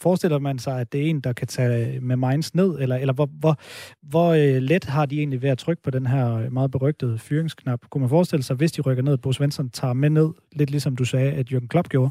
forestiller 0.00 0.38
man 0.38 0.58
sig, 0.58 0.80
at 0.80 0.92
det 0.92 1.00
er 1.00 1.10
en, 1.10 1.20
der 1.20 1.32
kan 1.32 1.46
tage 1.46 2.00
med 2.00 2.16
Mainz 2.16 2.54
ned, 2.54 2.78
eller, 2.80 2.96
eller 2.96 3.14
hvor, 3.14 3.26
hvor, 3.38 3.56
hvor 4.02 4.28
øh, 4.30 4.62
let 4.62 4.84
har 4.84 5.06
de 5.06 5.18
egentlig 5.18 5.42
ved 5.42 5.50
at 5.50 5.58
trykke 5.58 5.82
på 5.82 5.90
den 5.90 6.06
her 6.06 6.50
meget 6.50 6.70
berygtede 6.70 7.18
fyringsknap? 7.18 7.80
Kunne 7.90 8.00
man 8.00 8.10
forestille 8.10 8.42
sig, 8.42 8.56
hvis 8.56 8.72
de 8.72 8.82
rykker 8.82 9.02
ned, 9.02 9.12
at 9.12 9.20
Bo 9.20 9.32
Svensson 9.32 9.70
tager 9.70 9.92
med 9.92 10.10
ned, 10.10 10.28
lidt 10.52 10.70
ligesom 10.70 10.96
du 10.96 11.04
sagde, 11.04 11.32
at 11.32 11.52
Jürgen 11.52 11.66
Klopp 11.66 11.88
gjorde, 11.88 12.10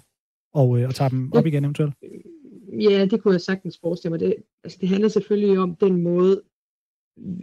og, 0.53 0.79
øh, 0.79 0.87
og 0.87 0.95
tager 0.95 1.09
dem 1.09 1.33
op 1.33 1.45
igen 1.45 1.63
eventuelt? 1.63 1.93
Ja, 2.79 3.05
det 3.05 3.23
kunne 3.23 3.33
jeg 3.33 3.41
sagtens 3.41 3.79
forestille 3.81 4.11
mig. 4.11 4.19
Det, 4.19 4.35
altså, 4.63 4.77
det 4.81 4.89
handler 4.89 5.07
selvfølgelig 5.07 5.59
om 5.59 5.75
den 5.75 6.01
måde, 6.01 6.41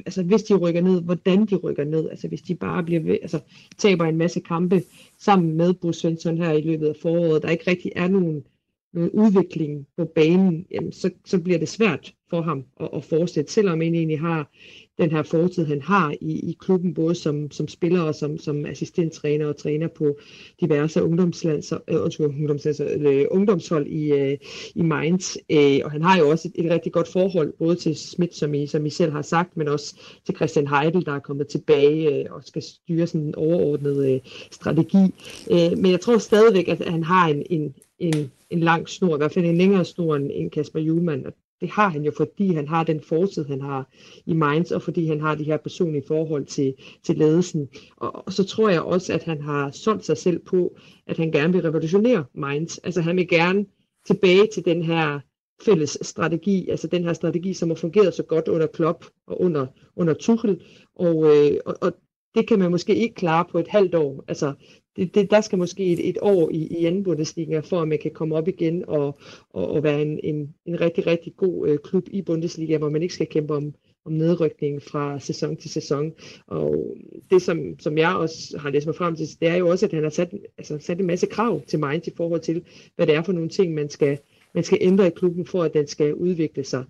altså 0.06 0.22
hvis 0.22 0.42
de 0.42 0.54
rykker 0.54 0.80
ned, 0.80 1.02
hvordan 1.02 1.46
de 1.46 1.56
rykker 1.56 1.84
ned. 1.84 2.10
Altså 2.10 2.28
hvis 2.28 2.42
de 2.42 2.54
bare 2.54 2.84
bliver 2.84 3.00
ved, 3.00 3.18
altså, 3.22 3.40
taber 3.78 4.04
en 4.04 4.16
masse 4.16 4.40
kampe 4.40 4.82
sammen 5.18 5.56
med 5.56 5.74
Bo 5.74 5.92
Svensson 5.92 6.38
her 6.38 6.52
i 6.52 6.60
løbet 6.60 6.86
af 6.86 6.96
foråret, 7.02 7.42
der 7.42 7.50
ikke 7.50 7.70
rigtig 7.70 7.92
er 7.96 8.08
nogen 8.08 8.44
nogen 8.92 9.10
udvikling 9.10 9.86
på 9.96 10.04
banen, 10.04 10.66
jamen, 10.70 10.92
så, 10.92 11.10
så 11.24 11.40
bliver 11.40 11.58
det 11.58 11.68
svært 11.68 12.14
for 12.30 12.42
ham 12.42 12.64
at, 12.80 12.88
at 12.94 13.04
fortsætte, 13.04 13.52
selvom 13.52 13.80
han 13.80 13.94
egentlig 13.94 14.20
har 14.20 14.50
den 14.98 15.11
her 15.11 15.22
fortid, 15.22 15.64
han 15.64 15.82
har 15.82 16.14
i, 16.20 16.50
i 16.50 16.56
klubben, 16.61 16.94
både 16.94 17.14
som, 17.14 17.50
som 17.50 17.68
spiller 17.68 18.00
og 18.00 18.14
som, 18.14 18.38
som 18.38 18.66
assistenttræner 18.66 19.46
og 19.46 19.56
træner 19.56 19.88
på 19.88 20.18
diverse 20.61 21.02
ungdomslands, 21.02 21.72
øh, 21.72 21.96
ungdomslands, 22.22 22.80
øh, 22.80 23.24
ungdomshold 23.30 23.87
i, 23.87 24.12
øh, 24.12 24.38
i 24.74 24.82
Mainz. 24.82 25.37
Øh, 25.50 25.80
og 25.84 25.90
han 25.90 26.02
har 26.02 26.18
jo 26.18 26.30
også 26.30 26.48
et, 26.48 26.64
et 26.64 26.70
rigtig 26.70 26.92
godt 26.92 27.08
forhold, 27.08 27.52
både 27.58 27.76
til 27.76 27.96
Schmidt, 27.96 28.34
som 28.34 28.54
I, 28.54 28.66
som 28.66 28.87
I 28.87 28.90
selv 28.90 29.12
har 29.12 29.22
sagt, 29.22 29.56
men 29.56 29.68
også 29.68 29.94
til 30.26 30.37
Christian 30.37 30.66
Heidel, 30.66 31.06
der 31.06 31.12
er 31.12 31.18
kommet 31.18 31.48
tilbage 31.48 32.14
øh, 32.14 32.24
og 32.30 32.42
skal 32.44 32.62
styre 32.62 33.06
sådan 33.06 33.26
en 33.26 33.34
overordnet 33.34 34.12
øh, 34.14 34.20
strategi. 34.50 35.14
Øh, 35.50 35.78
men 35.78 35.90
jeg 35.90 36.00
tror 36.00 36.18
stadigvæk, 36.18 36.68
at 36.68 36.88
han 36.88 37.04
har 37.04 37.28
en, 37.28 37.42
en, 37.50 37.74
en, 37.98 38.32
en 38.50 38.61
lang 38.61 38.88
snor, 38.88 39.14
i 39.14 39.18
hvert 39.18 39.32
fald 39.32 39.44
en 39.44 39.58
længere 39.58 39.84
snor 39.84 40.16
end 40.16 40.50
Kasper 40.50 40.80
Juhlmann, 40.80 41.26
og 41.26 41.32
det 41.61 41.71
har 41.71 41.88
han 41.88 42.05
jo, 42.05 42.12
fordi 42.16 42.55
han 42.55 42.68
har 42.68 42.85
den 42.85 43.01
fortid, 43.01 43.44
han 43.44 43.61
har 43.61 43.90
i 44.27 44.33
Mainz, 44.35 44.71
og 44.71 44.83
fordi 44.83 45.07
han 45.07 45.21
har 45.21 45.35
de 45.35 45.44
her 45.44 45.57
personlige 45.57 46.05
forhold 46.09 46.47
til, 46.47 46.75
til 47.05 47.16
ledelsen. 47.16 47.68
Og, 47.97 48.27
og 48.27 48.33
så 48.33 48.44
tror 48.44 48.68
jeg 48.68 48.83
også, 48.83 49.12
at 49.12 49.23
han 49.23 49.42
har 49.42 49.71
solgt 49.71 50.05
sig 50.05 50.16
selv 50.16 50.38
på, 50.38 50.77
at 51.07 51.16
han 51.16 51.33
gerne 51.33 51.53
vil 51.53 51.62
revolutionere 51.62 52.25
Mainz. 52.35 52.79
Altså 52.85 53.01
han 53.01 53.16
vil 53.16 53.29
gerne 53.29 53.66
tilbage 54.07 54.49
til 54.55 54.64
den 54.64 54.83
her 54.83 55.21
fælles 55.64 55.99
strategi, 56.03 56.68
altså 56.68 56.87
den 56.87 57.05
her 57.05 57.12
strategi, 57.12 57.55
som 57.55 57.68
har 57.68 57.77
fungeret 57.77 58.14
så 58.14 58.23
godt 58.23 58.49
under 58.49 58.66
Klopp 58.66 59.05
og 59.27 59.40
under, 59.40 59.66
under 59.97 60.14
Tuchel, 60.14 60.62
og, 60.94 61.25
øh, 61.25 61.59
og, 61.66 61.75
og 61.81 61.92
det 62.35 62.49
kan 62.49 62.59
man 62.59 62.71
måske 62.71 62.97
ikke 62.97 63.14
klare 63.14 63.44
på 63.51 63.59
et 63.59 63.68
halvt 63.68 63.94
år. 63.94 64.25
Altså, 64.29 64.53
det, 64.98 65.14
det, 65.14 65.30
der 65.30 65.40
skal 65.40 65.58
måske 65.58 65.92
et, 65.92 66.08
et 66.08 66.18
år 66.22 66.50
i, 66.50 66.66
i 66.66 66.84
anden 66.84 67.04
Bundesliga, 67.04 67.61
for 67.61 67.82
at 67.82 67.88
man 67.88 67.98
kan 67.98 68.11
komme 68.11 68.37
op 68.37 68.48
igen 68.48 68.84
og, 68.88 69.18
og, 69.50 69.70
og 69.70 69.82
være 69.82 70.02
en, 70.02 70.20
en, 70.22 70.54
en 70.66 70.80
rigtig, 70.80 71.06
rigtig 71.06 71.37
god 71.37 71.68
øh, 71.68 71.78
klub 71.78 72.08
i 72.11 72.22
Bundesliga, 72.22 72.78
hvor 72.78 72.88
man 72.88 73.02
ikke 73.02 73.14
skal 73.14 73.26
kæmpe 73.26 73.54
om, 73.54 73.74
om 74.04 74.12
nedrykning 74.12 74.82
fra 74.82 75.18
sæson 75.18 75.56
til 75.56 75.70
sæson. 75.70 76.12
Og 76.46 76.96
det, 77.30 77.42
som, 77.42 77.78
som 77.78 77.98
jeg 77.98 78.14
også 78.14 78.58
har 78.58 78.70
læst 78.70 78.87
mig 78.87 78.94
frem 78.94 79.16
til, 79.16 79.26
det 79.40 79.48
er 79.48 79.56
jo 79.56 79.68
også, 79.68 79.87
at 79.87 79.92
han 79.92 80.02
har 80.02 80.11
sat, 80.11 80.34
altså, 80.58 80.78
sat 80.80 81.00
en 81.00 81.06
masse 81.06 81.26
krav 81.26 81.61
til 81.66 81.78
Mainz 81.78 82.06
i 82.06 82.12
forhold 82.16 82.40
til, 82.40 82.62
hvad 82.96 83.06
det 83.06 83.14
er 83.14 83.22
for 83.22 83.32
nogle 83.32 83.48
ting, 83.48 83.74
man 83.74 83.90
skal, 83.90 84.18
man 84.54 84.64
skal 84.64 84.78
ændre 84.80 85.06
i 85.06 85.11
klubben, 85.11 85.46
for 85.46 85.62
at 85.62 85.74
den 85.74 85.87
skal 85.87 86.14
udvikle 86.14 86.64
sig. 86.64 86.84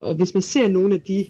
Og 0.00 0.14
hvis 0.14 0.34
man 0.34 0.42
ser 0.42 0.68
nogle 0.68 0.94
af 0.94 1.00
de 1.00 1.26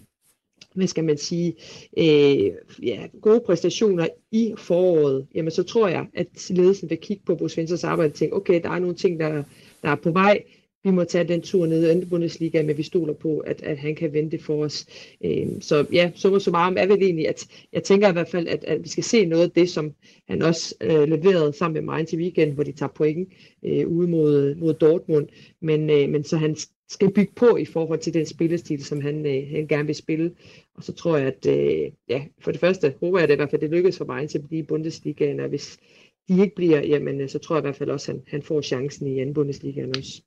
hvad 0.73 0.87
skal 0.87 1.03
man 1.03 1.17
sige, 1.17 1.55
øh, 1.97 2.51
ja, 2.83 3.07
gode 3.21 3.41
præstationer 3.45 4.07
i 4.31 4.53
foråret, 4.57 5.27
jamen 5.35 5.51
så 5.51 5.63
tror 5.63 5.87
jeg, 5.87 6.05
at 6.13 6.27
ledelsen 6.49 6.89
vil 6.89 6.97
kigge 6.97 7.23
på 7.25 7.35
Bo 7.35 7.47
Svenssons 7.47 7.83
arbejde 7.83 8.11
og 8.11 8.15
tænke, 8.15 8.35
okay, 8.35 8.61
der 8.63 8.69
er 8.69 8.79
nogle 8.79 8.95
ting, 8.95 9.19
der, 9.19 9.43
der 9.83 9.89
er 9.89 9.95
på 9.95 10.11
vej, 10.11 10.43
vi 10.83 10.91
må 10.91 11.03
tage 11.03 11.23
den 11.23 11.41
tur 11.41 11.65
ned 11.65 12.01
i 12.01 12.05
Bundesliga, 12.05 12.63
men 12.63 12.77
vi 12.77 12.83
stoler 12.83 13.13
på, 13.13 13.37
at, 13.37 13.63
at 13.63 13.77
han 13.77 13.95
kan 13.95 14.13
vente 14.13 14.39
for 14.39 14.63
os. 14.63 14.85
Øh, 15.25 15.47
så 15.61 15.85
ja, 15.93 16.11
så 16.15 16.39
så 16.39 16.51
meget 16.51 16.79
er 16.79 16.87
vel 16.87 17.03
egentlig, 17.03 17.27
at 17.27 17.47
jeg 17.73 17.83
tænker 17.83 18.09
i 18.09 18.13
hvert 18.13 18.29
fald, 18.29 18.47
at, 18.47 18.63
at 18.63 18.83
vi 18.83 18.89
skal 18.89 19.03
se 19.03 19.25
noget 19.25 19.43
af 19.43 19.51
det, 19.51 19.69
som 19.69 19.93
han 20.27 20.41
også 20.41 20.75
øh, 20.81 21.03
leverede 21.03 21.53
sammen 21.53 21.73
med 21.73 21.93
Mainz 21.93 22.13
i 22.13 22.17
weekend, 22.17 22.53
hvor 22.53 22.63
de 22.63 22.71
tager 22.71 22.89
point 22.95 23.29
øh, 23.65 23.87
ude 23.87 24.07
mod, 24.07 24.55
mod 24.55 24.73
Dortmund, 24.73 25.27
men, 25.61 25.89
øh, 25.89 26.09
men 26.09 26.23
så 26.23 26.37
han 26.37 26.55
skal 26.89 27.13
bygge 27.13 27.33
på 27.35 27.57
i 27.57 27.65
forhold 27.65 27.99
til 27.99 28.13
den 28.13 28.25
spillestil, 28.25 28.85
som 28.85 29.01
han, 29.01 29.25
øh, 29.25 29.47
han 29.51 29.67
gerne 29.67 29.85
vil 29.85 29.95
spille. 29.95 30.35
Og 30.75 30.83
så 30.83 30.93
tror 30.93 31.17
jeg, 31.17 31.27
at 31.27 31.45
øh, 31.45 31.91
ja, 32.09 32.25
for 32.41 32.51
det 32.51 32.59
første 32.59 32.95
håber 32.99 33.19
jeg 33.19 33.27
det 33.27 33.33
i 33.33 33.37
hvert 33.37 33.49
fald, 33.49 33.61
det 33.61 33.69
lykkes 33.69 33.97
for 33.97 34.05
mig 34.05 34.29
til 34.29 34.37
at 34.37 34.47
blive 34.47 34.63
i 34.63 34.67
Bundesligaen, 34.67 35.39
og 35.39 35.49
hvis 35.49 35.79
de 36.29 36.41
ikke 36.41 36.55
bliver, 36.55 36.81
jamen 36.81 37.21
øh, 37.21 37.29
så 37.29 37.39
tror 37.39 37.55
jeg 37.55 37.61
i 37.61 37.65
hvert 37.67 37.75
fald 37.75 37.89
også, 37.89 38.11
at 38.11 38.17
han, 38.17 38.23
han 38.27 38.41
får 38.41 38.61
chancen 38.61 39.07
i 39.07 39.19
anden 39.19 39.33
Bundesligaen 39.33 39.97
også. 39.97 40.21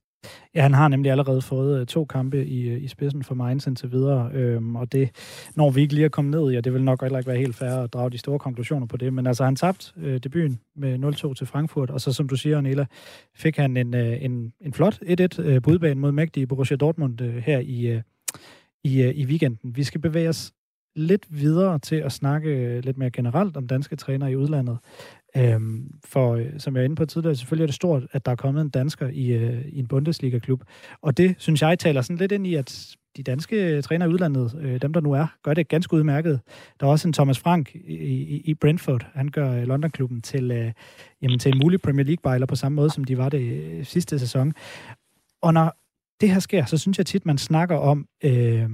Ja, 0.54 0.62
han 0.62 0.74
har 0.74 0.88
nemlig 0.88 1.10
allerede 1.10 1.42
fået 1.42 1.80
øh, 1.80 1.86
to 1.86 2.04
kampe 2.04 2.46
i, 2.46 2.68
øh, 2.68 2.82
i 2.82 2.88
spidsen 2.88 3.24
for 3.24 3.34
Mainz 3.34 3.66
indtil 3.66 3.92
videre, 3.92 4.30
øhm, 4.32 4.76
og 4.76 4.92
det 4.92 5.10
når 5.54 5.70
vi 5.70 5.80
ikke 5.80 5.94
lige 5.94 6.04
at 6.04 6.12
komme 6.12 6.30
ned 6.30 6.52
i, 6.52 6.56
og 6.56 6.64
det 6.64 6.74
vil 6.74 6.84
nok 6.84 7.02
heller 7.02 7.18
ikke 7.18 7.28
være 7.28 7.38
helt 7.38 7.56
fair 7.56 7.70
at 7.70 7.92
drage 7.92 8.10
de 8.10 8.18
store 8.18 8.38
konklusioner 8.38 8.86
på 8.86 8.96
det, 8.96 9.12
men 9.12 9.26
altså 9.26 9.44
han 9.44 9.56
tabte 9.56 9.92
øh, 9.96 10.18
debuten 10.18 10.60
med 10.76 10.98
0-2 11.30 11.34
til 11.34 11.46
Frankfurt, 11.46 11.90
og 11.90 12.00
så 12.00 12.12
som 12.12 12.28
du 12.28 12.36
siger, 12.36 12.60
Nela, 12.60 12.86
fik 13.34 13.56
han 13.56 13.76
en, 13.76 13.94
øh, 13.94 14.24
en, 14.24 14.52
en 14.60 14.72
flot 14.72 14.94
1-1 15.02 15.42
øh, 15.42 15.62
budbane 15.62 16.00
mod 16.00 16.12
mægtige 16.12 16.46
Borussia 16.46 16.76
Dortmund 16.76 17.20
øh, 17.20 17.36
her 17.36 17.58
i, 17.58 17.86
øh, 17.86 18.02
i, 18.84 19.02
øh, 19.02 19.14
i 19.14 19.26
weekenden. 19.26 19.76
Vi 19.76 19.84
skal 19.84 20.00
bevæge 20.00 20.28
os 20.28 20.52
lidt 20.96 21.26
videre 21.28 21.78
til 21.78 21.96
at 21.96 22.12
snakke 22.12 22.50
øh, 22.50 22.84
lidt 22.84 22.98
mere 22.98 23.10
generelt 23.10 23.56
om 23.56 23.66
danske 23.66 23.96
trænere 23.96 24.32
i 24.32 24.36
udlandet. 24.36 24.78
Øhm, 25.36 25.90
for 26.04 26.34
øh, 26.34 26.46
som 26.58 26.76
jeg 26.76 26.80
er 26.80 26.84
inde 26.84 26.96
på 26.96 27.06
tidligere, 27.06 27.36
selvfølgelig 27.36 27.62
er 27.62 27.66
det 27.66 27.74
stort, 27.74 28.02
at 28.12 28.26
der 28.26 28.32
er 28.32 28.36
kommet 28.36 28.60
en 28.60 28.68
dansker 28.68 29.08
i, 29.08 29.26
øh, 29.32 29.64
i 29.68 29.78
en 29.78 29.86
Bundesliga-klub. 29.86 30.64
Og 31.02 31.16
det, 31.16 31.34
synes 31.38 31.62
jeg, 31.62 31.78
taler 31.78 32.02
sådan 32.02 32.16
lidt 32.16 32.32
ind 32.32 32.46
i, 32.46 32.54
at 32.54 32.96
de 33.16 33.22
danske 33.22 33.82
trænere 33.82 34.08
i 34.08 34.12
udlandet, 34.12 34.58
øh, 34.60 34.82
dem 34.82 34.92
der 34.92 35.00
nu 35.00 35.12
er, 35.12 35.26
gør 35.42 35.54
det 35.54 35.68
ganske 35.68 35.94
udmærket. 35.94 36.40
Der 36.80 36.86
er 36.86 36.90
også 36.90 37.08
en 37.08 37.12
Thomas 37.12 37.38
Frank 37.38 37.74
i, 37.74 37.94
i, 37.94 38.42
i 38.44 38.54
Brentford. 38.54 39.06
Han 39.14 39.28
gør 39.28 39.52
øh, 39.52 39.62
London-klubben 39.62 40.22
til, 40.22 40.50
øh, 40.50 40.72
jamen, 41.22 41.38
til 41.38 41.52
en 41.52 41.60
mulig 41.62 41.80
Premier 41.80 42.06
League-bejler 42.06 42.46
på 42.46 42.56
samme 42.56 42.76
måde, 42.76 42.90
som 42.90 43.04
de 43.04 43.18
var 43.18 43.28
det 43.28 43.40
øh, 43.40 43.84
sidste 43.84 44.18
sæson. 44.18 44.52
Og 45.42 45.54
når 45.54 45.76
det 46.20 46.30
her 46.30 46.40
sker, 46.40 46.64
så 46.64 46.78
synes 46.78 46.98
jeg 46.98 47.06
tit, 47.06 47.26
man 47.26 47.38
snakker 47.38 47.76
om, 47.76 48.06
øh, 48.24 48.68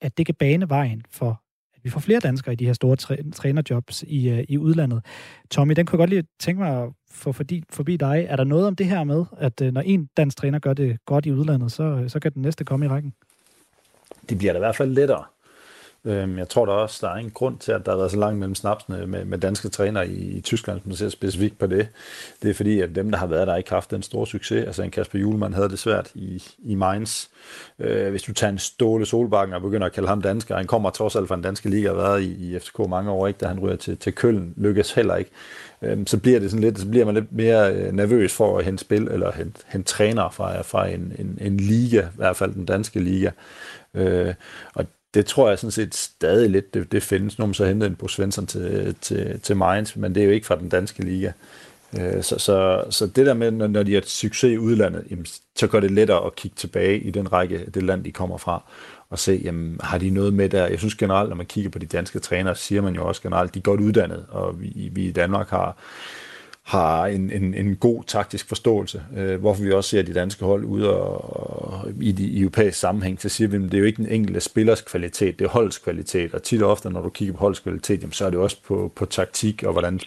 at 0.00 0.18
det 0.18 0.26
kan 0.26 0.34
bane 0.34 0.68
vejen 0.68 1.02
for 1.10 1.42
at 1.78 1.84
vi 1.84 1.90
får 1.90 2.00
flere 2.00 2.20
danskere 2.20 2.52
i 2.52 2.56
de 2.56 2.66
her 2.66 2.72
store 2.72 2.96
træ- 3.00 3.30
trænerjobs 3.34 4.02
i, 4.02 4.28
øh, 4.28 4.44
i 4.48 4.58
udlandet. 4.58 5.04
Tommy, 5.50 5.74
den 5.74 5.86
kunne 5.86 5.96
jeg 5.96 5.98
godt 5.98 6.10
lige 6.10 6.24
tænke 6.40 6.62
mig 6.62 6.82
at 6.82 6.88
få 7.10 7.32
forbi, 7.32 7.62
forbi 7.70 7.96
dig. 7.96 8.26
Er 8.28 8.36
der 8.36 8.44
noget 8.44 8.66
om 8.66 8.76
det 8.76 8.86
her 8.86 9.04
med, 9.04 9.24
at 9.38 9.60
øh, 9.60 9.72
når 9.72 9.80
en 9.80 10.08
dansk 10.16 10.36
træner 10.36 10.58
gør 10.58 10.72
det 10.72 11.04
godt 11.04 11.26
i 11.26 11.32
udlandet, 11.32 11.72
så, 11.72 11.82
øh, 11.82 12.10
så 12.10 12.20
kan 12.20 12.32
den 12.32 12.42
næste 12.42 12.64
komme 12.64 12.86
i 12.86 12.88
rækken? 12.88 13.12
Det 14.28 14.38
bliver 14.38 14.52
da 14.52 14.58
i 14.58 14.60
hvert 14.60 14.76
fald 14.76 14.90
lettere. 14.90 15.24
Øhm, 16.08 16.38
jeg 16.38 16.48
tror 16.48 16.66
da 16.66 16.72
også, 16.72 17.06
der 17.06 17.12
er 17.12 17.16
en 17.16 17.30
grund 17.30 17.58
til, 17.58 17.72
at 17.72 17.86
der 17.86 17.92
har 17.92 17.98
været 17.98 18.10
så 18.10 18.16
langt 18.16 18.38
mellem 18.38 18.54
snapsene 18.54 19.06
med, 19.06 19.24
med 19.24 19.38
danske 19.38 19.68
trænere 19.68 20.08
i, 20.08 20.36
i 20.36 20.40
Tyskland, 20.40 20.80
som 20.82 20.92
ser 20.92 21.08
specifikt 21.08 21.58
på 21.58 21.66
det. 21.66 21.88
Det 22.42 22.50
er 22.50 22.54
fordi, 22.54 22.80
at 22.80 22.94
dem, 22.94 23.10
der 23.10 23.18
har 23.18 23.26
været 23.26 23.46
der, 23.46 23.56
ikke 23.56 23.70
har 23.70 23.76
haft 23.76 23.90
den 23.90 24.02
store 24.02 24.26
succes. 24.26 24.64
Altså 24.66 24.82
en 24.82 24.90
Kasper 24.90 25.18
Julemand 25.18 25.54
havde 25.54 25.68
det 25.68 25.78
svært 25.78 26.10
i, 26.14 26.42
i 26.58 26.74
Mainz. 26.74 27.26
Øh, 27.78 28.10
hvis 28.10 28.22
du 28.22 28.32
tager 28.32 28.52
en 28.52 28.58
Ståle 28.58 29.06
Solbakken 29.06 29.54
og 29.54 29.62
begynder 29.62 29.86
at 29.86 29.92
kalde 29.92 30.08
ham 30.08 30.22
dansker, 30.22 30.56
han 30.56 30.66
kommer 30.66 30.90
trods 30.90 31.16
alt 31.16 31.28
fra 31.28 31.34
en 31.34 31.42
danske 31.42 31.68
liga 31.68 31.90
og 31.90 31.96
har 31.96 32.02
været 32.02 32.22
i, 32.22 32.54
i 32.54 32.58
FCK 32.58 32.78
mange 32.88 33.10
år, 33.10 33.26
ikke, 33.26 33.38
da 33.38 33.46
han 33.46 33.60
ryger 33.60 33.76
til, 33.76 33.96
til 33.96 34.14
Køln, 34.14 34.54
lykkes 34.56 34.92
heller 34.92 35.16
ikke. 35.16 35.30
Øhm, 35.82 36.06
så 36.06 36.18
bliver 36.18 36.40
det 36.40 36.50
sådan 36.50 36.64
lidt, 36.64 36.78
så 36.78 36.88
bliver 36.88 37.04
man 37.04 37.14
lidt 37.14 37.32
mere 37.32 37.74
øh, 37.74 37.92
nervøs 37.92 38.34
for 38.34 38.58
at 38.58 38.64
hente 38.64 38.80
spil, 38.80 39.08
eller 39.08 39.32
hente, 39.32 39.60
hente 39.66 39.88
træner 39.88 40.30
fra, 40.30 40.62
fra 40.62 40.88
en, 40.88 41.12
en, 41.18 41.38
en 41.40 41.56
liga, 41.56 42.00
i 42.00 42.16
hvert 42.16 42.36
fald 42.36 42.54
den 42.54 42.64
danske 42.64 43.00
liga. 43.00 43.30
Øh, 43.94 44.34
og 44.74 44.86
det 45.14 45.26
tror 45.26 45.48
jeg 45.48 45.58
sådan 45.58 45.70
set 45.70 45.94
stadig 45.94 46.50
lidt, 46.50 46.74
det, 46.74 46.92
det 46.92 47.02
findes. 47.02 47.38
Nu 47.38 47.46
man 47.46 47.54
så 47.54 47.66
hentet 47.66 47.86
en 47.86 47.96
Bo 47.96 48.08
Svensson 48.08 48.46
til, 48.46 48.96
til, 49.00 49.40
til 49.40 49.56
Mainz, 49.56 49.96
men 49.96 50.14
det 50.14 50.20
er 50.20 50.24
jo 50.24 50.32
ikke 50.32 50.46
fra 50.46 50.56
den 50.56 50.68
danske 50.68 51.04
liga. 51.04 51.32
Øh, 52.00 52.22
så, 52.22 52.38
så, 52.38 52.84
så 52.90 53.06
det 53.06 53.26
der 53.26 53.34
med, 53.34 53.50
når 53.50 53.82
de 53.82 53.94
har 53.94 54.02
succes 54.06 54.52
i 54.52 54.58
udlandet, 54.58 55.04
jamen, 55.10 55.26
så 55.56 55.66
gør 55.66 55.80
det 55.80 55.90
lettere 55.90 56.26
at 56.26 56.36
kigge 56.36 56.54
tilbage 56.54 56.98
i 56.98 57.10
den 57.10 57.32
række, 57.32 57.70
det 57.74 57.82
land, 57.82 58.04
de 58.04 58.12
kommer 58.12 58.38
fra, 58.38 58.62
og 59.10 59.18
se, 59.18 59.40
jamen, 59.44 59.80
har 59.82 59.98
de 59.98 60.10
noget 60.10 60.34
med 60.34 60.48
der? 60.48 60.66
Jeg 60.66 60.78
synes 60.78 60.94
generelt, 60.94 61.28
når 61.28 61.36
man 61.36 61.46
kigger 61.46 61.70
på 61.70 61.78
de 61.78 61.86
danske 61.86 62.18
trænere, 62.18 62.56
siger 62.56 62.82
man 62.82 62.94
jo 62.94 63.08
også 63.08 63.22
generelt, 63.22 63.54
de 63.54 63.58
er 63.58 63.62
godt 63.62 63.80
uddannet, 63.80 64.26
og 64.28 64.60
vi, 64.60 64.90
vi 64.92 65.06
i 65.06 65.12
Danmark 65.12 65.50
har 65.50 65.76
har 66.68 67.06
en, 67.06 67.30
en, 67.30 67.54
en 67.54 67.76
god 67.76 68.04
taktisk 68.04 68.48
forståelse, 68.48 69.02
øh, 69.16 69.40
hvorfor 69.40 69.62
vi 69.62 69.72
også 69.72 69.90
ser 69.90 70.02
de 70.02 70.14
danske 70.14 70.44
hold 70.44 70.64
ude 70.64 70.96
og, 70.96 71.34
og 71.72 71.90
i 72.00 72.12
de 72.12 72.40
europæiske 72.40 72.78
sammenhæng, 72.78 73.20
så 73.20 73.28
siger 73.28 73.48
vi, 73.48 73.56
at 73.56 73.62
det 73.62 73.74
er 73.74 73.78
jo 73.78 73.84
ikke 73.84 74.02
den 74.02 74.12
enkelte 74.12 74.40
spillers 74.40 74.80
kvalitet, 74.80 75.38
det 75.38 75.44
er 75.44 75.48
holdets 75.48 75.78
kvalitet, 75.78 76.34
og 76.34 76.42
tit 76.42 76.62
og 76.62 76.70
ofte, 76.70 76.90
når 76.90 77.02
du 77.02 77.08
kigger 77.08 77.34
på 77.34 77.40
holdets 77.40 77.60
kvalitet, 77.60 78.00
jamen, 78.00 78.12
så 78.12 78.26
er 78.26 78.30
det 78.30 78.38
også 78.38 78.56
på, 78.66 78.92
på 78.96 79.04
taktik 79.04 79.62
og 79.62 79.72
hvordan, 79.72 80.00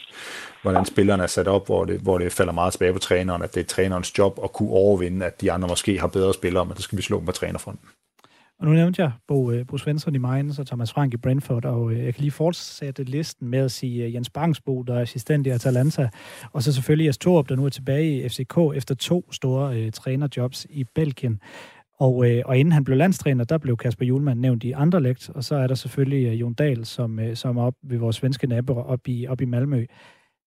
hvordan 0.61 0.85
spillerne 0.85 1.23
er 1.23 1.27
sat 1.27 1.47
op, 1.47 1.65
hvor 1.65 1.85
det, 1.85 1.99
hvor 1.99 2.17
det 2.17 2.31
falder 2.31 2.53
meget 2.53 2.73
tilbage 2.73 2.93
på 2.93 2.99
træneren, 2.99 3.41
at 3.41 3.55
det 3.55 3.59
er 3.59 3.65
trænerens 3.65 4.17
job 4.17 4.39
at 4.43 4.53
kunne 4.53 4.71
overvinde, 4.71 5.25
at 5.25 5.41
de 5.41 5.51
andre 5.51 5.67
måske 5.67 5.99
har 5.99 6.07
bedre 6.07 6.33
spillere, 6.33 6.65
men 6.65 6.77
så 6.77 6.83
skal 6.83 6.97
vi 6.97 7.03
slå 7.03 7.17
dem 7.17 7.25
på 7.25 7.31
trænerfronten. 7.31 7.87
Og 8.61 8.67
nu 8.67 8.73
nævnte 8.73 9.01
jeg 9.01 9.11
Bo, 9.27 9.51
øh, 9.51 9.67
Bo 9.67 9.77
Svensson 9.77 10.15
i 10.15 10.17
Mainz 10.17 10.59
og 10.59 10.67
Thomas 10.67 10.93
Frank 10.93 11.13
i 11.13 11.17
Brentford, 11.17 11.65
og 11.65 11.91
øh, 11.91 12.05
jeg 12.05 12.13
kan 12.13 12.21
lige 12.21 12.31
fortsætte 12.31 13.03
listen 13.03 13.47
med 13.47 13.59
at 13.59 13.71
sige 13.71 14.05
øh, 14.05 14.13
Jens 14.13 14.29
Bangsbo, 14.29 14.81
der 14.81 14.95
er 14.95 15.01
assistent 15.01 15.47
i 15.47 15.49
Atalanta, 15.49 16.09
og 16.51 16.63
så 16.63 16.73
selvfølgelig 16.73 17.07
Jes 17.07 17.17
Torup, 17.17 17.49
der 17.49 17.55
nu 17.55 17.65
er 17.65 17.69
tilbage 17.69 18.17
i 18.17 18.29
FCK 18.29 18.57
efter 18.75 18.95
to 18.95 19.31
store 19.31 19.77
øh, 19.77 19.91
trænerjobs 19.91 20.67
i 20.69 20.83
Belgien. 20.83 21.39
Og, 21.99 22.29
øh, 22.29 22.41
og 22.45 22.57
inden 22.57 22.71
han 22.71 22.83
blev 22.83 22.97
landstræner, 22.97 23.43
der 23.43 23.57
blev 23.57 23.77
Kasper 23.77 24.05
Julemand 24.05 24.39
nævnt 24.39 24.63
i 24.63 24.71
andre 24.71 25.01
lægt, 25.01 25.29
og 25.29 25.43
så 25.43 25.55
er 25.55 25.67
der 25.67 25.75
selvfølgelig 25.75 26.27
øh, 26.27 26.41
Jon 26.41 26.53
Dahl, 26.53 26.85
som, 26.85 27.19
øh, 27.19 27.35
som 27.35 27.57
er 27.57 27.63
op 27.63 27.75
ved 27.83 27.97
vores 27.97 28.15
svenske 28.15 28.47
naboer 28.47 28.83
op 28.83 29.07
i, 29.07 29.27
op 29.27 29.41
i 29.41 29.45
Malmø. 29.45 29.85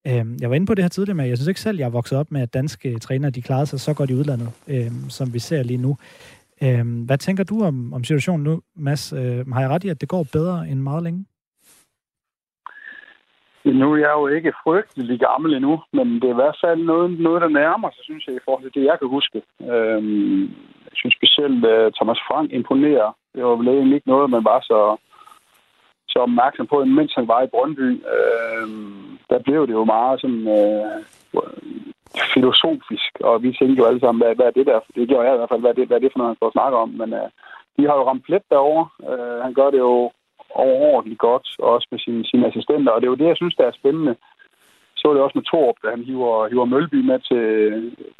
Øh, 0.06 0.24
jeg 0.40 0.50
var 0.50 0.54
inde 0.54 0.66
på 0.66 0.74
det 0.74 0.84
her 0.84 0.88
tidligere, 0.88 1.14
men 1.16 1.28
jeg 1.28 1.38
synes 1.38 1.48
ikke 1.48 1.60
selv, 1.60 1.78
jeg 1.78 1.84
er 1.84 1.90
vokset 1.90 2.18
op 2.18 2.30
med, 2.30 2.40
at 2.40 2.54
danske 2.54 2.98
trænere 2.98 3.30
de 3.30 3.42
klarede 3.42 3.66
sig 3.66 3.80
så 3.80 3.94
godt 3.94 4.10
i 4.10 4.14
udlandet, 4.14 4.50
øh, 4.68 4.92
som 5.08 5.34
vi 5.34 5.38
ser 5.38 5.62
lige 5.62 5.78
nu. 5.78 5.96
Øhm, 6.62 7.04
hvad 7.04 7.18
tænker 7.18 7.44
du 7.44 7.64
om, 7.64 7.92
om 7.92 8.04
situationen 8.04 8.44
nu, 8.44 8.62
Mads? 8.76 9.12
Øh, 9.12 9.48
har 9.52 9.60
jeg 9.60 9.70
ret 9.70 9.84
i, 9.84 9.88
at 9.88 10.00
det 10.00 10.08
går 10.08 10.26
bedre 10.32 10.68
end 10.68 10.80
meget 10.80 11.02
længe? 11.02 11.24
Nu 13.64 13.92
er 13.92 13.96
jeg 13.96 14.12
jo 14.20 14.26
ikke 14.26 14.52
frygtelig 14.64 15.20
gammel 15.20 15.54
endnu, 15.54 15.82
men 15.92 16.06
det 16.14 16.24
er 16.24 16.36
i 16.36 16.42
hvert 16.42 16.58
fald 16.64 16.80
noget, 16.84 17.20
noget 17.20 17.42
der 17.42 17.48
nærmer 17.48 17.90
sig, 17.90 18.04
synes 18.04 18.26
jeg, 18.26 18.34
i 18.36 18.44
forhold 18.44 18.62
til 18.62 18.74
det, 18.74 18.84
jeg 18.90 18.98
kan 18.98 19.08
huske. 19.08 19.42
Øhm, 19.60 20.42
jeg 20.88 20.94
synes 20.94 21.14
specielt, 21.20 21.64
at 21.66 21.94
Thomas 21.94 22.20
Frank 22.28 22.52
imponerer. 22.52 23.16
Det 23.34 23.44
var 23.44 23.56
vel 23.56 23.68
egentlig 23.68 23.96
ikke 23.96 24.08
noget, 24.08 24.30
man 24.30 24.44
var 24.44 24.60
så, 24.60 24.96
så 26.08 26.18
opmærksom 26.18 26.66
på, 26.66 26.84
mens 26.84 27.12
han 27.14 27.28
var 27.28 27.42
i 27.42 27.52
Brøndby. 27.54 27.88
Øhm, 28.14 29.18
der 29.30 29.38
blev 29.38 29.66
det 29.66 29.72
jo 29.72 29.84
meget 29.84 30.20
sådan, 30.20 30.44
øh, 30.58 31.93
filosofisk, 32.34 33.12
og 33.20 33.42
vi 33.42 33.48
tænkte 33.58 33.80
jo 33.80 33.86
alle 33.86 34.00
sammen, 34.00 34.22
hvad, 34.22 34.34
hvad 34.36 34.46
er 34.46 34.56
det 34.58 34.66
der? 34.66 34.80
Det 34.94 35.08
gjorde 35.08 35.26
jeg 35.26 35.34
i 35.34 35.38
hvert 35.38 35.52
fald, 35.52 35.60
hvad 35.60 35.70
er 35.70 35.78
det, 35.78 35.86
hvad 35.86 35.96
er 35.96 36.04
det 36.04 36.12
for 36.12 36.18
noget, 36.18 36.30
han 36.30 36.36
står 36.36 36.46
og 36.46 36.56
snakker 36.58 36.78
om? 36.78 36.90
Men 37.00 37.12
øh, 37.20 37.28
de 37.76 37.82
har 37.88 37.94
jo 37.96 38.08
ramt 38.08 38.24
plet 38.24 38.44
derovre. 38.50 38.86
Øh, 39.10 39.38
han 39.46 39.54
gør 39.54 39.68
det 39.70 39.78
jo 39.88 40.10
overordentligt 40.54 41.20
godt, 41.28 41.46
også 41.58 41.86
med 41.90 41.98
sine, 41.98 42.24
sine 42.30 42.46
assistenter, 42.46 42.92
og 42.92 43.00
det 43.00 43.06
er 43.06 43.14
jo 43.14 43.22
det, 43.22 43.28
jeg 43.32 43.36
synes, 43.36 43.54
der 43.54 43.66
er 43.66 43.80
spændende. 43.80 44.14
Så 44.96 45.12
det 45.12 45.22
også 45.22 45.38
med 45.38 45.50
Torp, 45.52 45.76
da 45.82 45.88
han 45.90 46.04
hiver, 46.10 46.48
hiver 46.48 46.64
Mølby 46.64 47.00
med 47.10 47.18
til, 47.30 47.46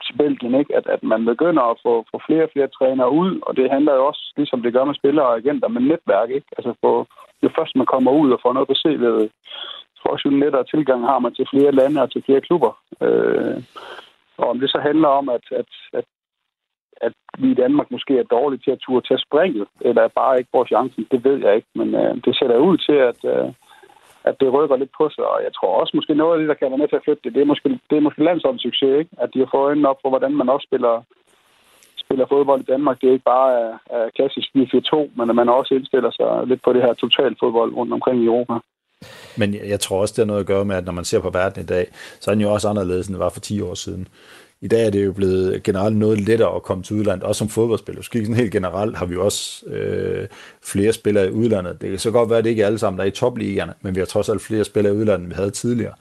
til 0.04 0.14
Belgien, 0.20 0.54
ikke? 0.60 0.76
At, 0.78 0.86
at 0.94 1.02
man 1.02 1.24
begynder 1.24 1.62
at 1.62 1.76
få, 1.84 1.92
få 2.10 2.16
flere 2.26 2.44
og 2.46 2.50
flere 2.52 2.74
trænere 2.78 3.10
ud, 3.22 3.30
og 3.46 3.56
det 3.56 3.70
handler 3.74 3.94
jo 3.94 4.06
også, 4.10 4.32
ligesom 4.36 4.62
det 4.62 4.72
gør 4.72 4.84
med 4.84 4.94
spillere 4.94 5.26
og 5.26 5.36
agenter, 5.36 5.68
med 5.68 5.82
netværk. 5.82 6.30
Ikke? 6.30 6.48
Altså 6.58 6.74
få, 6.84 7.06
jo 7.42 7.48
først 7.56 7.76
man 7.76 7.86
kommer 7.86 8.12
ud 8.12 8.30
og 8.32 8.40
får 8.42 8.52
noget 8.52 8.68
på 8.68 8.76
CV'et, 8.82 9.28
forholdsvis 10.04 10.42
lettere 10.42 10.64
tilgang 10.64 11.00
har 11.10 11.18
man 11.18 11.34
til 11.34 11.46
flere 11.52 11.72
lande 11.72 12.02
og 12.02 12.12
til 12.12 12.22
flere 12.26 12.40
klubber. 12.40 12.72
Øh, 13.04 13.56
og 14.36 14.46
om 14.48 14.60
det 14.60 14.70
så 14.70 14.78
handler 14.88 15.08
om, 15.08 15.28
at, 15.28 15.44
at, 15.60 15.70
at, 15.92 16.04
at 17.06 17.12
vi 17.38 17.50
i 17.50 17.60
Danmark 17.62 17.90
måske 17.90 18.18
er 18.18 18.32
dårlige 18.36 18.60
til 18.64 18.70
at 18.70 18.82
turde 18.86 19.06
tage 19.06 19.24
springet, 19.26 19.66
eller 19.80 20.08
bare 20.08 20.38
ikke 20.38 20.54
får 20.54 20.64
chancen, 20.64 21.06
det 21.10 21.24
ved 21.24 21.36
jeg 21.44 21.56
ikke. 21.56 21.68
Men 21.74 21.94
øh, 21.94 22.14
det 22.24 22.38
sætter 22.38 22.56
ud 22.68 22.76
til, 22.86 22.98
at, 23.10 23.20
øh, 23.34 23.48
at 24.24 24.34
det 24.40 24.52
rykker 24.52 24.76
lidt 24.76 24.92
på 24.98 25.08
sig. 25.14 25.24
Og 25.34 25.38
jeg 25.46 25.52
tror 25.54 25.80
også 25.80 25.92
måske 25.94 26.14
noget 26.14 26.32
af 26.32 26.38
det, 26.38 26.48
der 26.48 26.54
kan 26.54 26.70
være 26.70 26.82
med 26.82 26.88
til 26.88 26.96
at 26.96 27.04
flytte 27.04 27.22
det, 27.24 27.34
det 27.34 27.42
er 27.42 27.50
måske, 27.52 27.68
det 27.90 27.96
er 27.96 28.06
måske 28.06 28.24
landsholdets 28.24 28.62
succes, 28.62 28.98
ikke? 28.98 29.10
At 29.18 29.30
de 29.34 29.38
har 29.38 29.48
fået 29.50 29.66
øjnene 29.68 29.88
op 29.88 29.98
for, 30.02 30.08
hvordan 30.08 30.34
man 30.36 30.48
også 30.48 30.66
spiller, 30.70 31.02
spiller 32.04 32.26
fodbold 32.26 32.60
i 32.60 32.70
Danmark. 32.72 33.00
Det 33.00 33.08
er 33.08 33.12
ikke 33.12 33.32
bare 33.34 33.50
er, 33.60 33.72
er 33.96 34.10
klassisk 34.16 34.48
4-4-2, 34.56 34.96
men 35.18 35.30
at 35.30 35.36
man 35.36 35.48
også 35.48 35.74
indstiller 35.74 36.10
sig 36.10 36.46
lidt 36.46 36.62
på 36.62 36.72
det 36.72 36.82
her 36.82 36.94
total 36.94 37.36
fodbold 37.40 37.72
rundt 37.74 37.92
omkring 37.92 38.22
i 38.22 38.26
Europa. 38.26 38.54
Men 39.36 39.54
jeg 39.54 39.80
tror 39.80 40.00
også, 40.00 40.12
det 40.12 40.18
har 40.18 40.26
noget 40.26 40.40
at 40.40 40.46
gøre 40.46 40.64
med, 40.64 40.76
at 40.76 40.84
når 40.84 40.92
man 40.92 41.04
ser 41.04 41.20
på 41.20 41.30
verden 41.30 41.62
i 41.62 41.66
dag, 41.66 41.86
så 42.20 42.30
er 42.30 42.34
den 42.34 42.42
jo 42.42 42.52
også 42.52 42.68
anderledes, 42.68 43.06
end 43.06 43.14
det 43.14 43.20
var 43.20 43.28
for 43.28 43.40
10 43.40 43.60
år 43.60 43.74
siden. 43.74 44.08
I 44.60 44.68
dag 44.68 44.86
er 44.86 44.90
det 44.90 45.04
jo 45.04 45.12
blevet 45.12 45.62
generelt 45.62 45.96
noget 45.96 46.20
lettere 46.20 46.56
at 46.56 46.62
komme 46.62 46.82
til 46.84 46.96
udlandet, 46.96 47.24
også 47.24 47.38
som 47.38 47.48
fodboldspiller. 47.48 47.98
Måske 47.98 48.20
sådan 48.20 48.36
helt 48.36 48.52
generelt 48.52 48.96
har 48.96 49.06
vi 49.06 49.14
jo 49.14 49.24
også 49.24 49.66
øh, 49.66 50.28
flere 50.62 50.92
spillere 50.92 51.26
i 51.26 51.30
udlandet. 51.30 51.80
Det 51.80 51.90
kan 51.90 51.98
så 51.98 52.10
godt 52.10 52.30
være, 52.30 52.38
at 52.38 52.44
det 52.44 52.50
ikke 52.50 52.62
er 52.62 52.66
alle 52.66 52.78
sammen, 52.78 52.98
der 52.98 53.04
er 53.04 53.08
i 53.08 53.10
topligerne, 53.10 53.74
men 53.82 53.94
vi 53.94 54.00
har 54.00 54.06
trods 54.06 54.28
alt 54.28 54.42
flere 54.42 54.64
spillere 54.64 54.94
i 54.94 54.96
udlandet, 54.96 55.24
end 55.24 55.28
vi 55.28 55.34
havde 55.34 55.50
tidligere. 55.50 55.94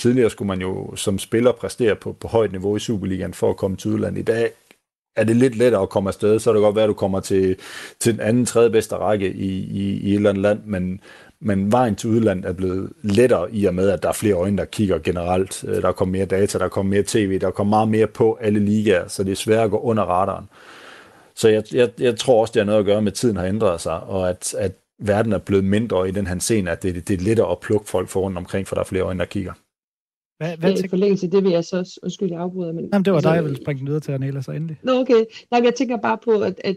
Tidligere 0.00 0.30
skulle 0.30 0.46
man 0.46 0.60
jo 0.60 0.96
som 0.96 1.18
spiller 1.18 1.52
præstere 1.52 1.94
på, 1.94 2.12
på 2.12 2.28
højt 2.28 2.52
niveau 2.52 2.76
i 2.76 2.80
Superligaen 2.80 3.34
for 3.34 3.50
at 3.50 3.56
komme 3.56 3.76
til 3.76 3.90
udlandet. 3.90 4.20
I 4.20 4.24
dag 4.24 4.50
er 5.16 5.24
det 5.24 5.36
lidt 5.36 5.56
lettere 5.56 5.82
at 5.82 5.88
komme 5.88 6.10
afsted, 6.10 6.38
så 6.38 6.50
er 6.50 6.54
det 6.54 6.62
godt 6.62 6.76
være, 6.76 6.84
at 6.84 6.88
du 6.88 6.94
kommer 6.94 7.20
til, 7.20 7.56
til 8.00 8.12
den 8.12 8.20
anden, 8.20 8.46
tredje 8.46 8.70
bedste 8.70 8.96
række 8.96 9.32
i, 9.32 9.48
i, 9.50 10.00
i 10.00 10.10
et 10.10 10.16
eller 10.16 10.30
andet 10.30 10.42
land, 10.42 10.60
men, 10.64 11.00
men 11.40 11.72
vejen 11.72 11.96
til 11.96 12.10
udlandet 12.10 12.44
er 12.44 12.52
blevet 12.52 12.92
lettere 13.02 13.52
i 13.52 13.64
og 13.64 13.74
med, 13.74 13.90
at 13.90 14.02
der 14.02 14.08
er 14.08 14.12
flere 14.12 14.34
øjne, 14.34 14.58
der 14.58 14.64
kigger 14.64 14.98
generelt. 14.98 15.64
Øh, 15.68 15.82
der 15.82 15.88
er 15.88 15.92
kommet 15.92 16.12
mere 16.12 16.26
data, 16.26 16.58
der 16.58 16.64
er 16.64 16.68
kommet 16.68 16.90
mere 16.90 17.04
tv, 17.06 17.38
der 17.38 17.46
er 17.46 17.50
kommet 17.50 17.70
meget 17.70 17.88
mere 17.88 18.06
på 18.06 18.38
alle 18.40 18.60
ligaer, 18.60 19.08
så 19.08 19.24
det 19.24 19.32
er 19.32 19.36
svært 19.36 19.64
at 19.64 19.70
gå 19.70 19.78
under 19.78 20.02
radaren. 20.02 20.48
Så 21.34 21.48
jeg, 21.48 21.62
jeg, 21.72 21.90
jeg 21.98 22.16
tror 22.16 22.40
også, 22.40 22.52
det 22.52 22.60
har 22.60 22.66
noget 22.66 22.78
at 22.78 22.86
gøre 22.86 23.02
med, 23.02 23.12
at 23.12 23.16
tiden 23.16 23.36
har 23.36 23.46
ændret 23.46 23.80
sig, 23.80 24.00
og 24.00 24.28
at, 24.28 24.54
at 24.58 24.72
verden 24.98 25.32
er 25.32 25.38
blevet 25.38 25.64
mindre 25.64 26.08
i 26.08 26.12
den 26.12 26.26
her 26.26 26.38
scene, 26.38 26.70
at 26.70 26.82
det, 26.82 27.08
det 27.08 27.20
er 27.20 27.24
lettere 27.24 27.50
at 27.50 27.60
plukke 27.60 27.88
folk 27.88 28.08
for 28.08 28.20
rundt 28.20 28.38
omkring, 28.38 28.68
for 28.68 28.74
der 28.74 28.80
er 28.80 28.86
flere 28.86 29.02
øjne, 29.02 29.20
der 29.20 29.26
kigger. 29.26 29.52
Hvad, 30.40 30.56
hvad 30.56 30.84
I 30.84 30.88
forlængelse 30.88 31.30
det 31.30 31.44
vil 31.44 31.52
jeg 31.52 31.64
så, 31.64 31.98
undskyld, 32.02 32.30
jeg 32.30 32.40
afbryder. 32.40 32.72
Men, 32.72 32.88
Jamen, 32.92 33.04
det 33.04 33.10
var 33.10 33.16
altså, 33.16 33.28
dig, 33.28 33.34
jeg 33.34 33.44
ville 33.44 33.56
springe 33.56 33.84
videre 33.84 34.00
til, 34.00 34.12
Anela, 34.12 34.42
så 34.42 34.50
endelig. 34.50 34.76
Nå, 34.82 34.92
okay. 34.92 35.24
Nej, 35.50 35.60
jeg 35.64 35.74
tænker 35.74 35.96
bare 35.96 36.18
på, 36.24 36.30
at, 36.30 36.60
at 36.64 36.76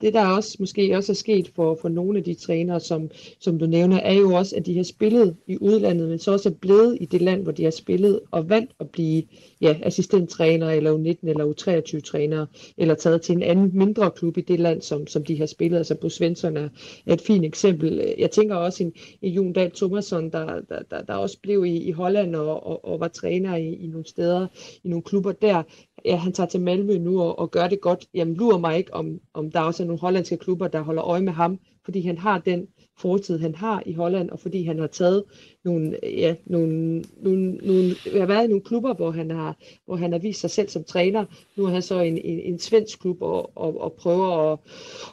det, 0.00 0.14
der 0.14 0.26
også 0.26 0.56
måske 0.60 0.96
også 0.96 1.12
er 1.12 1.14
sket 1.14 1.50
for, 1.56 1.78
for 1.80 1.88
nogle 1.88 2.18
af 2.18 2.24
de 2.24 2.34
trænere, 2.34 2.80
som, 2.80 3.10
som 3.40 3.58
du 3.58 3.66
nævner, 3.66 3.96
er 3.96 4.12
jo 4.12 4.34
også, 4.34 4.56
at 4.56 4.66
de 4.66 4.76
har 4.76 4.82
spillet 4.82 5.36
i 5.46 5.58
udlandet, 5.60 6.08
men 6.08 6.18
så 6.18 6.32
også 6.32 6.48
er 6.48 6.52
blevet 6.52 6.98
i 7.00 7.04
det 7.04 7.22
land, 7.22 7.42
hvor 7.42 7.52
de 7.52 7.64
har 7.64 7.70
spillet, 7.70 8.20
og 8.30 8.48
valgt 8.48 8.72
at 8.80 8.90
blive 8.90 9.22
ja, 9.60 9.76
assistenttræner, 9.82 10.70
eller 10.70 10.92
U19, 10.92 11.28
eller 11.28 11.44
U23-træner, 11.44 12.46
eller 12.78 12.94
taget 12.94 13.22
til 13.22 13.36
en 13.36 13.42
anden 13.42 13.70
mindre 13.74 14.10
klub 14.10 14.38
i 14.38 14.40
det 14.40 14.60
land, 14.60 14.82
som, 14.82 15.06
som 15.06 15.24
de 15.24 15.38
har 15.38 15.46
spillet. 15.46 15.78
Altså, 15.78 15.94
på 15.94 16.08
Svensson 16.08 16.56
er, 16.56 16.68
er 17.06 17.12
et 17.12 17.20
fint 17.20 17.44
eksempel. 17.44 18.14
Jeg 18.18 18.30
tænker 18.30 18.54
også 18.54 18.82
en, 18.82 18.92
en 19.22 19.32
Jon 19.32 19.52
Dahl 19.52 19.70
Thomasson, 19.70 20.30
der, 20.30 20.60
der, 20.68 20.82
der, 20.90 21.02
der 21.02 21.14
også 21.14 21.38
blev 21.42 21.64
i, 21.64 21.76
i 21.76 21.90
Holland 21.90 22.36
og, 22.36 22.66
og, 22.66 22.84
og 22.84 23.00
var 23.00 23.08
træner 23.08 23.56
i, 23.56 23.74
i 23.74 23.86
nogle 23.86 24.06
steder, 24.06 24.46
i 24.84 24.88
nogle 24.88 25.02
klubber 25.02 25.32
der. 25.32 25.62
Ja, 26.04 26.16
han 26.16 26.32
tager 26.32 26.48
til 26.48 26.60
Malmø 26.60 26.98
nu 26.98 27.20
og, 27.20 27.38
og 27.38 27.50
gør 27.50 27.68
det 27.68 27.80
godt. 27.80 28.06
Jamen, 28.14 28.34
lurer 28.34 28.58
mig 28.58 28.78
ikke, 28.78 28.94
om, 28.94 29.20
om 29.34 29.50
der 29.50 29.60
også 29.60 29.82
er 29.82 29.86
nogle 29.86 30.00
hollandske 30.00 30.36
klubber, 30.36 30.68
der 30.68 30.80
holder 30.80 31.04
øje 31.04 31.22
med 31.22 31.32
ham, 31.32 31.58
fordi 31.84 32.00
han 32.00 32.18
har 32.18 32.38
den 32.38 32.66
fortid, 33.02 33.38
han 33.38 33.54
har 33.54 33.82
i 33.86 33.94
Holland, 33.94 34.30
og 34.30 34.38
fordi 34.38 34.64
han 34.64 34.78
har 34.78 34.86
taget 34.86 35.24
nogle, 35.64 35.98
ja, 36.02 36.34
nogle, 36.46 37.04
nogle, 37.16 37.44
nogle 37.52 37.84
har 38.20 38.26
været 38.26 38.44
i 38.44 38.48
nogle 38.48 38.64
klubber, 38.64 38.94
hvor 38.94 39.10
han 39.10 39.30
har, 39.30 39.56
hvor 39.86 39.96
han 39.96 40.12
har 40.12 40.18
vist 40.18 40.40
sig 40.40 40.50
selv 40.50 40.68
som 40.68 40.84
træner. 40.84 41.24
Nu 41.56 41.64
er 41.64 41.70
han 41.70 41.82
så 41.82 42.00
en, 42.00 42.18
en, 42.18 42.40
en 42.40 42.58
svensk 42.58 43.00
klub 43.00 43.22
og, 43.22 43.50
og, 43.56 43.80
og 43.80 43.92
prøver 44.02 44.52
at, 44.52 44.58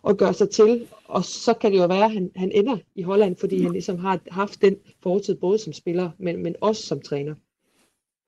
at 0.09 0.17
gøre 0.17 0.33
sig 0.33 0.49
til, 0.49 0.87
og 1.05 1.23
så 1.23 1.53
kan 1.53 1.71
det 1.71 1.77
jo 1.77 1.85
være, 1.85 2.05
at 2.05 2.11
han, 2.11 2.31
han 2.35 2.51
ender 2.53 2.77
i 2.95 3.01
Holland, 3.01 3.35
fordi 3.39 3.63
han 3.63 3.71
ligesom 3.71 3.99
har 3.99 4.19
haft 4.31 4.61
den 4.61 4.75
fortid 5.03 5.35
både 5.35 5.57
som 5.57 5.73
spiller, 5.73 6.09
men, 6.17 6.43
men 6.43 6.55
også 6.61 6.81
som 6.87 7.01
træner. 7.01 7.35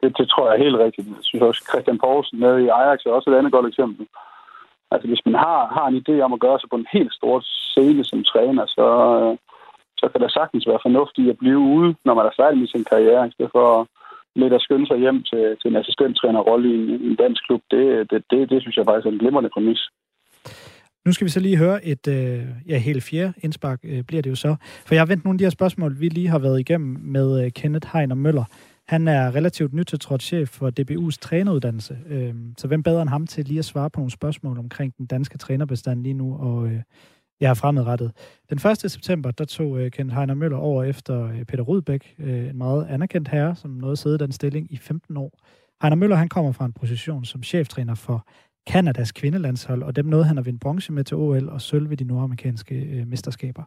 Det, 0.01 0.17
det 0.17 0.29
tror 0.29 0.45
jeg 0.47 0.55
er 0.55 0.63
helt 0.63 0.77
rigtigt. 0.77 1.07
Jeg 1.07 1.15
synes 1.21 1.43
også, 1.43 1.61
Christian 1.69 1.99
Poulsen 2.03 2.39
nede 2.39 2.63
i 2.63 2.67
Ajax 2.67 2.99
er 3.05 3.11
også 3.11 3.29
et 3.29 3.35
andet 3.35 3.51
godt 3.51 3.67
eksempel. 3.67 4.07
Altså 4.91 5.07
hvis 5.07 5.25
man 5.25 5.35
har, 5.35 5.59
har 5.77 5.85
en 5.87 5.99
idé 6.01 6.15
om 6.21 6.33
at 6.33 6.39
gøre 6.39 6.59
sig 6.59 6.69
på 6.69 6.75
en 6.75 6.87
helt 6.93 7.13
stor 7.13 7.39
scene 7.41 8.03
som 8.05 8.23
træner, 8.23 8.65
så, 8.65 8.87
øh, 9.21 9.37
så 10.01 10.05
kan 10.12 10.21
der 10.21 10.29
sagtens 10.39 10.67
være 10.71 10.85
fornuftigt 10.85 11.31
at 11.33 11.37
blive 11.43 11.62
ude, 11.75 11.89
når 12.06 12.13
man 12.19 12.25
er 12.25 12.37
færdig 12.39 12.58
med 12.60 12.67
sin 12.67 12.85
karriere, 12.91 13.27
i 13.27 13.31
stedet 13.35 13.52
for 13.58 13.69
lidt 14.41 14.54
at 14.54 14.62
skynde 14.65 14.87
sig 14.87 14.97
hjem 15.04 15.19
til, 15.29 15.43
til 15.60 15.67
en 15.69 15.79
assistenttrænerrolle 15.81 16.67
i, 16.75 16.79
i 17.06 17.08
en 17.12 17.19
dansk 17.23 17.41
klub. 17.47 17.62
Det, 17.71 17.83
det, 18.12 18.19
det, 18.31 18.50
det 18.52 18.62
synes 18.62 18.77
jeg 18.77 18.85
faktisk 18.85 19.08
er 19.08 19.13
en 19.13 19.23
glimrende 19.23 19.54
præmis. 19.56 19.81
Nu 21.06 21.12
skal 21.13 21.25
vi 21.25 21.31
så 21.31 21.39
lige 21.39 21.58
høre 21.58 21.85
et, 21.85 22.08
øh, 22.08 22.39
ja, 22.67 22.77
helt 22.77 23.04
fjerde 23.04 23.33
indspark 23.43 23.79
øh, 23.83 24.04
bliver 24.04 24.21
det 24.21 24.29
jo 24.29 24.35
så. 24.35 24.56
For 24.85 24.95
jeg 24.95 25.02
har 25.02 25.06
vendt 25.12 25.23
nogle 25.23 25.35
af 25.35 25.37
de 25.37 25.45
her 25.45 25.50
spørgsmål, 25.50 26.00
vi 26.00 26.08
lige 26.08 26.27
har 26.27 26.39
været 26.39 26.60
igennem 26.60 27.00
med 27.04 27.45
øh, 27.45 27.52
Kenneth 27.52 27.87
Heiner 27.93 28.15
Møller. 28.15 28.43
Han 28.87 29.08
er 29.08 29.35
relativt 29.35 29.73
nytiltrådt 29.73 30.23
chef 30.23 30.50
for 30.50 30.71
DBU's 30.79 31.17
træneruddannelse. 31.21 31.97
Øh, 32.10 32.33
så 32.58 32.67
hvem 32.67 32.83
bedre 32.83 33.02
end 33.02 33.10
ham 33.10 33.27
til 33.27 33.45
lige 33.45 33.60
at 33.60 33.65
svare 33.65 33.89
på 33.89 34.00
nogle 34.00 34.12
spørgsmål 34.12 34.58
omkring 34.58 34.93
den 34.97 35.06
danske 35.06 35.37
trænerbestand 35.37 36.04
lige 36.04 36.13
nu 36.13 36.37
og 36.37 36.67
øh, 36.67 36.81
Ja, 37.42 37.50
er 37.50 37.54
fremadrettet. 37.54 38.12
Den 38.50 38.71
1. 38.71 38.92
september, 38.92 39.31
der 39.31 39.46
tog 39.46 39.79
øh, 39.79 39.92
Kent 39.92 40.13
Heiner 40.13 40.33
Møller 40.33 40.58
over 40.58 40.83
efter 40.83 41.23
øh, 41.23 41.46
Peter 41.46 41.63
Rudbæk, 41.63 42.15
øh, 42.19 42.50
en 42.50 42.58
meget 42.58 42.87
anerkendt 42.90 43.27
herre, 43.27 43.56
som 43.56 43.71
nåede 43.71 43.92
at 43.92 43.98
sidde 43.98 44.15
i 44.15 44.17
den 44.17 44.31
stilling 44.31 44.73
i 44.73 44.77
15 44.77 45.17
år. 45.17 45.40
Heiner 45.81 45.96
Møller, 45.96 46.15
han 46.15 46.29
kommer 46.29 46.52
fra 46.52 46.65
en 46.65 46.73
position 46.73 47.25
som 47.25 47.44
cheftræner 47.44 47.96
for 47.96 48.27
Kanadas 48.67 49.12
kvindelandshold, 49.12 49.83
og 49.83 49.96
dem 49.96 50.06
nåede 50.06 50.25
han 50.25 50.37
at 50.37 50.46
vinde 50.46 50.60
bronze 50.60 50.94
med 50.94 51.04
til 51.04 51.17
OL 51.17 51.50
og 51.50 51.62
sølv 51.62 51.90
ved 51.90 51.98
de 51.98 52.04
nordamerikanske 52.04 52.75
øh, 52.75 53.08
mesterskaber. 53.08 53.63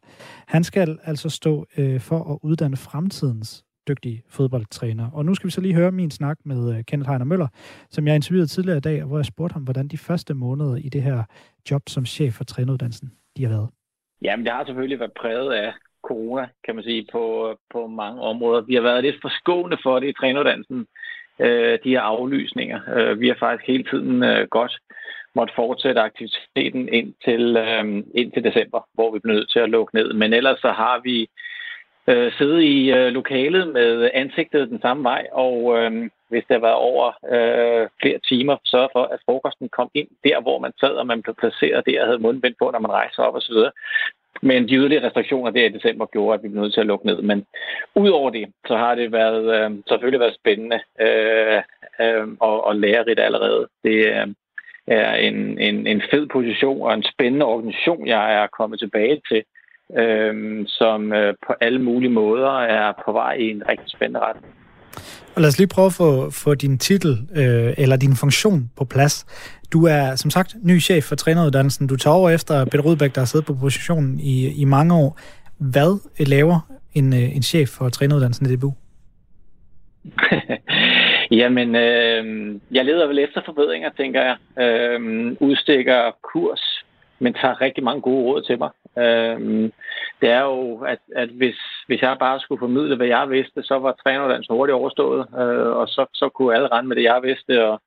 Han 0.47 0.65
skal 0.65 0.99
altså 1.05 1.29
stå 1.29 1.67
øh, 1.77 2.01
for 2.01 2.33
at 2.33 2.39
uddanne 2.43 2.77
fremtidens 2.77 3.65
dygtige 3.89 4.23
fodboldtræner. 4.29 5.11
Og 5.11 5.25
nu 5.25 5.35
skal 5.35 5.47
vi 5.47 5.51
så 5.51 5.61
lige 5.61 5.75
høre 5.75 5.93
min 5.93 6.11
snak 6.11 6.39
med 6.45 6.77
øh, 6.77 6.85
Kenneth 6.85 7.11
Heiner 7.11 7.25
Møller, 7.25 7.49
som 7.91 8.07
jeg 8.07 8.15
interviewede 8.15 8.47
tidligere 8.47 8.79
i 8.79 8.81
dag, 8.81 9.05
hvor 9.05 9.19
jeg 9.19 9.25
spurgte 9.25 9.53
ham, 9.53 9.63
hvordan 9.63 9.89
de 9.89 9.99
første 9.99 10.35
måneder 10.35 10.77
i 10.77 10.89
det 10.89 11.03
her 11.03 11.23
job 11.71 11.89
som 11.89 12.07
chef 12.07 12.35
for 12.35 12.45
træneruddannelsen, 12.45 13.13
de 13.37 13.43
har 13.43 13.51
været. 13.51 13.69
Jamen, 14.23 14.47
det 14.47 14.53
har 14.53 14.65
selvfølgelig 14.65 14.99
været 14.99 15.13
præget 15.13 15.53
af 15.53 15.73
corona, 16.03 16.49
kan 16.65 16.75
man 16.75 16.85
sige, 16.85 17.07
på, 17.13 17.57
på 17.73 17.87
mange 17.87 18.21
områder. 18.21 18.61
Vi 18.61 18.75
har 18.75 18.83
været 18.83 19.05
lidt 19.05 19.23
forskående 19.23 19.79
for 19.83 19.99
det 19.99 20.09
i 20.09 20.13
træneruddannelsen, 20.13 20.87
øh, 21.39 21.79
de 21.85 21.91
her 21.91 22.01
aflysninger. 22.01 22.81
Øh, 22.97 23.21
vi 23.21 23.29
har 23.29 23.37
faktisk 23.39 23.69
hele 23.69 23.85
tiden 23.85 24.23
øh, 24.23 24.49
godt 24.49 24.79
måtte 25.35 25.55
fortsætte 25.57 26.01
aktiviteten 26.01 26.89
ind 26.89 27.15
til, 27.25 27.57
øh, 27.57 27.85
ind 28.15 28.33
til 28.33 28.45
december, 28.45 28.81
hvor 28.95 29.13
vi 29.13 29.19
blev 29.19 29.35
nødt 29.35 29.51
til 29.51 29.59
at 29.59 29.71
lukke 29.71 29.95
ned. 29.95 30.13
Men 30.13 30.33
ellers 30.33 30.59
så 30.59 30.71
har 30.73 31.01
vi 31.05 31.29
øh, 32.09 32.33
sidde 32.33 32.65
i 32.65 32.93
øh, 32.93 33.09
lokalet 33.13 33.69
med 33.69 34.11
ansigtet 34.15 34.69
den 34.69 34.81
samme 34.81 35.03
vej, 35.03 35.27
og 35.33 35.79
øh, 35.79 36.11
hvis 36.29 36.45
det 36.49 36.63
var 36.63 36.71
over 36.71 37.07
øh, 37.35 37.89
flere 38.03 38.19
timer, 38.29 38.57
sørge 38.65 38.89
for, 38.93 39.05
at 39.05 39.19
frokosten 39.25 39.69
kom 39.69 39.91
ind 39.95 40.09
der, 40.25 40.41
hvor 40.41 40.59
man 40.59 40.73
sad, 40.81 40.95
og 41.01 41.07
man 41.07 41.23
blev 41.23 41.35
placeret 41.35 41.87
der 41.87 42.01
og 42.01 42.07
havde 42.07 42.19
mundbind 42.19 42.55
på, 42.59 42.71
når 42.71 42.79
man 42.79 42.91
rejste 42.91 43.19
op 43.19 43.35
osv. 43.35 43.57
Men 44.43 44.69
de 44.69 44.75
yderligere 44.75 45.07
restriktioner 45.07 45.51
der 45.51 45.65
i 45.65 45.77
december 45.79 46.07
gjorde, 46.07 46.35
at 46.35 46.43
vi 46.43 46.49
blev 46.49 46.63
nødt 46.63 46.75
til 46.75 46.81
at 46.81 46.87
lukke 46.87 47.07
ned. 47.07 47.23
Men 47.23 47.47
udover 47.95 48.31
det, 48.31 48.53
så 48.67 48.77
har 48.77 48.95
det 48.95 49.13
været, 49.13 49.45
øh, 49.57 49.71
selvfølgelig 49.89 50.21
været 50.21 50.35
spændende 50.35 50.81
øh, 51.01 51.63
øh, 52.01 52.29
og, 52.41 52.67
og 52.67 52.77
lærerigt 52.77 53.21
allerede. 53.21 53.69
Det 53.85 54.07
øh, 54.07 54.27
er 54.87 55.15
en, 55.15 55.59
en, 55.59 55.87
en 55.87 56.03
fed 56.11 56.27
position 56.27 56.83
og 56.83 56.95
en 56.95 57.05
spændende 57.13 57.47
organisation, 57.47 58.07
jeg 58.07 58.43
er 58.43 58.47
kommet 58.47 58.79
tilbage 58.79 59.21
til, 59.29 59.43
øh, 59.99 60.65
som 60.67 61.13
øh, 61.13 61.35
på 61.47 61.55
alle 61.61 61.79
mulige 61.79 62.11
måder 62.11 62.61
er 62.61 62.93
på 63.05 63.13
vej 63.13 63.33
i 63.35 63.51
en 63.51 63.63
rigtig 63.69 63.91
spændende 63.91 64.21
retning. 64.21 64.55
Og 65.35 65.41
lad 65.43 65.49
os 65.49 65.59
lige 65.59 65.69
prøve 65.75 65.87
at 65.87 65.93
få, 65.93 66.31
få 66.31 66.55
din 66.55 66.79
titel 66.79 67.11
øh, 67.37 67.75
eller 67.79 67.97
din 67.97 68.17
funktion 68.17 68.71
på 68.77 68.85
plads. 68.85 69.27
Du 69.73 69.87
er 69.87 70.17
som 70.17 70.31
sagt 70.31 70.57
ny 70.63 70.81
chef 70.81 71.05
for 71.05 71.17
træneruddannelsen. 71.17 71.87
Du 71.87 71.97
tager 71.97 72.15
over 72.15 72.31
efter 72.31 72.65
Peter 72.65 72.85
Rudbæk, 72.85 73.15
der 73.15 73.21
har 73.21 73.27
siddet 73.27 73.47
på 73.47 73.55
positionen 73.55 74.21
i, 74.21 74.61
i 74.63 74.65
mange 74.65 74.95
år. 74.95 75.19
Hvad 75.59 76.25
laver 76.27 76.61
en, 76.95 77.13
øh, 77.13 77.37
en 77.37 77.43
chef 77.43 77.69
for 77.69 77.89
træneruddannelsen 77.89 78.47
i 78.47 78.57
DBU? 78.57 78.73
Jamen, 81.41 81.77
øh, 81.77 82.55
jeg 82.71 82.85
leder 82.85 83.07
vel 83.07 83.19
efter 83.19 83.41
forbedringer, 83.45 83.91
tænker 83.97 84.23
jeg. 84.23 84.65
Øh, 84.65 85.33
udstikker 85.41 86.17
kurs, 86.33 86.72
men 87.23 87.35
tager 87.35 87.61
rigtig 87.61 87.85
mange 87.85 88.03
gode 88.03 88.25
råd 88.25 88.43
til 88.43 88.59
mig. 88.59 88.71
Øh, 88.99 89.71
det 90.21 90.31
er 90.31 90.43
jo, 90.43 90.79
at, 90.93 90.99
at 91.17 91.29
hvis, 91.29 91.59
hvis 91.87 92.03
jeg 92.03 92.17
bare 92.19 92.41
skulle 92.41 92.59
formidle, 92.59 92.97
hvad 92.97 93.07
jeg 93.07 93.31
vidste, 93.31 93.63
så 93.63 93.79
var 93.79 93.93
træneruddannelsen 94.03 94.55
hurtigt 94.57 94.75
overstået, 94.75 95.21
øh, 95.41 95.73
og 95.81 95.89
så, 95.89 96.07
så 96.15 96.29
kunne 96.29 96.55
alle 96.55 96.69
rende 96.69 96.89
med 96.89 96.97
det, 96.97 97.03
jeg 97.03 97.21
vidste, 97.23 97.65
og, 97.69 97.81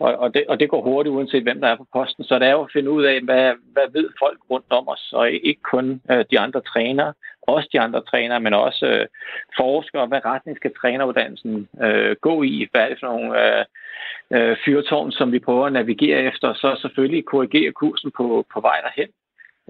og, 0.00 0.16
og, 0.16 0.34
det, 0.34 0.44
og 0.48 0.60
det 0.60 0.68
går 0.68 0.82
hurtigt, 0.82 1.14
uanset 1.14 1.42
hvem 1.42 1.60
der 1.60 1.68
er 1.68 1.76
på 1.76 1.86
posten. 1.92 2.24
Så 2.24 2.38
det 2.38 2.48
er 2.48 2.52
jo 2.52 2.62
at 2.62 2.72
finde 2.72 2.90
ud 2.90 3.04
af, 3.04 3.20
hvad, 3.20 3.52
hvad 3.72 3.88
ved 3.92 4.08
folk 4.18 4.38
rundt 4.50 4.66
om 4.70 4.88
os, 4.88 5.12
og 5.12 5.30
ikke 5.30 5.62
kun 5.62 6.00
øh, 6.10 6.24
de 6.30 6.38
andre 6.38 6.60
trænere, 6.60 7.12
også 7.42 7.68
de 7.72 7.80
andre 7.80 8.00
trænere, 8.00 8.40
men 8.40 8.54
også 8.54 8.86
øh, 8.86 9.06
forskere. 9.56 10.06
Hvad 10.06 10.24
retning 10.24 10.56
skal 10.56 10.74
træneruddannelsen 10.80 11.68
øh, 11.82 12.16
gå 12.20 12.42
i? 12.42 12.68
Hvad 12.70 12.82
er 12.82 12.88
det 12.88 12.98
for 13.00 13.06
nogle 13.06 13.28
øh, 13.44 13.64
øh, 14.34 14.56
fyrtårn, 14.64 15.12
som 15.12 15.32
vi 15.32 15.38
prøver 15.38 15.66
at 15.66 15.72
navigere 15.72 16.22
efter? 16.22 16.54
Så 16.54 16.78
selvfølgelig 16.82 17.24
korrigere 17.24 17.72
kursen 17.72 18.10
på, 18.16 18.46
på 18.54 18.60
vej 18.60 18.80
derhen. 18.80 19.10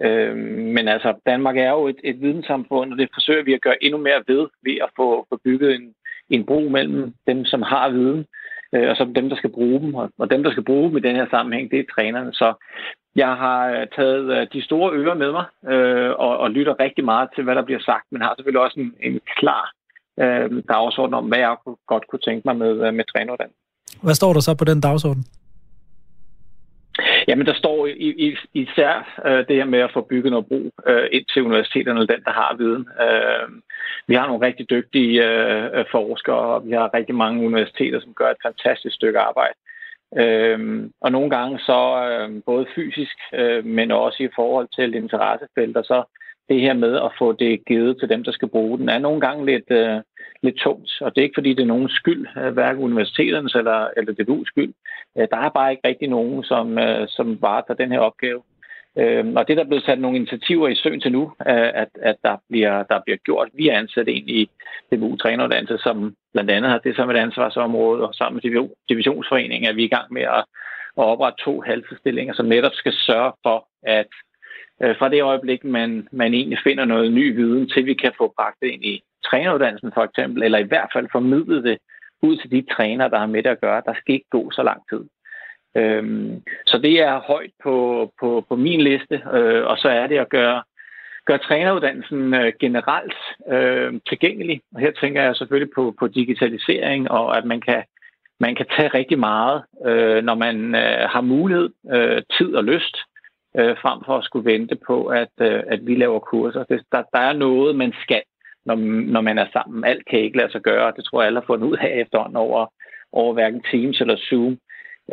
Øh, 0.07 0.37
men 0.77 0.89
altså, 0.89 1.15
Danmark 1.27 1.57
er 1.57 1.71
jo 1.71 1.87
et, 1.87 2.01
et 2.05 2.21
videnssamfund, 2.21 2.93
og 2.93 2.99
det 2.99 3.09
forsøger 3.15 3.43
vi 3.45 3.55
at 3.55 3.61
gøre 3.61 3.85
endnu 3.85 3.99
mere 3.99 4.23
ved, 4.27 4.47
ved 4.63 4.77
at 4.83 4.91
få, 4.97 5.27
få 5.29 5.41
bygget 5.45 5.75
en, 5.75 5.95
en 6.31 6.47
bro 6.47 6.61
mellem 6.69 7.15
dem, 7.27 7.45
som 7.45 7.63
har 7.63 7.89
viden, 7.89 8.27
Øh, 8.75 8.91
og 8.91 8.97
så 8.97 9.13
dem, 9.15 9.29
der 9.29 9.37
skal 9.37 9.51
bruge 9.51 9.81
dem. 9.81 9.95
Og, 9.95 10.11
og 10.19 10.31
dem, 10.31 10.43
der 10.43 10.51
skal 10.51 10.65
bruge 10.65 10.89
dem 10.89 10.97
i 10.97 11.07
den 11.07 11.17
her 11.17 11.27
sammenhæng, 11.31 11.71
det 11.71 11.79
er 11.81 11.93
trænerne. 11.95 12.33
Så 12.33 12.55
jeg 13.17 13.33
har 13.45 13.61
øh, 13.71 13.87
taget 13.97 14.25
øh, 14.37 14.47
de 14.53 14.63
store 14.63 14.93
ører 14.93 15.15
med 15.15 15.31
mig, 15.33 15.47
og, 16.25 16.39
og 16.39 16.51
lytter 16.51 16.81
rigtig 16.81 17.05
meget 17.05 17.29
til, 17.35 17.45
hvad 17.45 17.55
der 17.55 17.65
bliver 17.65 17.81
sagt, 17.81 18.07
men 18.11 18.23
har 18.23 18.35
selvfølgelig 18.37 18.63
også 18.63 18.81
en, 18.81 18.95
en 19.01 19.21
klar 19.37 19.65
øh, 20.23 20.63
dagsorden 20.69 21.15
om, 21.15 21.25
hvad 21.29 21.39
jeg 21.39 21.57
godt 21.87 22.05
kunne 22.09 22.25
tænke 22.29 22.43
mig 22.49 22.57
med, 22.57 22.93
med 22.93 23.05
træneruddannelsen. 23.13 23.63
Hvad 24.03 24.15
står 24.15 24.33
der 24.33 24.41
så 24.41 24.55
på 24.55 24.65
den 24.65 24.81
dagsorden? 24.81 25.25
Jamen, 27.29 27.47
der 27.47 27.55
står 27.55 27.87
i, 27.87 28.09
i, 28.27 28.37
især 28.55 29.21
øh, 29.27 29.47
det 29.49 29.57
her 29.57 29.65
med 29.65 29.79
at 29.79 29.93
få 29.93 30.01
bygget 30.01 30.31
noget 30.31 30.47
brug 30.47 30.73
øh, 30.87 31.09
ind 31.13 31.25
til 31.33 31.43
universiteterne, 31.43 32.01
den, 32.01 32.23
der 32.25 32.33
har 32.33 32.57
viden. 32.59 32.89
Øh, 33.01 33.49
vi 34.09 34.15
har 34.15 34.27
nogle 34.27 34.47
rigtig 34.47 34.71
dygtige 34.71 35.27
øh, 35.29 35.85
forskere, 35.91 36.37
og 36.55 36.67
vi 36.67 36.73
har 36.73 36.95
rigtig 36.95 37.15
mange 37.15 37.47
universiteter, 37.47 38.01
som 38.01 38.15
gør 38.15 38.31
et 38.31 38.45
fantastisk 38.47 38.95
stykke 38.95 39.19
arbejde. 39.19 39.55
Øh, 40.17 40.91
og 41.01 41.13
nogle 41.13 41.31
gange 41.31 41.59
så 41.59 41.81
øh, 42.11 42.43
både 42.47 42.67
fysisk, 42.75 43.17
øh, 43.35 43.65
men 43.65 43.91
også 43.91 44.23
i 44.23 44.29
forhold 44.35 44.69
til 44.77 44.95
interessefelter, 44.95 45.83
så 45.83 46.03
det 46.49 46.61
her 46.61 46.75
med 46.75 46.97
at 46.97 47.11
få 47.19 47.33
det 47.33 47.65
givet 47.67 47.97
til 48.01 48.09
dem, 48.09 48.25
der 48.25 48.33
skal 48.33 48.49
bruge 48.49 48.79
den, 48.79 48.89
er 48.89 48.99
nogle 48.99 49.21
gange 49.21 49.47
lidt, 49.47 49.71
øh, 49.71 50.01
lidt 50.43 50.57
tungt. 50.57 50.91
Og 51.01 51.15
det 51.15 51.21
er 51.21 51.25
ikke, 51.25 51.39
fordi 51.39 51.55
det 51.55 51.63
er 51.63 51.75
nogen 51.75 51.89
skyld, 51.89 52.27
øh, 52.39 52.53
hverken 52.53 52.83
universiteternes 52.83 53.55
eller, 53.55 53.89
eller 53.97 54.13
DBU's 54.13 54.45
skyld. 54.47 54.75
Øh, 55.19 55.29
der 55.31 55.37
er 55.37 55.49
bare 55.49 55.71
ikke 55.71 55.89
rigtig 55.89 56.09
nogen, 56.09 56.45
som, 56.45 56.79
øh, 56.79 57.09
som 57.09 57.43
varetager 57.43 57.77
den 57.77 57.93
her 57.93 57.99
opgave. 57.99 58.43
Øhm, 58.99 59.37
og 59.37 59.49
det 59.49 59.57
der 59.57 59.63
er 59.65 59.67
blevet 59.67 59.85
sat 59.85 59.99
nogle 59.99 60.17
initiativer 60.17 60.69
i 60.69 60.75
søen 60.75 61.01
til 61.01 61.13
nu, 61.13 61.33
at, 61.41 61.89
at 62.03 62.17
der, 62.25 62.37
bliver, 62.49 62.83
der 62.83 63.01
bliver 63.05 63.17
gjort. 63.17 63.49
Vi 63.55 63.69
er 63.69 63.79
ansat 63.79 64.09
ind 64.09 64.31
i 64.31 64.51
DBU 64.93 65.17
træneruddannelse, 65.17 65.79
som 65.79 66.15
blandt 66.33 66.51
andet 66.51 66.71
har 66.71 66.79
det 66.79 66.97
som 66.97 67.11
et 67.11 67.17
ansvarsområde, 67.17 68.09
og 68.09 68.15
sammen 68.15 68.41
med 68.45 68.69
divisionsforeningen 68.89 69.71
er 69.71 69.75
vi 69.75 69.85
i 69.85 69.89
gang 69.89 70.13
med 70.13 70.23
at, 70.23 70.45
at 70.99 71.05
oprette 71.13 71.45
to 71.45 71.61
halvstillinger, 71.61 72.35
som 72.35 72.47
netop 72.47 72.75
skal 72.75 72.93
sørge 72.93 73.33
for, 73.43 73.69
at 73.83 74.07
fra 74.99 75.09
det 75.09 75.23
øjeblik, 75.23 75.65
man, 75.65 76.09
man 76.13 76.35
egentlig 76.35 76.59
finder 76.65 76.85
noget 76.85 77.13
ny 77.13 77.37
viden, 77.37 77.69
til 77.69 77.87
vi 77.87 77.95
kan 77.95 78.13
få 78.19 78.33
bragt 78.37 78.57
det 78.63 78.69
ind 78.69 78.85
i 78.85 79.03
træneruddannelsen 79.25 79.93
for 79.95 80.05
eksempel, 80.05 80.43
eller 80.43 80.59
i 80.59 80.71
hvert 80.71 80.91
fald 80.93 81.09
formidle 81.13 81.63
det 81.63 81.79
ud 82.23 82.37
til 82.37 82.51
de 82.51 82.65
trænere, 82.75 83.11
der 83.11 83.19
har 83.19 83.27
med 83.27 83.43
det 83.43 83.51
at 83.51 83.61
gøre. 83.61 83.83
Der 83.87 83.95
skal 83.95 84.15
ikke 84.15 84.31
gå 84.31 84.51
så 84.51 84.63
lang 84.63 84.83
tid. 84.91 85.05
Øhm, 85.77 86.43
så 86.67 86.79
det 86.79 87.01
er 87.01 87.21
højt 87.21 87.51
på, 87.63 87.77
på, 88.21 88.45
på 88.49 88.57
min 88.57 88.81
liste, 88.81 89.23
øh, 89.33 89.65
og 89.67 89.79
så 89.79 89.89
er 89.89 90.07
det 90.07 90.19
at 90.19 90.29
gøre, 90.29 90.63
gøre 91.25 91.39
træneruddannelsen 91.39 92.35
øh, 92.35 92.53
generelt 92.61 93.19
øh, 93.49 94.01
tilgængelig. 94.09 94.61
Og 94.75 94.81
her 94.81 94.91
tænker 94.91 95.23
jeg 95.23 95.37
selvfølgelig 95.37 95.73
på, 95.75 95.95
på 95.99 96.07
digitalisering, 96.07 97.11
og 97.11 97.37
at 97.39 97.45
man 97.45 97.61
kan, 97.61 97.83
man 98.41 98.55
kan 98.55 98.67
tage 98.77 98.89
rigtig 98.89 99.19
meget, 99.19 99.63
øh, 99.87 100.25
når 100.25 100.35
man 100.35 100.75
øh, 100.75 101.09
har 101.11 101.21
mulighed, 101.21 101.69
øh, 101.93 102.23
tid 102.39 102.55
og 102.55 102.65
lyst, 102.65 102.97
øh, 103.59 103.77
frem 103.83 103.99
for 104.07 104.19
at 104.19 104.25
skulle 104.25 104.53
vente 104.53 104.77
på, 104.87 105.07
at, 105.07 105.35
øh, 105.41 105.63
at 105.67 105.87
vi 105.87 105.95
laver 105.95 106.19
kurser. 106.19 106.65
Det, 106.65 106.83
der, 106.93 107.03
der 107.13 107.21
er 107.21 107.33
noget, 107.33 107.77
man 107.77 107.93
skal, 108.03 108.23
når, 108.69 108.77
når 109.15 109.23
man 109.29 109.39
er 109.39 109.49
sammen. 109.53 109.85
Alt 109.85 110.05
kan 110.11 110.19
ikke 110.19 110.39
lade 110.39 110.53
sig 110.53 110.63
gøre, 110.71 110.93
det 110.97 111.05
tror 111.05 111.21
jeg 111.21 111.27
alle 111.27 111.41
har 111.41 111.51
fundet 111.51 111.67
ud 111.71 111.77
af 111.87 111.91
efterhånden 112.03 112.37
over, 112.37 112.61
over 113.13 113.33
hverken 113.35 113.63
Teams 113.71 114.01
eller 114.01 114.17
Zoom. 114.29 114.55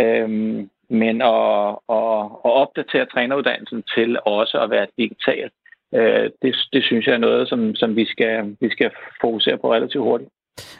Øhm, 0.04 0.70
men 1.02 1.16
at, 1.22 1.70
at, 1.98 2.22
at 2.48 2.52
opdatere 2.64 3.06
træneruddannelsen 3.14 3.84
til 3.96 4.10
også 4.26 4.56
at 4.64 4.70
være 4.70 4.88
digital, 4.98 5.50
øh, 5.98 6.26
det, 6.42 6.52
det 6.74 6.84
synes 6.84 7.06
jeg 7.08 7.14
er 7.14 7.26
noget, 7.28 7.50
som, 7.50 7.76
som 7.76 7.96
vi, 7.96 8.06
skal, 8.06 8.56
vi 8.62 8.70
skal 8.70 8.90
fokusere 9.22 9.58
på 9.58 9.74
relativt 9.74 10.04
hurtigt. 10.04 10.30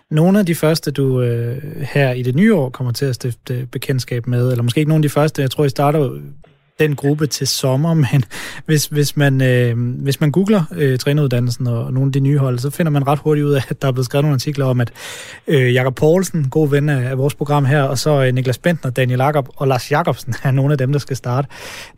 Nogle 0.10 0.40
af 0.40 0.46
de 0.46 0.56
første, 0.56 0.92
du 0.92 1.22
øh, 1.22 1.58
her 1.94 2.12
i 2.12 2.22
det 2.22 2.36
nye 2.36 2.56
år 2.56 2.70
kommer 2.70 2.94
til 2.94 3.06
at 3.06 3.16
stifte 3.16 3.54
bekendtskab 3.72 4.28
med, 4.28 4.52
eller 4.52 4.64
måske 4.64 4.80
ikke 4.80 4.90
nogle 4.90 5.04
af 5.04 5.10
de 5.10 5.18
første, 5.20 5.42
jeg 5.42 5.52
tror, 5.52 5.66
I 5.66 5.70
starter 5.70 6.00
den 6.80 6.96
gruppe 6.96 7.28
til 7.28 7.48
sommer, 7.48 7.94
men 7.94 8.24
hvis, 8.66 8.86
hvis, 8.86 9.18
man, 9.18 9.42
øh, 9.42 9.78
hvis 10.04 10.22
man 10.22 10.32
googler 10.32 10.64
øh, 10.76 11.00
træneruddannelsen 11.00 11.68
og, 11.68 11.86
og 11.86 11.94
nogle 11.94 12.08
af 12.08 12.14
de 12.14 12.20
nye 12.20 12.38
hold, 12.38 12.60
så 12.60 12.70
finder 12.70 12.90
man 12.90 13.08
ret 13.08 13.20
hurtigt 13.20 13.46
ud 13.46 13.54
af, 13.54 13.64
at 13.70 13.82
der 13.82 13.88
er 13.88 13.92
blevet 13.92 14.06
skrevet 14.06 14.24
nogle 14.24 14.34
artikler 14.34 14.66
om, 14.66 14.82
at 14.82 14.92
øh, 15.48 15.74
Jakob 15.74 15.96
Poulsen, 15.96 16.50
god 16.50 16.70
ven 16.70 16.90
af, 16.90 17.10
af 17.10 17.18
vores 17.18 17.36
program 17.36 17.66
her, 17.66 17.84
og 17.84 17.98
så 17.98 18.24
øh, 18.24 18.34
Niklas 18.34 18.58
Bentner, 18.58 18.92
Daniel 18.92 19.20
Jakob 19.20 19.50
og 19.56 19.68
Lars 19.68 19.92
Jakobsen 19.92 20.34
er 20.44 20.52
nogle 20.52 20.72
af 20.72 20.78
dem, 20.78 20.92
der 20.92 21.00
skal 21.00 21.16
starte. 21.18 21.48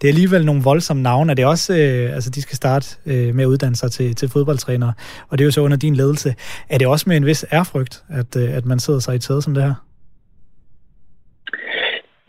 Det 0.02 0.08
er 0.08 0.12
alligevel 0.12 0.46
nogle 0.46 0.64
voldsomme 0.64 1.04
navne, 1.04 1.34
og 1.34 1.38
det 1.38 1.44
er 1.44 1.48
også, 1.48 1.74
øh, 1.78 2.16
altså 2.16 2.30
de 2.30 2.42
skal 2.42 2.56
starte 2.56 2.88
øh, 3.06 3.36
med 3.36 3.44
at 3.44 3.48
uddanne 3.48 3.76
sig 3.76 3.92
til, 3.92 4.16
til 4.16 4.30
fodboldtrænere, 4.30 4.94
og 5.30 5.38
det 5.38 5.44
er 5.44 5.46
jo 5.46 5.52
så 5.52 5.62
under 5.62 5.78
din 5.78 5.96
ledelse. 5.96 6.36
Er 6.70 6.78
det 6.78 6.88
også 6.88 7.04
med 7.08 7.18
en 7.18 7.26
vis 7.26 7.46
ærfrygt, 7.52 8.04
at, 8.10 8.36
øh, 8.36 8.54
at 8.54 8.66
man 8.66 8.80
sidder 8.80 9.00
sig 9.00 9.16
i 9.16 9.20
tæde 9.20 9.42
som 9.42 9.54
det 9.54 9.64
her? 9.64 9.87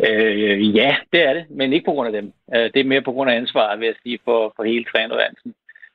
Øh, 0.07 0.77
ja, 0.77 0.97
det 1.13 1.23
er 1.29 1.35
det, 1.35 1.45
men 1.51 1.73
ikke 1.73 1.85
på 1.85 1.93
grund 1.93 2.07
af 2.07 2.23
dem. 2.23 2.33
Øh, 2.55 2.71
det 2.75 2.81
er 2.81 2.85
mere 2.85 3.03
på 3.03 3.13
grund 3.13 3.31
af 3.31 3.37
ansvaret, 3.37 3.81
vil 3.81 3.87
jeg 3.87 3.95
sige, 4.03 4.19
for, 4.25 4.53
for 4.57 4.65
hele 4.65 4.85
træneruddannelsen. 4.85 5.55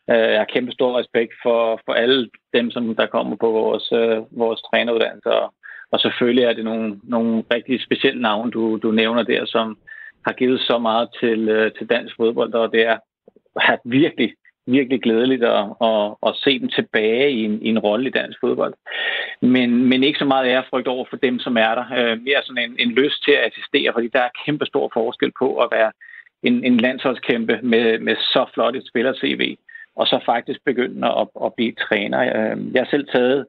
Øh, 0.10 0.30
jeg 0.34 0.38
har 0.38 0.54
kæmpe 0.54 0.72
stor 0.72 1.00
respekt 1.00 1.34
for, 1.44 1.82
for 1.86 1.94
alle 1.94 2.30
dem, 2.54 2.72
som 2.72 2.96
der 2.96 3.06
kommer 3.06 3.36
på 3.36 3.52
vores, 3.52 3.92
øh, 3.92 4.40
vores 4.40 4.62
træneruddannelse. 4.62 5.32
Og, 5.32 5.54
og 5.92 6.00
selvfølgelig 6.00 6.44
er 6.44 6.54
det 6.54 6.64
nogle, 6.64 7.00
nogle 7.04 7.44
rigtig 7.54 7.82
specielle 7.82 8.22
navne, 8.22 8.52
du, 8.52 8.78
du 8.78 8.92
nævner 8.92 9.24
der, 9.24 9.46
som 9.46 9.78
har 10.26 10.34
givet 10.34 10.60
så 10.60 10.78
meget 10.78 11.10
til, 11.20 11.50
øh, 11.50 11.72
til 11.78 11.90
dansk 11.90 12.16
fodbold, 12.16 12.54
og 12.54 12.72
det 12.72 12.82
er, 12.88 12.98
er 13.56 13.78
virkelig 13.86 14.34
virkelig 14.68 15.02
glædeligt 15.02 15.44
at, 15.44 15.66
at, 15.82 16.16
at 16.28 16.36
se 16.36 16.60
dem 16.60 16.70
tilbage 16.70 17.32
i 17.32 17.44
en, 17.44 17.62
i 17.62 17.70
en 17.70 17.80
rolle 17.80 18.08
i 18.08 18.12
dansk 18.12 18.40
fodbold. 18.40 18.74
Men, 19.42 19.90
men 19.90 20.04
ikke 20.04 20.20
så 20.20 20.26
meget 20.26 20.48
ærefrygt 20.48 20.88
over 20.88 21.06
for 21.10 21.18
dem, 21.18 21.40
som 21.40 21.58
er 21.58 21.76
der. 21.76 21.86
Øh, 21.98 22.22
mere 22.22 22.42
sådan 22.44 22.64
en, 22.64 22.76
en 22.80 22.92
lyst 22.92 23.24
til 23.24 23.32
at 23.32 23.46
assistere, 23.48 23.94
fordi 23.94 24.08
der 24.08 24.20
er 24.20 24.40
kæmpe 24.46 24.66
stor 24.66 24.90
forskel 24.94 25.32
på 25.40 25.58
at 25.58 25.68
være 25.72 25.92
en, 26.44 26.64
en 26.64 26.78
landsholdskæmpe 26.78 27.60
med, 27.64 28.00
med 28.00 28.16
så 28.16 28.46
flot 28.54 28.76
et 28.76 28.88
spiller-CV, 28.88 29.56
og 29.96 30.08
så 30.08 30.20
faktisk 30.26 30.60
begynde 30.66 31.08
at, 31.08 31.28
at 31.46 31.54
blive 31.54 31.72
træner. 31.72 32.20
Øh, 32.22 32.74
jeg 32.74 32.82
har 32.82 32.90
selv 32.90 33.08
taget 33.08 33.46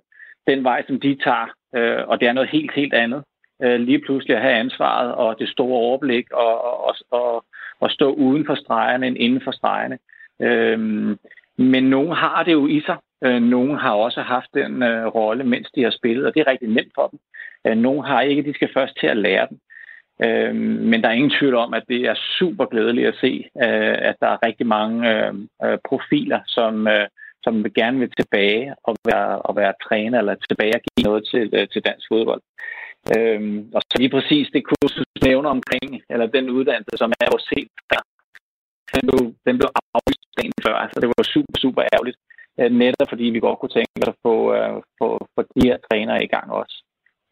den 0.46 0.64
vej, 0.64 0.82
som 0.86 1.00
de 1.00 1.18
tager, 1.24 1.46
øh, 1.76 2.08
og 2.08 2.20
det 2.20 2.28
er 2.28 2.32
noget 2.32 2.50
helt, 2.50 2.74
helt 2.74 2.94
andet. 2.94 3.24
Øh, 3.62 3.80
lige 3.80 3.98
pludselig 3.98 4.36
at 4.36 4.42
have 4.42 4.54
ansvaret 4.54 5.14
og 5.14 5.38
det 5.38 5.48
store 5.48 5.78
overblik 5.78 6.30
og, 6.32 6.84
og, 6.86 6.94
og, 7.10 7.44
og 7.80 7.90
stå 7.90 8.12
uden 8.12 8.46
for 8.46 8.54
stregerne 8.54 9.06
end 9.06 9.16
inden 9.18 9.40
for 9.44 9.50
stregerne. 9.50 9.98
Øhm, 10.40 11.18
men 11.58 11.84
nogen 11.84 12.12
har 12.12 12.42
det 12.42 12.52
jo 12.52 12.66
i 12.66 12.80
sig. 12.86 12.96
Øh, 13.24 13.42
nogen 13.42 13.76
har 13.78 13.92
også 13.92 14.20
haft 14.20 14.50
den 14.54 14.82
øh, 14.82 15.06
rolle, 15.06 15.44
mens 15.44 15.68
de 15.74 15.82
har 15.82 15.90
spillet, 15.90 16.26
og 16.26 16.34
det 16.34 16.40
er 16.40 16.50
rigtig 16.50 16.68
nemt 16.68 16.92
for 16.94 17.06
dem. 17.08 17.18
Øh, 17.66 17.76
nogen 17.76 18.04
har 18.04 18.20
ikke, 18.20 18.42
de 18.42 18.54
skal 18.54 18.68
først 18.74 18.94
til 19.00 19.06
at 19.06 19.16
lære 19.16 19.46
den. 19.50 19.58
Øh, 20.24 20.54
men 20.90 21.02
der 21.02 21.08
er 21.08 21.12
ingen 21.12 21.38
tvivl 21.38 21.54
om, 21.54 21.74
at 21.74 21.84
det 21.88 22.00
er 22.00 22.14
super 22.38 22.66
glædeligt 22.66 23.08
at 23.08 23.18
se, 23.20 23.48
øh, 23.64 23.96
at 24.08 24.16
der 24.20 24.28
er 24.28 24.46
rigtig 24.46 24.66
mange 24.66 24.98
øh, 25.12 25.34
øh 25.64 25.78
profiler, 25.88 26.40
som, 26.46 26.88
øh, 26.88 27.06
som 27.42 27.64
vil 27.64 27.74
gerne 27.74 27.98
vil 27.98 28.10
tilbage 28.20 28.74
og 28.84 28.96
være, 29.04 29.42
og 29.42 29.56
være 29.56 29.74
træner, 29.88 30.18
eller 30.18 30.34
tilbage 30.34 30.74
og 30.74 30.80
give 30.80 31.04
noget 31.04 31.28
til, 31.30 31.50
øh, 31.52 31.68
til 31.72 31.82
dansk 31.84 32.06
fodbold. 32.12 32.42
Øhm, 33.16 33.70
og 33.74 33.82
så 33.82 33.94
lige 33.98 34.14
præcis 34.16 34.48
det 34.52 34.64
kursus, 34.64 35.06
nævner 35.24 35.50
omkring, 35.50 36.02
eller 36.10 36.26
den 36.26 36.50
uddannelse, 36.50 36.96
som 36.96 37.12
er 37.20 37.28
vores 37.32 37.48
helt 37.56 37.70
den 38.94 39.02
blev, 39.08 39.20
den 39.46 39.54
blev 39.58 39.68
aflyst 39.94 40.23
dagen 40.38 40.56
før. 40.66 40.74
Altså, 40.84 40.96
det 41.00 41.08
var 41.08 41.24
super, 41.34 41.58
super 41.64 41.82
ærgerligt. 41.94 42.18
Øh, 42.60 42.70
netop 42.82 43.08
fordi 43.12 43.24
vi 43.24 43.40
godt 43.40 43.58
kunne 43.58 43.76
tænke 43.76 44.02
os 44.02 44.12
at 44.14 44.20
få, 44.26 44.36
øh, 44.56 44.74
få, 45.00 45.08
få 45.34 45.40
de 45.54 45.66
her 45.68 45.76
trænere 45.86 46.24
i 46.24 46.30
gang 46.34 46.48
også. 46.60 46.76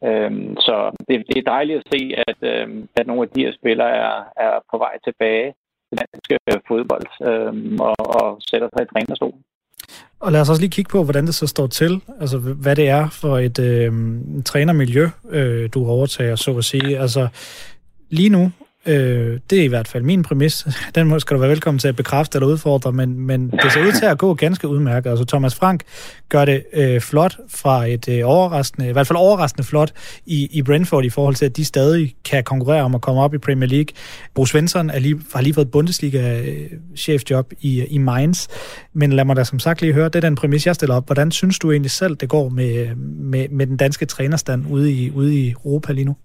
Øhm, 0.07 0.55
så 0.67 0.75
det, 1.07 1.15
det 1.29 1.37
er 1.37 1.51
dejligt 1.55 1.79
at 1.79 1.89
se, 1.93 2.01
at, 2.27 2.39
um, 2.51 2.87
at 2.99 3.07
nogle 3.07 3.21
af 3.21 3.29
de 3.35 3.43
her 3.45 3.53
spillere 3.59 3.91
er, 4.07 4.17
er 4.45 4.53
på 4.71 4.77
vej 4.77 4.93
tilbage 5.07 5.53
til 5.87 5.95
dansk 6.01 6.29
øh, 6.31 6.59
fodbold 6.67 7.07
um, 7.31 7.79
og, 7.79 7.95
og 8.21 8.27
sætter 8.49 8.69
sig 8.73 8.83
i 8.83 8.91
trænerstolen. 8.93 9.41
Og 10.19 10.31
lad 10.31 10.41
os 10.41 10.49
også 10.49 10.61
lige 10.61 10.75
kigge 10.77 10.89
på, 10.89 11.03
hvordan 11.03 11.25
det 11.25 11.35
så 11.35 11.47
står 11.47 11.67
til. 11.67 12.01
Altså, 12.21 12.37
hvad 12.63 12.75
det 12.75 12.89
er 12.89 13.09
for 13.21 13.37
et 13.37 13.59
øh, 13.59 13.91
trænermiljø, 14.45 15.05
øh, 15.29 15.69
du 15.73 15.87
overtager, 15.87 16.35
så 16.35 16.57
at 16.57 16.65
sige. 16.65 16.99
Altså, 16.99 17.27
lige 18.09 18.29
nu 18.29 18.51
Øh, 18.85 19.39
det 19.49 19.59
er 19.59 19.63
i 19.63 19.67
hvert 19.67 19.87
fald 19.87 20.03
min 20.03 20.23
præmis. 20.23 20.67
Den 20.95 21.19
skal 21.19 21.35
du 21.35 21.39
være 21.39 21.49
velkommen 21.49 21.79
til 21.79 21.87
at 21.87 21.95
bekræfte 21.95 22.37
eller 22.37 22.47
udfordre, 22.47 22.91
men, 22.91 23.19
men 23.19 23.51
det 23.51 23.71
ser 23.73 23.87
ud 23.87 23.91
til 23.91 24.05
at 24.05 24.17
gå 24.17 24.33
ganske 24.33 24.67
udmærket. 24.67 25.09
Altså 25.09 25.25
Thomas 25.25 25.55
Frank 25.55 25.83
gør 26.29 26.45
det 26.45 26.63
øh, 26.73 27.01
flot 27.01 27.37
fra 27.49 27.85
et 27.85 28.09
øh, 28.09 28.21
overraskende, 28.25 28.89
i 28.89 28.91
hvert 28.91 29.07
fald 29.07 29.17
overraskende 29.17 29.67
flot 29.67 29.91
i, 30.25 30.47
i 30.51 30.61
Brentford 30.61 31.05
i 31.05 31.09
forhold 31.09 31.35
til, 31.35 31.45
at 31.45 31.57
de 31.57 31.65
stadig 31.65 32.15
kan 32.25 32.43
konkurrere 32.43 32.83
om 32.83 32.95
at 32.95 33.01
komme 33.01 33.21
op 33.21 33.33
i 33.33 33.37
Premier 33.37 33.69
League. 33.69 33.87
Bo 34.35 34.45
Svensson 34.45 34.89
er 34.89 34.99
lige, 34.99 35.21
har 35.33 35.41
lige 35.41 35.53
fået 35.53 35.71
Bundesliga-chefjob 35.71 37.51
øh, 37.51 37.57
i, 37.61 37.85
i 37.85 37.97
Mainz, 37.97 38.47
men 38.93 39.13
lad 39.13 39.25
mig 39.25 39.35
da 39.35 39.43
som 39.43 39.59
sagt 39.59 39.81
lige 39.81 39.93
høre, 39.93 40.05
det 40.05 40.15
er 40.15 40.19
den 40.21 40.35
præmis, 40.35 40.65
jeg 40.65 40.75
stiller 40.75 40.95
op. 40.95 41.05
Hvordan 41.05 41.31
synes 41.31 41.59
du 41.59 41.71
egentlig 41.71 41.91
selv, 41.91 42.15
det 42.15 42.29
går 42.29 42.49
med, 42.49 42.75
øh, 42.75 42.97
med, 42.97 43.49
med 43.49 43.67
den 43.67 43.77
danske 43.77 44.05
trænerstand 44.05 44.65
ude 44.69 44.91
i, 44.91 45.11
ude 45.11 45.35
i 45.39 45.51
Europa 45.51 45.93
lige 45.93 46.05
nu? 46.05 46.15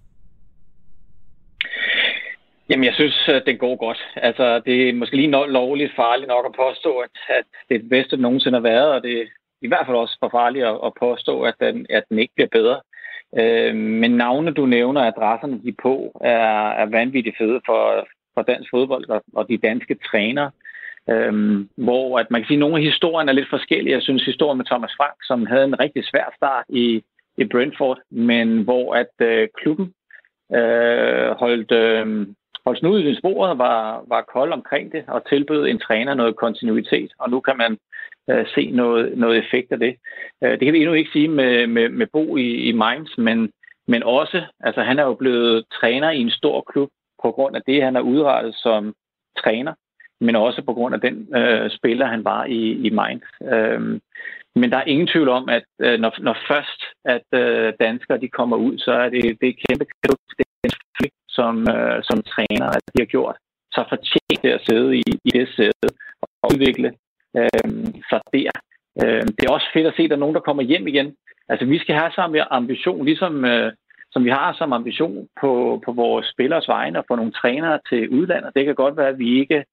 Jamen, 2.69 2.85
jeg 2.85 2.93
synes, 2.93 3.29
det 3.45 3.59
går 3.59 3.75
godt. 3.75 3.97
Altså, 4.15 4.59
det 4.59 4.89
er 4.89 4.93
måske 4.93 5.15
lige 5.15 5.37
no- 5.37 5.51
lovligt 5.51 5.95
farligt 5.95 6.27
nok 6.27 6.45
at 6.45 6.55
påstå, 6.55 6.97
at, 6.97 7.09
at 7.29 7.43
det 7.69 7.75
er 7.75 7.79
det 7.79 7.89
bedste, 7.89 8.15
der 8.15 8.21
nogensinde 8.21 8.55
har 8.55 8.69
været, 8.73 8.91
og 8.91 9.03
det 9.03 9.21
er 9.21 9.25
i 9.61 9.67
hvert 9.67 9.85
fald 9.85 9.97
også 9.97 10.17
for 10.19 10.29
farligt 10.29 10.65
at, 10.65 10.77
at 10.85 10.93
påstå, 10.99 11.41
at 11.41 11.55
den, 11.59 11.85
at 11.89 12.03
den 12.09 12.19
ikke 12.19 12.33
bliver 12.35 12.47
bedre. 12.51 12.81
Øh, 13.39 13.75
men 13.75 14.11
navne, 14.11 14.51
du 14.51 14.65
nævner, 14.65 15.01
adresserne 15.01 15.61
de 15.63 15.75
på, 15.81 16.21
er, 16.21 16.69
er 16.69 16.85
vanvittigt 16.85 17.37
fede 17.37 17.61
for, 17.65 18.07
for 18.33 18.41
dansk 18.41 18.69
fodbold 18.69 19.09
og, 19.09 19.23
og 19.33 19.49
de 19.49 19.57
danske 19.57 19.95
trænere. 19.95 20.51
Øhm, 21.09 21.69
hvor 21.75 22.19
at 22.19 22.31
man 22.31 22.41
kan 22.41 22.47
sige, 22.47 22.55
at 22.55 22.59
nogle 22.59 22.75
af 22.77 22.83
historierne 22.83 23.31
er 23.31 23.35
lidt 23.35 23.49
forskellige. 23.49 23.93
Jeg 23.93 24.01
synes, 24.01 24.25
historien 24.25 24.57
med 24.57 24.65
Thomas 24.65 24.91
Frank, 24.97 25.17
som 25.23 25.45
havde 25.45 25.63
en 25.63 25.79
rigtig 25.79 26.03
svær 26.05 26.33
start 26.35 26.65
i, 26.69 27.03
i 27.37 27.45
Brentford, 27.45 27.99
men 28.11 28.63
hvor 28.63 28.93
at 28.93 29.13
øh, 29.21 29.47
klubben 29.57 29.93
øh, 30.55 31.29
holdt, 31.31 31.71
øh, 31.71 32.27
holdt 32.65 32.79
snuden 32.79 33.07
i 33.07 33.19
sporet, 33.19 33.57
var, 33.57 34.03
var 34.07 34.21
kold 34.21 34.51
omkring 34.53 34.91
det 34.91 35.03
og 35.07 35.29
tilbød 35.29 35.67
en 35.67 35.79
træner 35.79 36.13
noget 36.13 36.35
kontinuitet, 36.35 37.11
og 37.19 37.29
nu 37.29 37.39
kan 37.39 37.57
man 37.57 37.77
øh, 38.29 38.45
se 38.55 38.71
noget, 38.71 39.17
noget 39.17 39.37
effekt 39.37 39.71
af 39.71 39.79
det. 39.79 39.95
Øh, 40.43 40.51
det 40.51 40.59
kan 40.59 40.73
vi 40.73 40.79
endnu 40.79 40.93
ikke 40.93 41.11
sige 41.13 41.27
med, 41.27 41.67
med, 41.67 41.89
med 41.89 42.07
Bo 42.13 42.37
i, 42.37 42.49
i 42.69 42.71
Mainz, 42.71 43.17
men, 43.17 43.51
men 43.87 44.03
også, 44.03 44.41
altså 44.59 44.81
han 44.81 44.99
er 44.99 45.03
jo 45.03 45.13
blevet 45.13 45.65
træner 45.79 46.11
i 46.11 46.21
en 46.21 46.31
stor 46.31 46.61
klub 46.61 46.89
på 47.23 47.31
grund 47.31 47.55
af 47.55 47.61
det, 47.67 47.83
han 47.83 47.95
har 47.95 48.01
udrettet 48.01 48.55
som 48.55 48.93
træner, 49.43 49.73
men 50.21 50.35
også 50.35 50.61
på 50.61 50.73
grund 50.73 50.95
af 50.95 51.01
den 51.01 51.35
øh, 51.35 51.71
spiller, 51.71 52.05
han 52.05 52.23
var 52.23 52.45
i, 52.45 52.71
i 52.87 52.89
Mainz. 52.89 53.23
Øh, 53.41 53.99
men 54.55 54.71
der 54.71 54.77
er 54.77 54.83
ingen 54.83 55.07
tvivl 55.07 55.29
om, 55.29 55.49
at 55.49 55.63
øh, 55.79 55.99
når, 55.99 56.13
når 56.19 56.37
først 56.47 56.81
at 57.05 57.39
øh, 57.39 57.73
danskere 57.79 58.19
de 58.19 58.27
kommer 58.27 58.57
ud, 58.57 58.77
så 58.77 58.91
er 58.91 59.09
det, 59.09 59.23
det 59.41 59.49
er 59.49 59.61
kæmpe 59.67 59.85
det 60.37 61.11
som, 61.37 61.55
øh, 61.75 61.97
som 62.09 62.17
træner, 62.33 62.67
at 62.77 62.83
de 62.93 63.01
har 63.03 63.11
gjort, 63.15 63.37
så 63.71 63.79
fortjent 63.89 64.43
det 64.43 64.51
at 64.57 64.65
sidde 64.69 64.97
i, 64.97 65.03
i 65.27 65.29
det 65.37 65.47
sæde 65.55 65.87
og 66.41 66.51
udvikle 66.53 66.89
øh, 67.37 67.69
sig 68.09 68.21
der. 68.33 68.51
Øh, 69.01 69.23
det 69.35 69.43
er 69.43 69.53
også 69.53 69.69
fedt 69.73 69.87
at 69.87 69.93
se, 69.97 70.03
at 70.03 70.09
der 70.09 70.15
er 70.15 70.25
nogen, 70.25 70.35
der 70.35 70.47
kommer 70.47 70.63
hjem 70.63 70.87
igen. 70.87 71.15
Altså, 71.49 71.65
vi 71.65 71.79
skal 71.79 71.95
have 71.95 72.11
samme 72.11 72.53
ambition, 72.53 73.05
ligesom 73.05 73.45
øh, 73.45 73.71
som 74.11 74.25
vi 74.25 74.29
har 74.29 74.53
som 74.53 74.73
ambition 74.73 75.27
på, 75.41 75.81
på 75.85 75.91
vores 75.91 76.25
spillers 76.33 76.67
vegne 76.67 76.99
og 76.99 77.05
få 77.07 77.15
nogle 77.15 77.31
trænere 77.31 77.79
til 77.89 78.09
udlandet. 78.09 78.51
Det 78.55 78.65
kan 78.65 78.75
godt 78.75 78.97
være, 78.97 79.07
at 79.07 79.19
vi 79.19 79.39
ikke 79.39 79.65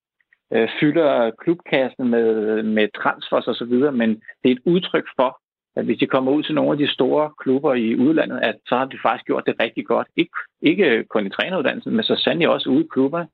øh, 0.52 0.68
fylder 0.80 1.30
klubkassen 1.30 2.08
med, 2.08 2.62
med 2.62 2.88
transfers 3.02 3.48
osv., 3.48 3.74
men 3.92 4.10
det 4.10 4.48
er 4.48 4.56
et 4.56 4.62
udtryk 4.64 5.06
for, 5.16 5.40
at 5.76 5.84
hvis 5.84 5.98
de 5.98 6.06
kommer 6.06 6.32
ud 6.32 6.42
til 6.42 6.54
nogle 6.54 6.72
af 6.72 6.78
de 6.78 6.92
store 6.92 7.30
klubber 7.42 7.74
i 7.74 7.96
udlandet, 7.96 8.40
at 8.42 8.54
så 8.68 8.76
har 8.76 8.84
de 8.84 8.98
faktisk 9.02 9.26
gjort 9.26 9.46
det 9.46 9.54
rigtig 9.60 9.86
godt. 9.86 10.08
Ikke, 10.16 10.36
ikke 10.62 11.04
kun 11.04 11.26
i 11.26 11.30
træneruddannelsen, 11.30 11.92
men 11.92 12.04
så 12.04 12.16
sandelig 12.16 12.48
også 12.48 12.70
ude 12.70 12.84
i 12.84 12.88
klubber 12.90 13.24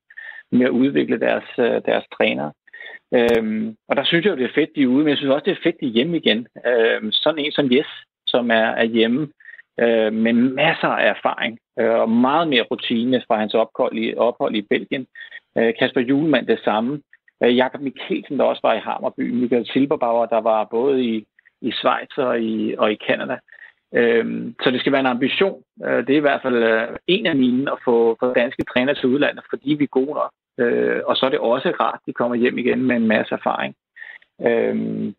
med 0.52 0.66
at 0.66 0.70
udvikle 0.70 1.20
deres, 1.20 1.44
øh, 1.58 1.80
deres 1.86 2.04
trænere. 2.16 2.52
Øhm, 3.14 3.76
og 3.88 3.96
der 3.96 4.04
synes 4.04 4.24
jeg, 4.26 4.36
det 4.36 4.44
er 4.44 4.54
fedt, 4.54 4.70
de 4.76 4.82
er 4.82 4.86
ude, 4.86 5.04
men 5.04 5.08
jeg 5.08 5.16
synes 5.16 5.32
også, 5.32 5.44
det 5.44 5.52
er 5.52 5.62
fedt, 5.62 5.80
de 5.80 5.86
er 5.86 5.90
hjemme 5.90 6.16
igen. 6.16 6.46
Øhm, 6.66 7.12
sådan 7.12 7.38
en 7.38 7.52
som 7.52 7.72
Jes, 7.72 7.86
som 8.26 8.50
er, 8.50 8.68
er 8.82 8.84
hjemme 8.84 9.28
øh, 9.80 10.12
med 10.12 10.32
masser 10.32 10.88
af 10.88 11.08
erfaring 11.08 11.58
øh, 11.80 11.90
og 11.90 12.10
meget 12.10 12.48
mere 12.48 12.66
rutine 12.70 13.22
fra 13.26 13.36
hans 13.38 13.54
ophold 13.54 13.98
i, 13.98 14.14
ophold 14.14 14.54
i 14.56 14.66
Belgien. 14.70 15.06
Øh, 15.58 15.74
Kasper 15.78 16.00
Julemand 16.00 16.46
det 16.46 16.60
samme. 16.64 17.00
Øh, 17.44 17.56
Jakob 17.56 17.80
Mikkelsen, 17.80 18.38
der 18.38 18.44
også 18.44 18.60
var 18.64 18.74
i 18.74 18.84
Hammerby. 18.86 19.30
Michael 19.30 19.66
Silberbauer, 19.66 20.26
der 20.26 20.40
var 20.40 20.68
både 20.70 21.04
i 21.04 21.24
i 21.62 21.72
Schweiz 21.72 22.12
og 22.16 22.40
i, 22.40 22.74
og 22.78 22.92
i 22.92 22.98
Canada. 23.06 23.36
Øhm, 23.94 24.54
så 24.62 24.70
det 24.70 24.80
skal 24.80 24.92
være 24.92 25.00
en 25.00 25.14
ambition. 25.16 25.62
Øh, 25.84 26.06
det 26.06 26.10
er 26.10 26.16
i 26.16 26.26
hvert 26.26 26.42
fald 26.42 26.56
øh, 26.56 26.88
en 27.06 27.26
af 27.26 27.36
mine 27.36 27.72
at 27.72 27.78
få, 27.84 28.16
få 28.20 28.32
danske 28.34 28.64
træner 28.64 28.94
til 28.94 29.08
udlandet, 29.08 29.44
fordi 29.50 29.74
vi 29.74 29.84
er 29.84 29.98
gode 29.98 30.14
nok. 30.14 30.32
Øh, 30.58 31.00
og 31.06 31.16
så 31.16 31.26
er 31.26 31.30
det 31.30 31.38
også 31.38 31.72
rart, 31.80 31.94
at 31.94 32.06
de 32.06 32.12
kommer 32.12 32.36
hjem 32.36 32.58
igen 32.58 32.82
med 32.82 32.96
en 32.96 33.06
masse 33.06 33.34
erfaring. 33.34 33.74
Øhm, 34.46 35.14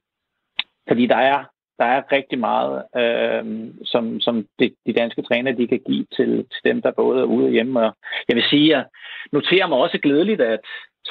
fordi 0.88 1.08
der 1.08 1.16
er, 1.16 1.44
der 1.80 1.86
er 1.86 2.12
rigtig 2.12 2.40
meget, 2.40 2.84
øh, 3.02 3.46
som, 3.86 4.20
som 4.20 4.46
de, 4.60 4.76
de 4.86 4.94
danske 4.94 5.22
træner 5.22 5.52
de 5.52 5.68
kan 5.68 5.82
give 5.88 6.06
til, 6.16 6.30
til 6.38 6.62
dem, 6.66 6.82
der 6.82 6.92
både 6.92 7.20
er 7.22 7.26
ude 7.26 7.46
og 7.46 7.52
hjemme. 7.52 7.80
Og 7.80 7.96
jeg 8.28 8.36
vil 8.36 8.44
sige, 8.50 8.66
at 8.66 8.78
jeg 8.78 8.86
noterer 9.32 9.68
mig 9.68 9.78
også 9.78 9.98
glædeligt, 9.98 10.42
at, 10.42 10.60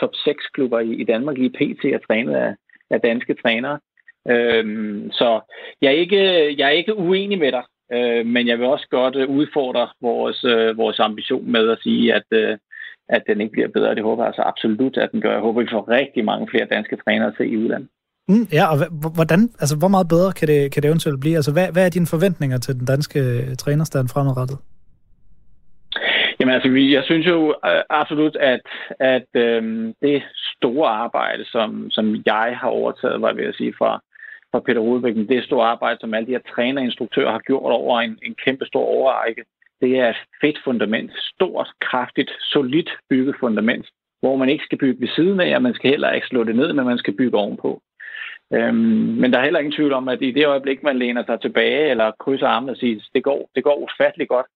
top 0.00 0.14
6 0.24 0.46
klubber 0.54 0.80
i, 0.80 0.92
i 0.94 1.04
Danmark 1.04 1.38
lige 1.38 1.50
pt. 1.50 1.84
er 1.84 1.98
trænet 2.06 2.34
af, 2.34 2.54
af 2.90 3.00
danske 3.00 3.34
trænere. 3.34 3.78
Øhm, 4.30 5.10
så 5.12 5.40
jeg 5.80 5.88
er, 5.88 5.98
ikke, 6.04 6.22
jeg 6.58 6.66
er 6.66 6.78
ikke 6.80 6.98
uenig 6.98 7.38
med 7.38 7.52
dig, 7.52 7.62
øh, 7.92 8.26
men 8.26 8.48
jeg 8.48 8.58
vil 8.58 8.66
også 8.66 8.86
godt 8.90 9.16
udfordre 9.16 9.88
vores, 10.00 10.44
øh, 10.44 10.76
vores 10.76 11.00
ambition 11.00 11.52
med 11.52 11.70
at 11.70 11.78
sige, 11.82 12.14
at, 12.14 12.28
øh, 12.30 12.58
at 13.08 13.22
den 13.26 13.40
ikke 13.40 13.52
bliver 13.52 13.68
bedre. 13.68 13.94
Det 13.94 14.02
håber 14.02 14.22
jeg 14.22 14.28
altså 14.28 14.42
absolut, 14.42 14.96
at 14.96 15.12
den 15.12 15.20
gør. 15.20 15.32
Jeg 15.32 15.40
håber, 15.40 15.62
vi 15.62 15.68
får 15.72 15.88
rigtig 15.88 16.24
mange 16.24 16.48
flere 16.50 16.66
danske 16.70 16.96
trænere 16.96 17.28
at 17.28 17.34
se 17.38 17.46
i 17.46 17.56
udlandet. 17.56 17.88
Mm, 18.28 18.46
ja, 18.52 18.64
og 18.72 18.76
hvordan, 19.14 19.40
altså, 19.62 19.76
hvor 19.78 19.88
meget 19.88 20.08
bedre 20.08 20.32
kan 20.32 20.48
det, 20.48 20.72
kan 20.72 20.82
det 20.82 20.88
eventuelt 20.88 21.20
blive? 21.20 21.36
Altså, 21.36 21.52
hvad, 21.52 21.68
hvad 21.72 21.86
er 21.86 21.90
dine 21.90 22.06
forventninger 22.06 22.58
til 22.58 22.74
den 22.74 22.86
danske 22.86 23.20
trænerstand 23.56 24.08
fremadrettet? 24.08 24.58
Jamen 26.42 26.54
altså, 26.54 26.68
jeg 26.96 27.04
synes 27.04 27.26
jo 27.26 27.54
øh, 27.66 27.82
absolut, 27.90 28.36
at, 28.36 28.60
at 29.00 29.28
øhm, 29.34 29.94
det 30.02 30.22
store 30.56 30.88
arbejde, 30.88 31.44
som, 31.44 31.90
som 31.90 32.16
jeg 32.26 32.58
har 32.60 32.68
overtaget, 32.68 33.22
var 33.22 33.32
ved 33.32 33.44
at 33.44 33.54
sige, 33.54 33.74
fra, 33.78 34.00
fra 34.52 34.60
Peter 34.60 34.80
Rudbæk, 34.80 35.14
det 35.14 35.44
store 35.44 35.66
arbejde, 35.66 36.00
som 36.00 36.14
alle 36.14 36.26
de 36.26 36.32
her 36.32 36.54
trænerinstruktører 36.54 37.32
har 37.32 37.38
gjort 37.38 37.72
over 37.72 38.00
en, 38.00 38.18
en 38.22 38.34
kæmpe 38.44 38.66
stor 38.66 38.84
overrække, 38.84 39.44
det 39.80 39.98
er 39.98 40.08
et 40.08 40.22
fedt 40.40 40.58
fundament. 40.64 41.10
Stort, 41.16 41.68
kraftigt, 41.80 42.30
solidt 42.40 42.90
bygget 43.10 43.36
fundament, 43.40 43.86
hvor 44.20 44.36
man 44.36 44.48
ikke 44.48 44.64
skal 44.64 44.78
bygge 44.78 45.00
ved 45.00 45.08
siden 45.08 45.40
af, 45.40 45.56
og 45.56 45.62
man 45.62 45.74
skal 45.74 45.90
heller 45.90 46.10
ikke 46.10 46.26
slå 46.26 46.44
det 46.44 46.56
ned, 46.56 46.72
men 46.72 46.86
man 46.86 46.98
skal 46.98 47.16
bygge 47.16 47.38
ovenpå. 47.38 47.82
Øhm, 48.54 49.14
men 49.20 49.32
der 49.32 49.38
er 49.38 49.44
heller 49.44 49.60
ingen 49.60 49.76
tvivl 49.76 49.92
om, 49.92 50.08
at 50.08 50.22
i 50.22 50.30
det 50.30 50.46
øjeblik, 50.46 50.82
man 50.82 50.98
læner 50.98 51.24
sig 51.24 51.40
tilbage 51.40 51.90
eller 51.90 52.12
krydser 52.20 52.46
armene 52.46 52.72
og 52.72 52.76
siger, 52.76 53.00
det 53.14 53.22
går, 53.22 53.50
det 53.54 53.64
går 53.64 53.76
ufatteligt 53.76 54.28
godt, 54.28 54.46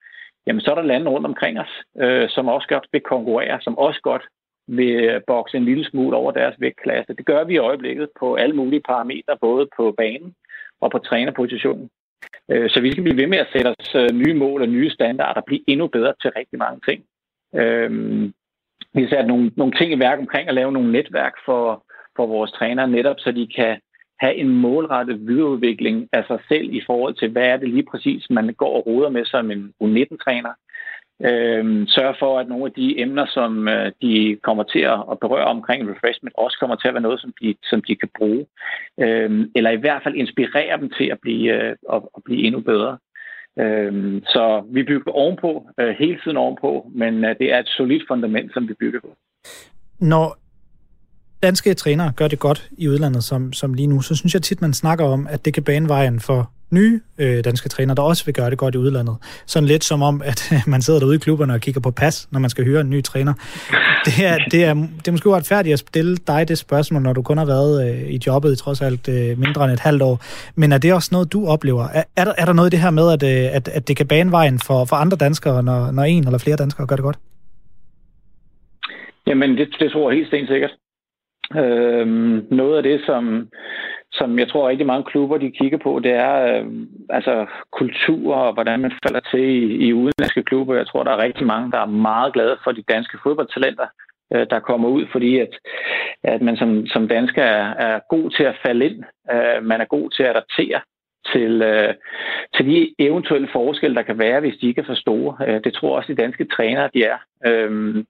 jamen 0.47 0.61
så 0.61 0.71
er 0.71 0.75
der 0.75 0.83
lande 0.83 1.11
rundt 1.11 1.27
omkring 1.27 1.61
os, 1.61 1.83
øh, 2.01 2.29
som 2.29 2.49
også 2.49 2.69
godt 2.69 2.87
vil 2.93 3.01
konkurrere, 3.01 3.61
som 3.61 3.79
også 3.79 4.01
godt 4.03 4.23
vil 4.67 5.21
bokse 5.27 5.57
en 5.57 5.65
lille 5.65 5.85
smule 5.85 6.17
over 6.17 6.33
deres 6.33 6.55
vægtklasse. 6.59 7.15
Det 7.15 7.27
gør 7.27 7.45
vi 7.45 7.55
i 7.55 7.59
øjeblikket 7.59 8.09
på 8.21 8.35
alle 8.35 8.57
mulige 8.57 8.83
parametre, 8.89 9.37
både 9.41 9.69
på 9.77 9.95
banen 9.97 10.35
og 10.81 10.91
på 10.91 10.99
trænerpositionen. 10.99 11.91
Øh, 12.51 12.71
så 12.71 12.81
vi 12.81 12.93
skal 12.93 13.03
blive 13.03 13.17
ved 13.17 13.27
med 13.27 13.39
at 13.39 13.53
sætte 13.53 13.69
os 13.79 13.95
øh, 13.95 14.09
nye 14.13 14.35
mål 14.35 14.63
og 14.63 14.69
nye 14.69 14.91
standarder 14.91 15.41
og 15.41 15.45
blive 15.45 15.61
endnu 15.67 15.87
bedre 15.87 16.15
til 16.23 16.31
rigtig 16.37 16.59
mange 16.59 16.81
ting. 16.89 17.05
Øh, 17.55 17.91
vi 18.95 19.03
har 19.03 19.09
sat 19.09 19.27
nogle, 19.27 19.53
nogle 19.57 19.73
ting 19.73 19.93
i 19.93 19.99
værk 19.99 20.19
omkring 20.19 20.49
at 20.49 20.55
lave 20.55 20.73
nogle 20.73 20.93
netværk 20.93 21.33
for, 21.45 21.85
for 22.17 22.27
vores 22.27 22.53
trænere, 22.53 22.89
netop 22.89 23.17
så 23.19 23.33
de 23.33 23.47
kan 23.57 23.81
have 24.21 24.35
en 24.35 24.49
målrettet 24.49 25.27
videreudvikling 25.29 26.09
af 26.13 26.25
sig 26.27 26.39
selv 26.49 26.75
i 26.75 26.83
forhold 26.87 27.15
til, 27.15 27.31
hvad 27.31 27.47
er 27.47 27.57
det 27.57 27.69
lige 27.69 27.87
præcis, 27.91 28.31
man 28.31 28.55
går 28.55 28.77
og 28.77 28.87
roder 28.87 29.11
med 29.11 29.25
som 29.25 29.51
en 29.51 29.73
U19-træner. 29.83 30.53
Øh, 31.25 31.89
sørge 31.89 32.15
for, 32.19 32.39
at 32.39 32.49
nogle 32.49 32.67
af 32.67 32.73
de 32.73 33.01
emner, 33.01 33.27
som 33.27 33.69
øh, 33.69 33.93
de 34.03 34.39
kommer 34.43 34.63
til 34.63 34.81
at 35.13 35.21
berøre 35.21 35.45
omkring 35.45 35.91
refreshment, 35.91 36.35
også 36.37 36.57
kommer 36.61 36.77
til 36.77 36.89
at 36.89 36.95
være 36.95 37.03
noget, 37.03 37.21
som 37.21 37.33
de, 37.43 37.55
som 37.63 37.83
de 37.83 37.97
kan 37.97 38.09
bruge. 38.19 38.47
Øh, 39.01 39.47
eller 39.55 39.71
i 39.71 39.77
hvert 39.77 40.03
fald 40.03 40.15
inspirere 40.15 40.81
dem 40.81 40.91
til 40.99 41.05
at 41.05 41.19
blive, 41.23 41.53
øh, 41.53 41.77
at, 41.93 42.03
at 42.17 42.23
blive 42.25 42.43
endnu 42.47 42.61
bedre. 42.61 42.99
Øh, 43.59 44.23
så 44.23 44.65
vi 44.71 44.83
bygger 44.83 45.13
ovenpå, 45.13 45.69
øh, 45.81 45.95
hele 45.99 46.19
tiden 46.25 46.37
ovenpå, 46.37 46.91
men 46.95 47.25
øh, 47.25 47.37
det 47.39 47.53
er 47.53 47.59
et 47.59 47.69
solidt 47.69 48.05
fundament, 48.09 48.53
som 48.55 48.69
vi 48.69 48.75
bygger 48.75 49.01
på. 49.01 49.17
Når 50.01 50.37
danske 51.43 51.75
trænere 51.75 52.13
gør 52.17 52.29
det 52.29 52.39
godt 52.39 52.69
i 52.79 52.89
udlandet, 52.89 53.25
som, 53.25 53.53
som 53.53 53.75
lige 53.75 53.87
nu, 53.87 54.01
så 54.01 54.15
synes 54.15 54.35
jeg 54.35 54.43
tit, 54.43 54.61
man 54.61 54.73
snakker 54.73 55.05
om, 55.05 55.27
at 55.31 55.45
det 55.45 55.55
kan 55.55 55.63
bane 55.63 55.89
vejen 55.89 56.21
for 56.21 56.51
nye 56.71 57.01
øh, 57.19 57.45
danske 57.45 57.69
trænere, 57.69 57.95
der 57.95 58.03
også 58.03 58.25
vil 58.25 58.35
gøre 58.35 58.51
det 58.51 58.59
godt 58.59 58.75
i 58.75 58.79
udlandet. 58.79 59.17
Sådan 59.47 59.67
lidt 59.67 59.85
som 59.85 60.03
om, 60.03 60.23
at 60.25 60.53
øh, 60.53 60.59
man 60.67 60.83
sidder 60.83 61.01
derude 61.01 61.15
i 61.15 61.19
klubberne 61.19 61.53
og 61.53 61.61
kigger 61.61 61.81
på 61.81 61.91
pas, 61.91 62.29
når 62.31 62.41
man 62.41 62.51
skal 62.51 62.65
høre 62.65 62.81
en 62.81 62.91
ny 62.91 63.03
træner. 63.03 63.33
Det 64.05 64.27
er, 64.27 64.39
det 64.51 64.65
er, 64.65 64.75
det 64.75 65.09
er 65.09 65.13
måske 65.13 65.29
uretfærdigt 65.29 65.73
at 65.73 65.79
stille 65.79 66.17
dig 66.17 66.49
det 66.49 66.59
spørgsmål, 66.59 67.03
når 67.03 67.13
du 67.13 67.23
kun 67.23 67.39
har 67.39 67.45
været 67.45 67.91
øh, 67.91 68.11
i 68.11 68.21
jobbet 68.27 68.53
i 68.53 68.57
trods 68.57 68.83
alt 68.83 69.09
øh, 69.09 69.39
mindre 69.39 69.65
end 69.65 69.73
et 69.73 69.81
halvt 69.81 70.03
år. 70.03 70.21
Men 70.55 70.73
er 70.73 70.79
det 70.79 70.95
også 70.95 71.09
noget, 71.13 71.33
du 71.33 71.47
oplever? 71.47 71.89
Er, 71.89 72.05
er, 72.17 72.25
der, 72.25 72.33
er 72.39 72.45
der 72.45 72.53
noget 72.53 72.71
i 72.71 72.75
det 72.75 72.81
her 72.81 72.91
med, 72.91 73.13
at, 73.13 73.23
øh, 73.23 73.57
at, 73.57 73.69
at 73.69 73.89
det 73.89 73.97
kan 73.97 74.07
bane 74.07 74.31
vejen 74.31 74.59
for, 74.59 74.85
for 74.85 74.97
andre 74.97 75.17
danskere, 75.17 75.63
når, 75.63 75.91
når 75.91 76.03
en 76.03 76.25
eller 76.25 76.39
flere 76.39 76.57
danskere 76.57 76.87
gør 76.87 76.97
det 76.97 77.03
godt? 77.03 77.19
Jamen, 79.27 79.51
det, 79.51 79.69
det 79.79 79.93
tror 79.93 80.11
jeg 80.11 80.17
helt 80.17 80.29
stensikkert. 80.29 80.71
Øh, 81.55 82.07
noget 82.51 82.77
af 82.77 82.83
det, 82.83 83.01
som, 83.07 83.49
som 84.13 84.39
jeg 84.39 84.49
tror 84.49 84.69
rigtig 84.69 84.87
mange 84.87 85.05
klubber 85.05 85.39
de 85.39 85.51
kigger 85.51 85.79
på, 85.79 86.01
det 86.05 86.13
er 86.13 86.35
øh, 86.47 86.67
altså 87.11 87.47
kultur 87.73 88.35
og 88.35 88.53
hvordan 88.53 88.81
man 88.81 88.93
falder 89.07 89.21
til 89.31 89.41
i, 89.41 89.87
i 89.87 89.93
udenlandske 89.93 90.43
klubber. 90.43 90.75
Jeg 90.75 90.87
tror, 90.87 91.03
der 91.03 91.11
er 91.11 91.23
rigtig 91.23 91.47
mange, 91.47 91.73
der 91.73 91.79
er 91.79 91.87
meget 92.11 92.33
glade 92.33 92.57
for 92.65 92.73
de 92.73 92.83
danske 92.89 93.19
fodboldtalenter, 93.23 93.87
øh, 94.33 94.47
der 94.51 94.61
kommer 94.61 94.89
ud, 94.89 95.07
fordi 95.13 95.39
at, 95.39 95.53
at 96.23 96.43
man 96.43 96.57
som, 96.57 96.87
som 96.87 97.09
dansker 97.09 97.43
er, 97.43 97.75
er 97.75 98.01
god 98.11 98.31
til 98.31 98.45
at 98.45 98.59
falde 98.67 98.87
ind. 98.87 99.05
Øh, 99.33 99.65
man 99.65 99.81
er 99.81 99.85
god 99.85 100.11
til 100.11 100.23
at 100.23 100.31
adaptere 100.31 100.81
til, 101.33 101.63
øh, 101.63 101.95
til 102.55 102.67
de 102.67 102.95
eventuelle 102.99 103.49
forskelle, 103.53 103.97
der 103.97 104.03
kan 104.03 104.19
være, 104.19 104.41
hvis 104.41 104.57
de 104.61 104.69
ikke 104.69 104.81
er 104.81 104.87
for 104.87 104.95
store. 104.95 105.37
Øh, 105.47 105.61
det 105.65 105.75
tror 105.75 105.97
også 105.97 106.13
de 106.13 106.23
danske 106.23 106.45
trænere, 106.45 106.91
de 106.95 107.05
er. 107.05 107.19
Øhm, 107.47 108.07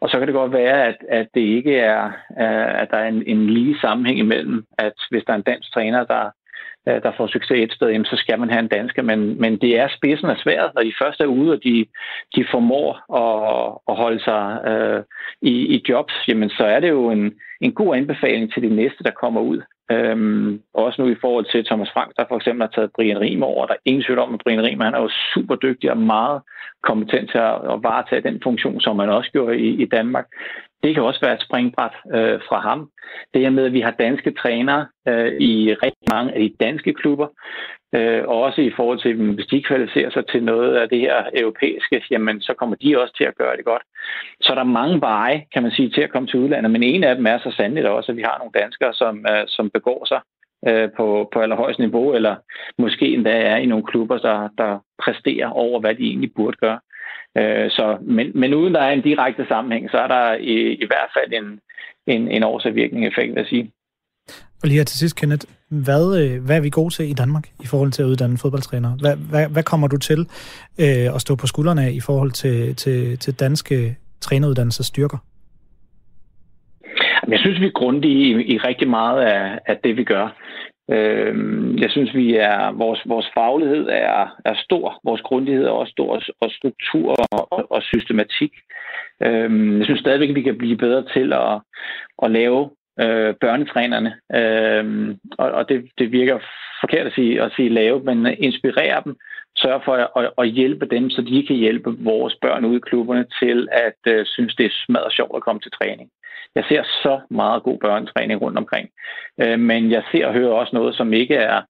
og 0.00 0.08
så 0.08 0.18
kan 0.18 0.26
det 0.26 0.34
godt 0.34 0.52
være, 0.52 0.86
at, 0.86 0.96
at 1.08 1.28
det 1.34 1.40
ikke 1.40 1.76
er, 1.76 2.04
øh, 2.40 2.82
at 2.82 2.88
der 2.90 2.96
er 2.96 3.08
en, 3.08 3.22
en 3.26 3.46
lige 3.46 3.80
sammenhæng 3.80 4.18
imellem, 4.18 4.64
at 4.78 4.92
hvis 5.10 5.24
der 5.26 5.32
er 5.32 5.36
en 5.36 5.50
dansk 5.50 5.72
træner, 5.72 6.04
der, 6.04 6.30
øh, 6.88 7.02
der 7.02 7.12
får 7.16 7.26
succes 7.26 7.58
et 7.64 7.72
sted, 7.72 7.88
jamen, 7.88 8.04
så 8.04 8.16
skal 8.16 8.38
man 8.38 8.50
have 8.50 8.60
en 8.60 8.68
dansker. 8.68 9.02
Men, 9.02 9.40
men 9.40 9.56
det 9.56 9.78
er 9.78 9.88
spidsen 9.96 10.30
af 10.30 10.36
sværet, 10.36 10.70
når 10.74 10.82
de 10.82 10.92
først 11.02 11.20
er 11.20 11.26
ude, 11.26 11.52
og 11.52 11.64
de, 11.64 11.86
de 12.36 12.44
formår 12.50 12.90
at, 13.22 13.78
at 13.88 13.96
holde 13.96 14.20
sig 14.24 14.60
øh, 14.70 15.02
i, 15.42 15.54
i 15.74 15.84
jobs, 15.88 16.14
jamen 16.28 16.50
så 16.50 16.64
er 16.64 16.80
det 16.80 16.88
jo 16.88 17.10
en, 17.10 17.32
en 17.60 17.72
god 17.72 17.96
anbefaling 17.96 18.52
til 18.52 18.62
de 18.62 18.76
næste, 18.76 19.04
der 19.04 19.10
kommer 19.10 19.40
ud. 19.40 19.62
Øhm, 19.90 20.60
også 20.74 21.02
nu 21.02 21.08
i 21.08 21.20
forhold 21.20 21.46
til 21.50 21.64
Thomas 21.64 21.90
Frank, 21.94 22.12
der 22.16 22.24
for 22.28 22.36
eksempel 22.36 22.62
har 22.62 22.72
taget 22.74 22.92
Brian 22.96 23.20
Riemer 23.20 23.46
over. 23.46 23.66
Der 23.66 23.74
er 23.74 23.84
ingen 23.84 24.02
tvivl 24.02 24.18
om, 24.18 24.34
at 24.34 24.40
Brian 24.44 24.62
Riemer 24.62 24.84
han 24.84 24.94
er 24.94 25.00
jo 25.00 25.10
super 25.34 25.54
dygtig 25.54 25.90
og 25.90 25.98
meget 25.98 26.42
kompetent 26.82 27.30
til 27.30 27.38
at, 27.38 27.54
at 27.72 27.82
varetage 27.82 28.22
den 28.28 28.40
funktion, 28.42 28.80
som 28.80 28.96
man 28.96 29.08
også 29.08 29.30
gjorde 29.30 29.58
i, 29.58 29.82
i 29.82 29.84
Danmark. 29.84 30.26
Det 30.82 30.94
kan 30.94 31.02
også 31.02 31.20
være 31.20 31.34
et 31.34 31.42
springbræt 31.42 31.94
øh, 32.14 32.40
fra 32.48 32.60
ham. 32.60 32.90
Det 33.34 33.40
her 33.42 33.50
med, 33.50 33.64
at 33.66 33.72
vi 33.72 33.80
har 33.80 33.90
danske 33.90 34.30
trænere 34.30 34.86
øh, 35.08 35.32
i 35.40 35.74
rigtig 35.74 36.06
mange 36.12 36.32
af 36.34 36.40
de 36.40 36.54
danske 36.60 36.94
klubber, 36.94 37.26
øh, 37.94 38.22
og 38.28 38.42
også 38.42 38.60
i 38.60 38.72
forhold 38.76 39.00
til, 39.00 39.34
hvis 39.34 39.46
de 39.46 39.62
kvalificerer 39.62 40.10
sig 40.10 40.26
til 40.26 40.42
noget 40.44 40.76
af 40.76 40.88
det 40.88 41.00
her 41.00 41.16
europæiske, 41.34 42.02
jamen 42.10 42.40
så 42.40 42.54
kommer 42.54 42.76
de 42.76 43.00
også 43.00 43.14
til 43.16 43.24
at 43.24 43.36
gøre 43.36 43.56
det 43.56 43.64
godt. 43.64 43.82
Så 44.40 44.54
der 44.54 44.60
er 44.60 44.76
mange 44.80 45.00
veje, 45.00 45.44
kan 45.52 45.62
man 45.62 45.72
sige, 45.72 45.90
til 45.90 46.00
at 46.00 46.12
komme 46.12 46.28
til 46.28 46.40
udlandet, 46.40 46.70
men 46.70 46.82
en 46.82 47.04
af 47.04 47.16
dem 47.16 47.26
er 47.26 47.38
så 47.38 47.50
sandelig 47.56 47.90
også, 47.90 48.12
at 48.12 48.16
vi 48.16 48.22
har 48.22 48.38
nogle 48.38 48.60
danskere, 48.62 48.94
som, 48.94 49.26
øh, 49.30 49.44
som 49.46 49.70
begår 49.70 50.04
sig 50.04 50.20
øh, 50.68 50.88
på, 50.96 51.28
på 51.32 51.40
allerhøjst 51.40 51.78
niveau, 51.78 52.14
eller 52.14 52.36
måske 52.78 53.06
endda 53.14 53.30
er 53.30 53.56
i 53.56 53.66
nogle 53.66 53.84
klubber, 53.84 54.18
der, 54.18 54.48
der 54.58 54.78
præsterer 55.02 55.48
over, 55.48 55.80
hvad 55.80 55.94
de 55.94 56.02
egentlig 56.02 56.32
burde 56.36 56.56
gøre. 56.56 56.80
Øh, 57.38 57.70
så, 57.70 57.98
men, 58.00 58.32
men 58.34 58.54
uden 58.54 58.74
der 58.74 58.80
er 58.80 58.90
en 58.90 59.02
direkte 59.02 59.46
sammenhæng, 59.48 59.90
så 59.90 59.98
er 59.98 60.08
der 60.08 60.34
i, 60.34 60.74
i 60.74 60.86
hvert 60.86 61.10
fald 61.16 61.32
en, 61.32 61.60
en, 62.06 62.28
en 62.28 62.42
årsagsvirkning 62.42 63.06
effekt, 63.06 63.34
vil 63.34 63.40
jeg 63.40 63.46
sige. 63.46 63.72
Og 64.62 64.68
lige 64.68 64.76
her 64.76 64.84
til 64.84 64.98
sidst, 64.98 65.20
Kenneth, 65.20 65.46
hvad, 65.70 66.04
øh, 66.20 66.44
hvad 66.44 66.56
er 66.56 66.60
vi 66.60 66.70
gode 66.70 66.94
til 66.94 67.10
i 67.10 67.12
Danmark 67.12 67.48
i 67.62 67.66
forhold 67.66 67.92
til 67.92 68.02
at 68.02 68.06
uddanne 68.06 68.38
fodboldtrænere? 68.38 68.96
Hvad, 69.00 69.16
hvad, 69.30 69.48
hvad 69.48 69.62
kommer 69.62 69.88
du 69.88 69.96
til 69.96 70.20
øh, 70.80 71.14
at 71.14 71.20
stå 71.20 71.34
på 71.36 71.46
skuldrene 71.46 71.82
af 71.84 71.90
i 71.90 72.00
forhold 72.00 72.30
til, 72.30 72.76
til, 72.76 73.18
til 73.18 73.40
danske 73.40 73.96
træneruddannelses 74.20 74.86
styrker? 74.86 75.18
Jeg 77.28 77.38
synes, 77.38 77.60
vi 77.60 77.66
er 77.66 77.80
grundige 77.80 78.14
i, 78.14 78.54
i 78.54 78.58
rigtig 78.58 78.88
meget 78.88 79.20
af, 79.22 79.58
af 79.66 79.76
det, 79.84 79.96
vi 79.96 80.04
gør. 80.04 80.36
Øh, 80.90 81.34
jeg 81.80 81.90
synes, 81.90 82.14
vi 82.14 82.36
er 82.36 82.72
vores, 82.72 83.02
vores 83.06 83.26
faglighed 83.34 83.88
er, 83.88 84.36
er 84.44 84.54
stor, 84.64 85.00
vores 85.04 85.20
grundighed 85.20 85.64
er 85.64 85.70
også 85.70 85.90
stor, 85.90 86.22
og 86.40 86.50
struktur 86.50 87.16
og, 87.32 87.70
og 87.70 87.82
systematik. 87.82 88.52
Øh, 89.22 89.78
jeg 89.78 89.84
synes 89.84 90.00
stadigvæk, 90.00 90.28
at 90.28 90.34
vi 90.34 90.42
kan 90.42 90.58
blive 90.58 90.76
bedre 90.76 91.04
til 91.14 91.32
at, 91.32 91.60
at 92.22 92.30
lave 92.30 92.70
øh, 93.00 93.34
børnetrænerne. 93.34 94.12
Øh, 94.34 95.16
og 95.38 95.50
og 95.50 95.68
det, 95.68 95.90
det 95.98 96.12
virker 96.12 96.38
forkert 96.80 97.06
at 97.06 97.12
sige, 97.12 97.42
at 97.42 97.52
sige 97.56 97.68
lave, 97.68 98.04
men 98.04 98.26
inspirere 98.26 99.02
dem, 99.04 99.16
sørge 99.56 99.80
for 99.84 99.94
at, 99.94 100.30
at 100.38 100.48
hjælpe 100.48 100.86
dem, 100.86 101.10
så 101.10 101.22
de 101.22 101.46
kan 101.46 101.56
hjælpe 101.56 101.90
vores 101.98 102.34
børn 102.42 102.64
ude 102.64 102.76
i 102.76 102.86
klubberne 102.88 103.26
til 103.42 103.68
at 103.72 104.12
øh, 104.12 104.26
synes, 104.26 104.54
det 104.54 104.66
er 104.66 104.76
smadret 104.86 105.12
sjovt 105.12 105.36
at 105.36 105.42
komme 105.42 105.60
til 105.60 105.72
træning. 105.72 106.10
Jeg 106.54 106.64
ser 106.68 106.82
så 106.82 107.20
meget 107.30 107.62
god 107.62 107.78
børnetræning 107.78 108.42
rundt 108.42 108.58
omkring, 108.58 108.88
øh, 109.42 109.58
men 109.58 109.90
jeg 109.90 110.02
ser 110.12 110.26
og 110.26 110.34
hører 110.34 110.52
også 110.52 110.76
noget, 110.76 110.94
som 110.94 111.12
ikke 111.12 111.34
er 111.34 111.60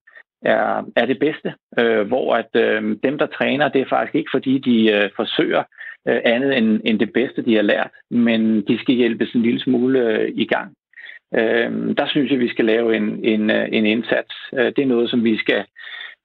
er, 0.45 0.83
er 0.95 1.05
det 1.05 1.19
bedste, 1.19 1.53
øh, 1.79 2.07
hvor 2.07 2.35
at 2.35 2.49
øh, 2.55 2.97
dem, 3.03 3.17
der 3.17 3.25
træner, 3.25 3.69
det 3.69 3.81
er 3.81 3.89
faktisk 3.89 4.15
ikke 4.15 4.29
fordi, 4.33 4.57
de 4.57 4.91
øh, 4.91 5.09
forsøger 5.15 5.63
øh, 6.07 6.21
andet 6.25 6.57
end, 6.57 6.81
end 6.85 6.99
det 6.99 7.13
bedste, 7.13 7.41
de 7.41 7.55
har 7.55 7.61
lært, 7.61 7.89
men 8.09 8.61
de 8.61 8.79
skal 8.79 8.95
hjælpes 8.95 9.33
en 9.33 9.41
lille 9.41 9.59
smule 9.59 9.99
øh, 9.99 10.31
i 10.35 10.45
gang. 10.45 10.73
Øh, 11.39 11.97
der 11.97 12.07
synes 12.07 12.31
jeg, 12.31 12.39
vi 12.39 12.49
skal 12.49 12.65
lave 12.65 12.95
en, 12.95 13.25
en, 13.25 13.49
øh, 13.49 13.67
en 13.71 13.85
indsats. 13.85 14.35
Øh, 14.53 14.65
det 14.65 14.79
er 14.79 14.93
noget, 14.95 15.09
som 15.09 15.23
vi 15.23 15.37
skal, 15.37 15.65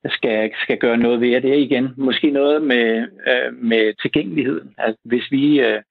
skal, 0.09 0.51
skal 0.63 0.79
gøre 0.79 0.97
noget 0.97 1.21
ved. 1.21 1.37
Og 1.37 1.43
det 1.43 1.51
er 1.51 1.65
igen 1.69 1.89
måske 1.97 2.31
noget 2.31 2.63
med, 2.63 2.87
øh, 3.31 3.55
med 3.63 3.95
tilgængeligheden. 4.03 4.75
Altså, 4.79 5.01
hvis 5.05 5.27
vi... 5.31 5.61
Øh, 5.61 5.83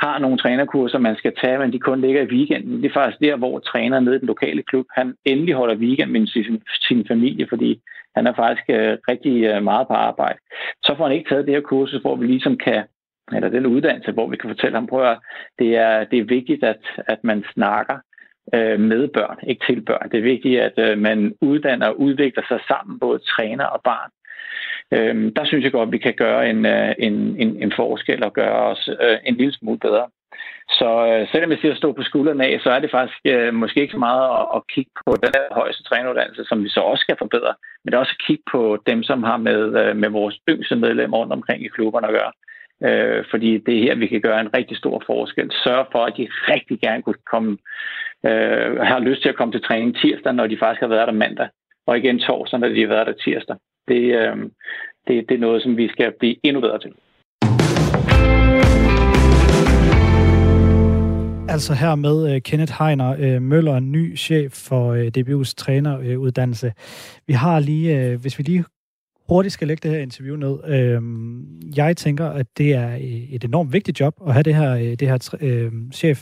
har 0.00 0.18
nogle 0.18 0.38
trænerkurser, 0.38 0.98
man 0.98 1.16
skal 1.16 1.32
tage, 1.42 1.58
men 1.58 1.72
de 1.72 1.78
kun 1.78 2.00
ligger 2.00 2.22
i 2.22 2.32
weekenden. 2.34 2.82
Det 2.82 2.88
er 2.88 2.92
faktisk 2.92 3.20
der, 3.20 3.36
hvor 3.36 3.58
træneren 3.58 4.04
nede 4.04 4.16
i 4.16 4.18
den 4.18 4.26
lokale 4.26 4.62
klub, 4.62 4.86
han 4.94 5.14
endelig 5.24 5.54
holder 5.54 5.76
weekend 5.76 6.10
med 6.10 6.26
sin, 6.26 6.62
sin 6.88 7.06
familie, 7.08 7.46
fordi 7.48 7.80
han 8.16 8.26
er 8.26 8.34
faktisk 8.34 8.64
øh, 8.68 8.98
rigtig 9.08 9.62
meget 9.62 9.86
på 9.88 9.94
arbejde. 9.94 10.38
Så 10.82 10.94
får 10.96 11.06
han 11.06 11.16
ikke 11.16 11.28
taget 11.28 11.46
det 11.46 11.54
her 11.54 11.60
kursus, 11.60 12.00
hvor 12.00 12.16
vi 12.16 12.26
ligesom 12.26 12.56
kan 12.56 12.84
eller 13.32 13.48
den 13.48 13.66
uddannelse, 13.66 14.12
hvor 14.12 14.26
vi 14.26 14.36
kan 14.36 14.50
fortælle 14.50 14.74
ham, 14.74 14.86
prøv 14.86 15.10
at 15.10 15.18
det 15.58 15.76
er, 15.76 16.04
det 16.04 16.18
er 16.18 16.24
vigtigt, 16.24 16.64
at, 16.64 16.82
at 16.96 17.24
man 17.24 17.44
snakker 17.54 17.98
øh, 18.54 18.80
med 18.80 19.08
børn, 19.08 19.38
ikke 19.42 19.66
til 19.66 19.80
børn. 19.80 20.10
Det 20.10 20.18
er 20.18 20.32
vigtigt, 20.32 20.60
at 20.60 20.76
øh, 20.78 20.98
man 20.98 21.34
uddanner 21.40 21.86
og 21.86 22.00
udvikler 22.00 22.42
sig 22.48 22.60
sammen, 22.68 22.98
både 22.98 23.18
træner 23.18 23.64
og 23.64 23.80
barn. 23.84 24.10
Øh, 24.94 25.32
der 25.36 25.44
synes 25.44 25.64
jeg 25.64 25.72
godt, 25.72 25.86
at 25.86 25.92
vi 25.92 25.98
kan 25.98 26.14
gøre 26.14 26.50
en, 26.50 26.66
øh, 26.66 26.94
en, 26.98 27.14
en, 27.42 27.62
en 27.62 27.72
forskel 27.76 28.24
og 28.24 28.32
gøre 28.32 28.62
os 28.72 28.88
øh, 29.00 29.18
en 29.24 29.34
lille 29.34 29.52
smule 29.52 29.78
bedre. 29.78 30.06
Så 30.78 30.90
øh, 31.10 31.28
selvom 31.32 31.50
jeg 31.50 31.58
siger 31.58 31.72
at 31.72 31.78
stå 31.78 31.92
på 31.92 32.02
skuldrene 32.02 32.46
af, 32.46 32.60
så 32.60 32.70
er 32.70 32.80
det 32.80 32.90
faktisk 32.90 33.20
øh, 33.24 33.54
måske 33.54 33.80
ikke 33.80 33.92
så 33.92 33.98
meget 33.98 34.24
at, 34.40 34.46
at 34.56 34.62
kigge 34.74 34.90
på 35.06 35.16
den 35.22 35.32
højeste 35.50 35.82
træneruddannelse, 35.82 36.44
som 36.44 36.64
vi 36.64 36.68
så 36.68 36.80
også 36.80 37.02
skal 37.02 37.16
forbedre, 37.18 37.54
men 37.80 37.86
det 37.86 37.96
er 37.96 38.04
også 38.04 38.16
at 38.18 38.26
kigge 38.26 38.42
på 38.52 38.82
dem, 38.86 39.02
som 39.02 39.22
har 39.22 39.36
med, 39.36 39.62
øh, 39.82 39.96
med 39.96 40.08
vores 40.08 40.36
yngste 40.48 40.76
medlemmer 40.76 41.16
rundt 41.18 41.32
omkring 41.32 41.64
i 41.64 41.68
klubberne 41.68 42.06
at 42.08 42.14
gøre. 42.14 42.32
Øh, 42.84 43.24
fordi 43.30 43.58
det 43.58 43.78
er 43.78 43.82
her, 43.82 43.94
vi 43.94 44.06
kan 44.06 44.20
gøre 44.20 44.40
en 44.40 44.54
rigtig 44.54 44.76
stor 44.76 45.02
forskel. 45.06 45.50
Sørge 45.64 45.86
for, 45.92 46.04
at 46.04 46.14
de 46.16 46.28
rigtig 46.52 46.80
gerne 46.80 47.02
kunne 47.02 47.22
komme, 47.30 47.58
øh, 48.26 48.76
har 48.76 48.98
lyst 48.98 49.22
til 49.22 49.28
at 49.28 49.36
komme 49.36 49.52
til 49.52 49.62
træning 49.62 49.96
tirsdag, 49.96 50.34
når 50.34 50.46
de 50.46 50.58
faktisk 50.58 50.80
har 50.80 50.88
været 50.88 51.08
der 51.08 51.12
mandag, 51.12 51.48
og 51.86 51.98
igen 51.98 52.18
torsdag, 52.18 52.60
når 52.60 52.68
de 52.68 52.80
har 52.80 52.88
været 52.88 53.06
der 53.06 53.12
tirsdag. 53.12 53.56
Det, 53.88 54.02
øh, 54.20 54.36
det, 55.08 55.28
det 55.28 55.34
er 55.34 55.38
noget, 55.38 55.62
som 55.62 55.76
vi 55.76 55.88
skal 55.88 56.12
blive 56.18 56.36
endnu 56.42 56.60
bedre 56.60 56.78
til. 56.78 56.92
Altså 61.48 61.74
her 61.74 61.94
med 61.94 62.34
uh, 62.34 62.40
Kenneth 62.42 62.72
Heiner 62.78 63.12
uh, 63.12 63.42
Møller, 63.42 63.80
ny 63.80 64.16
chef 64.16 64.52
for 64.52 64.92
øh, 64.92 65.00
uh, 65.00 65.06
DBU's 65.06 65.54
træneruddannelse. 65.56 66.72
Vi 67.26 67.32
har 67.32 67.60
lige, 67.60 68.14
uh, 68.14 68.20
hvis 68.20 68.38
vi 68.38 68.42
lige 68.42 68.64
hurtigt 69.30 69.52
skal 69.52 69.68
lægge 69.68 69.82
det 69.82 69.90
her 69.96 70.02
interview 70.08 70.36
ned. 70.36 70.54
Øh, 70.74 71.00
jeg 71.76 71.96
tænker, 71.96 72.26
at 72.40 72.46
det 72.58 72.74
er 72.74 72.90
øh, 72.94 73.34
et 73.36 73.44
enormt 73.44 73.72
vigtigt 73.72 74.00
job 74.00 74.14
at 74.26 74.32
have 74.32 74.42
det 74.42 74.54
her, 74.54 74.72
øh, 74.74 74.92
det 75.00 75.08
her 75.08 75.18
øh, 75.40 75.72
chef 75.92 76.18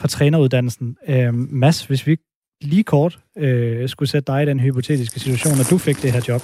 for 0.00 0.08
træneruddannelsen. 0.08 0.96
Øh, 1.08 1.34
Mads, 1.34 1.86
hvis 1.86 2.06
vi 2.06 2.16
lige 2.62 2.84
kort 2.84 3.18
øh, 3.38 3.88
skulle 3.88 4.08
sætte 4.08 4.32
dig 4.32 4.42
i 4.42 4.46
den 4.46 4.60
hypotetiske 4.60 5.20
situation, 5.20 5.60
at 5.62 5.68
du 5.70 5.78
fik 5.78 5.98
det 6.02 6.12
her 6.16 6.22
job, 6.30 6.42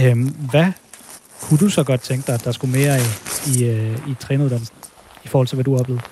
øh, 0.00 0.16
hvad 0.50 0.68
kunne 1.44 1.60
du 1.64 1.68
så 1.76 1.82
godt 1.90 2.02
tænke 2.10 2.24
dig, 2.26 2.34
at 2.38 2.44
der 2.46 2.52
skulle 2.52 2.74
mere 2.78 2.94
i, 3.06 3.08
i, 3.52 3.54
øh, 3.72 4.10
i 4.10 4.12
træneruddannelsen, 4.24 4.76
i 5.24 5.28
forhold 5.28 5.46
til, 5.48 5.56
hvad 5.56 5.68
du 5.70 5.74
oplevede? 5.80 6.04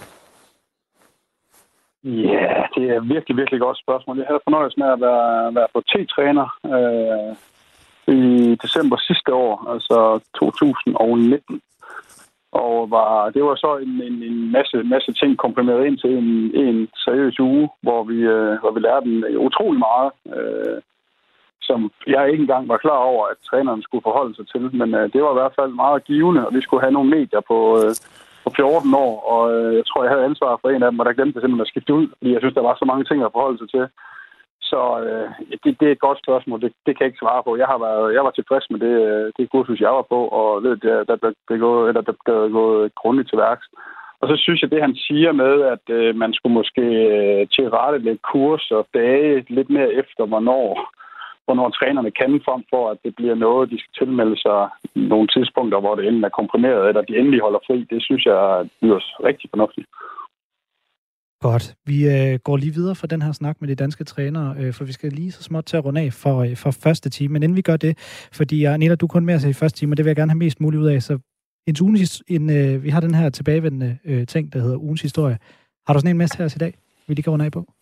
Ja, 2.04 2.52
det 2.76 2.84
er 2.94 3.00
virkelig, 3.14 3.34
virkelig 3.40 3.60
godt 3.66 3.78
spørgsmål. 3.84 4.18
Jeg 4.18 4.26
havde 4.30 4.46
fornøjelsen 4.46 4.82
af 4.86 4.92
at 4.96 5.00
være, 5.06 5.54
være 5.58 5.68
på 5.74 5.80
T-træner 5.90 6.48
øh, 6.74 7.32
i 8.09 8.54
december 8.62 8.96
sidste 8.96 9.34
år, 9.34 9.70
altså 9.74 10.20
2019. 10.38 11.61
Og 12.52 12.90
var, 12.90 13.30
det 13.30 13.42
var 13.44 13.54
så 13.54 13.76
en, 13.76 13.94
en, 14.09 14.22
en 14.22 14.52
masse, 14.52 14.76
masse 14.82 15.12
ting 15.12 15.38
komprimeret 15.38 15.86
ind 15.86 15.98
til 15.98 16.12
en, 16.22 16.30
en 16.64 16.88
seriøs 17.04 17.40
uge, 17.40 17.68
hvor 17.82 18.04
vi, 18.04 18.18
øh, 18.36 18.61
hvor 18.61 18.70
vi 18.70 18.80
lærte 18.80 19.07
en, 19.07 19.36
utrolig 19.36 19.78
meget, 19.78 20.11
øh, 20.36 20.78
som 21.68 21.90
jeg 22.07 22.30
ikke 22.30 22.42
engang 22.42 22.68
var 22.68 22.76
klar 22.84 23.00
over, 23.12 23.26
at 23.26 23.36
træneren 23.48 23.82
skulle 23.82 24.07
forholde 24.09 24.34
sig 24.36 24.46
til. 24.48 24.64
Men 24.80 24.94
øh, 24.94 25.12
det 25.12 25.22
var 25.22 25.32
i 25.32 25.40
hvert 25.40 25.57
fald 25.59 25.72
meget 25.72 26.04
givende, 26.04 26.46
og 26.46 26.54
vi 26.54 26.61
skulle 26.62 26.82
have 26.84 26.96
nogle 26.96 27.11
medier 27.11 27.42
på, 27.50 27.59
øh, 27.80 27.92
på 28.44 28.50
14 28.57 28.94
år, 28.94 29.14
og 29.32 29.42
øh, 29.54 29.74
jeg 29.78 29.84
tror, 29.86 30.04
jeg 30.04 30.12
havde 30.12 30.28
ansvar 30.30 30.59
for 30.61 30.68
en 30.70 30.82
af 30.82 30.90
dem, 30.90 31.00
og 31.00 31.07
der 31.07 31.16
glemte 31.16 31.36
jeg 31.36 31.42
simpelthen 31.42 31.66
at 31.66 31.72
skifte 31.72 31.94
ud, 31.98 32.07
fordi 32.18 32.32
jeg 32.32 32.40
synes, 32.40 32.54
der 32.54 32.68
var 32.68 32.76
så 32.78 32.84
mange 32.90 33.04
ting 33.04 33.18
at 33.22 33.34
forholde 33.34 33.59
sig 33.59 33.68
til. 33.74 33.84
Så 34.70 34.80
øh, 35.08 35.28
det, 35.64 35.80
det 35.80 35.86
er 35.88 35.92
et 35.92 36.06
godt 36.06 36.18
spørgsmål. 36.24 36.60
Det, 36.60 36.72
det 36.86 36.92
kan 36.92 37.02
jeg 37.02 37.10
ikke 37.10 37.24
svare 37.24 37.42
på. 37.42 37.56
Jeg 37.56 37.68
har 37.72 37.78
været, 37.86 38.14
jeg 38.14 38.24
var 38.24 38.30
tilfreds 38.30 38.66
med 38.70 38.80
det, 38.86 38.94
øh, 39.10 39.32
det 39.36 39.50
kursus, 39.50 39.80
jeg 39.80 39.92
var 39.98 40.06
på, 40.12 40.20
og 40.40 40.62
ved, 40.62 40.76
der, 40.76 41.04
der, 41.08 41.16
der, 41.16 41.32
der, 41.48 41.56
gået, 41.58 41.88
eller 41.88 42.00
der 42.00 42.14
blev 42.24 42.50
gået 42.50 42.94
grundigt 42.94 43.28
til 43.28 43.38
værks. 43.38 43.66
Og 44.20 44.28
så 44.28 44.36
synes 44.36 44.62
jeg, 44.62 44.70
det 44.70 44.80
han 44.86 44.94
siger 44.94 45.32
med, 45.32 45.54
at 45.74 45.84
øh, 45.98 46.16
man 46.16 46.32
skulle 46.34 46.54
måske 46.60 46.86
øh, 47.16 47.46
til 47.54 47.66
rette 47.76 47.98
lidt 47.98 48.22
kurs 48.32 48.70
og 48.70 48.86
dage 48.94 49.44
lidt 49.48 49.70
mere 49.70 49.92
efter, 49.92 50.24
hvornår, 50.26 50.68
hvornår 51.44 51.68
trænerne 51.70 52.10
kan 52.10 52.40
frem 52.44 52.62
for, 52.70 52.90
at 52.90 52.98
det 53.04 53.16
bliver 53.16 53.34
noget, 53.34 53.70
de 53.70 53.78
skal 53.78 53.94
tilmelde 53.98 54.36
sig 54.46 54.68
nogle 54.94 55.28
tidspunkter, 55.28 55.80
hvor 55.80 55.94
det 55.94 56.06
enten 56.06 56.24
er 56.24 56.38
komprimeret, 56.40 56.88
eller 56.88 57.02
de 57.02 57.18
endelig 57.18 57.40
holder 57.40 57.58
fri. 57.66 57.86
Det 57.90 58.02
synes 58.02 58.24
jeg 58.26 58.68
lyder 58.82 59.00
rigtig 59.28 59.50
fornuftigt. 59.50 59.86
Godt. 61.41 61.76
Vi 61.87 62.09
øh, 62.09 62.39
går 62.45 62.57
lige 62.57 62.74
videre 62.74 62.95
fra 62.95 63.07
den 63.07 63.22
her 63.22 63.32
snak 63.32 63.61
med 63.61 63.68
de 63.68 63.74
danske 63.74 64.05
trænere, 64.05 64.57
øh, 64.59 64.72
for 64.72 64.84
vi 64.84 64.93
skal 64.93 65.12
lige 65.12 65.32
så 65.32 65.43
småt 65.43 65.64
til 65.64 65.76
at 65.76 65.84
runde 65.84 66.01
af 66.01 66.12
for, 66.12 66.41
øh, 66.41 66.57
for 66.57 66.70
første 66.70 67.11
time. 67.11 67.32
Men 67.32 67.43
inden 67.43 67.57
vi 67.57 67.62
gør 67.62 67.76
det, 67.76 67.99
fordi 68.32 68.57
øh, 68.57 68.62
jeg, 68.62 68.78
Nela, 68.78 68.95
du 68.95 69.07
er 69.07 69.09
kun 69.09 69.24
med 69.24 69.34
os 69.34 69.45
i 69.45 69.53
første 69.53 69.78
time, 69.78 69.93
og 69.93 69.97
det 69.97 70.05
vil 70.05 70.11
jeg 70.11 70.16
gerne 70.16 70.30
have 70.30 70.39
mest 70.39 70.61
muligt 70.61 70.82
ud 70.82 70.87
af, 70.87 71.03
så 71.03 71.18
en, 71.66 71.76
ugens, 71.80 72.22
en, 72.28 72.51
øh, 72.51 72.82
vi 72.82 72.91
har 72.91 73.01
den 73.01 73.14
her 73.14 73.30
tilbagevendende 73.30 73.99
øh, 74.05 74.26
ting, 74.26 74.53
der 74.53 74.59
hedder 74.59 74.76
ugens 74.76 75.03
historie. 75.03 75.39
Har 75.87 75.95
du 75.95 76.01
sådan 76.01 76.11
en 76.11 76.18
med 76.18 76.28
til 76.28 76.45
os 76.45 76.57
i 76.57 76.59
dag, 76.59 76.78
vi 77.07 77.14
lige 77.14 77.22
kan 77.22 77.30
runde 77.30 77.45
af 77.45 77.53
på? 77.53 77.72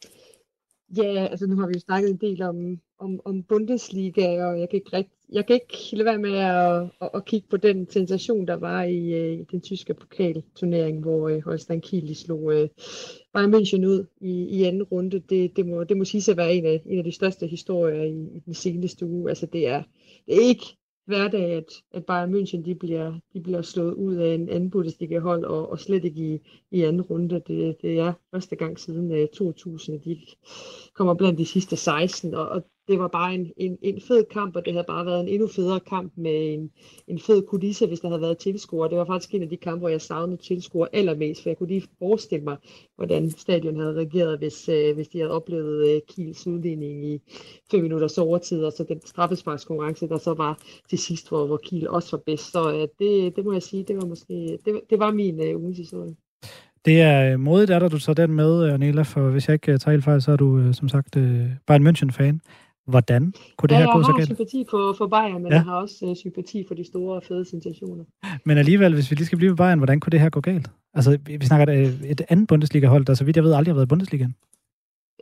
Ja, 0.96 1.26
altså 1.30 1.46
nu 1.46 1.56
har 1.56 1.66
vi 1.66 1.72
jo 1.74 1.80
snakket 1.80 2.10
en 2.10 2.16
del 2.16 2.42
om, 2.42 2.78
om, 2.98 3.20
om 3.24 3.42
Bundesliga, 3.42 4.44
og 4.44 4.60
jeg 4.60 4.68
kan 4.70 4.76
ikke, 4.76 4.96
rigtig 4.96 5.13
jeg 5.32 5.46
kan 5.46 5.54
ikke 5.54 5.96
lade 5.96 6.04
være 6.04 6.18
med 6.18 6.34
at, 6.38 6.90
at, 7.00 7.10
at 7.14 7.24
kigge 7.24 7.48
på 7.50 7.56
den 7.56 7.90
sensation, 7.90 8.46
der 8.46 8.54
var 8.54 8.82
i, 8.82 9.12
øh, 9.12 9.40
i 9.40 9.44
den 9.50 9.60
tyske 9.60 9.94
pokalturnering, 9.94 11.00
hvor 11.00 11.28
øh, 11.28 11.36
uh, 11.36 11.42
Holstein 11.42 11.80
Kiel 11.80 12.16
slog 12.16 12.42
uh, 12.42 12.68
Bayern 13.34 13.54
München 13.54 13.86
ud 13.86 14.06
i, 14.20 14.44
i 14.44 14.62
anden 14.64 14.82
runde. 14.82 15.20
Det, 15.20 15.56
det, 15.56 15.66
må, 15.66 15.84
det 15.84 15.96
må 15.96 16.04
sige 16.04 16.30
at 16.30 16.36
være 16.36 16.54
en 16.54 16.66
af, 16.66 16.82
en 16.86 16.98
af 16.98 17.04
de 17.04 17.12
største 17.12 17.46
historier 17.46 18.02
i, 18.02 18.36
i 18.36 18.38
den 18.46 18.54
seneste 18.54 19.06
uge. 19.06 19.28
Altså 19.28 19.46
det 19.46 19.68
er, 19.68 19.82
det 20.26 20.34
er 20.34 20.48
ikke 20.48 20.66
hverdag, 21.06 21.52
at, 21.52 21.82
at 21.94 22.06
Bayern 22.06 22.34
München 22.34 22.64
de 22.64 22.74
bliver, 22.74 23.18
de 23.32 23.40
bliver 23.40 23.62
slået 23.62 23.94
ud 23.94 24.14
af 24.14 24.34
en 24.34 24.48
anden 24.48 24.70
Bundesliga-hold, 24.70 25.44
og, 25.44 25.70
og 25.70 25.80
slet 25.80 26.04
ikke 26.04 26.34
i, 26.34 26.40
i 26.70 26.82
anden 26.82 27.02
runde. 27.02 27.42
Det, 27.46 27.76
det 27.82 27.98
er 27.98 28.12
første 28.30 28.56
gang 28.56 28.78
siden 28.78 29.22
uh, 29.22 29.28
2000, 29.34 29.96
at 29.96 30.04
de 30.04 30.20
kommer 30.94 31.14
blandt 31.14 31.38
de 31.38 31.46
sidste 31.46 31.76
16, 31.76 32.34
og, 32.34 32.48
og 32.48 32.64
det 32.88 32.98
var 32.98 33.08
bare 33.08 33.34
en, 33.34 33.52
en, 33.56 33.78
en 33.82 34.00
fed 34.00 34.24
kamp, 34.24 34.56
og 34.56 34.64
det 34.64 34.72
havde 34.72 34.84
bare 34.88 35.06
været 35.06 35.20
en 35.20 35.28
endnu 35.28 35.48
federe 35.48 35.80
kamp 35.80 36.12
med 36.16 36.54
en, 36.54 36.70
en 37.08 37.18
fed 37.18 37.42
kulisse, 37.42 37.86
hvis 37.86 38.00
der 38.00 38.08
havde 38.08 38.20
været 38.20 38.38
tilskuere. 38.38 38.90
Det 38.90 38.98
var 38.98 39.04
faktisk 39.04 39.34
en 39.34 39.42
af 39.42 39.48
de 39.48 39.56
kampe, 39.56 39.78
hvor 39.78 39.88
jeg 39.88 40.00
savnede 40.00 40.42
tilskuere 40.42 40.88
allermest, 40.92 41.42
for 41.42 41.50
jeg 41.50 41.56
kunne 41.56 41.68
lige 41.68 41.88
forestille 41.98 42.44
mig, 42.44 42.56
hvordan 42.96 43.30
stadion 43.30 43.80
havde 43.80 43.94
reageret, 43.94 44.38
hvis, 44.38 44.68
øh, 44.68 44.94
hvis 44.94 45.08
de 45.08 45.18
havde 45.18 45.32
oplevet 45.32 45.88
øh, 45.88 46.00
Kiels 46.08 46.46
udligning 46.46 47.06
i 47.06 47.20
fem 47.70 47.82
minutters 47.82 48.18
overtid, 48.18 48.64
og 48.64 48.72
så 48.72 48.84
den 48.84 49.00
straffesparkskonkurrence, 49.06 50.08
der 50.08 50.18
så 50.18 50.34
var 50.34 50.58
til 50.88 50.98
sidst, 50.98 51.28
hvor, 51.28 51.46
hvor 51.46 51.56
Kiel 51.56 51.88
også 51.88 52.16
var 52.16 52.22
bedst. 52.26 52.52
Så 52.52 52.72
øh, 52.74 52.88
det, 52.98 53.36
det 53.36 53.44
må 53.44 53.52
jeg 53.52 53.62
sige, 53.62 53.84
det 53.88 53.96
var 53.96 54.06
måske 54.06 54.58
det, 54.64 54.80
det 54.90 54.98
var 54.98 55.10
min 55.12 55.40
øh, 55.40 55.60
ugens 55.60 55.78
historie. 55.78 56.14
Det 56.84 57.00
er 57.00 57.32
øh, 57.32 57.40
modigt 57.40 57.70
at 57.70 57.92
du 57.92 57.98
tager 57.98 58.14
den 58.14 58.32
med, 58.32 58.66
øh, 58.66 58.74
Anela, 58.74 59.02
for 59.02 59.30
hvis 59.30 59.48
jeg 59.48 59.54
ikke 59.54 59.72
øh, 59.72 59.78
tager 59.78 59.92
helt 59.92 60.04
fejl, 60.04 60.22
så 60.22 60.32
er 60.32 60.36
du 60.36 60.72
som 60.72 60.88
sagt 60.88 61.16
Bayern 61.66 61.86
München-fan. 61.86 62.38
Hvordan 62.86 63.34
kunne 63.56 63.68
det 63.68 63.74
ja, 63.74 63.80
her 63.80 63.92
gå 63.92 64.02
så 64.02 64.12
galt? 64.12 64.18
jeg 64.18 64.22
har 64.28 64.34
sympati 64.34 64.64
for, 64.70 64.92
for 64.98 65.06
Bayern, 65.06 65.42
men 65.42 65.52
ja. 65.52 65.54
jeg 65.58 65.64
har 65.64 65.76
også 65.80 66.06
uh, 66.06 66.16
sympati 66.16 66.64
for 66.68 66.74
de 66.74 66.84
store 66.84 67.22
fede 67.22 67.44
sensationer. 67.44 68.04
Men 68.44 68.58
alligevel, 68.58 68.94
hvis 68.94 69.10
vi 69.10 69.16
lige 69.16 69.26
skal 69.26 69.38
blive 69.38 69.50
ved 69.50 69.56
Bayern, 69.56 69.78
hvordan 69.78 70.00
kunne 70.00 70.10
det 70.10 70.20
her 70.20 70.30
gå 70.30 70.40
galt? 70.40 70.70
Altså, 70.94 71.18
vi 71.26 71.46
snakker 71.46 71.74
et, 71.74 72.00
et 72.10 72.22
andet 72.28 72.48
Bundesliga-hold, 72.48 73.04
der 73.04 73.14
så 73.14 73.24
vidt 73.24 73.36
jeg 73.36 73.44
ved 73.44 73.52
aldrig 73.52 73.72
har 73.72 73.74
været 73.74 73.86
i 73.86 73.88
Bundesligaen. 73.88 74.34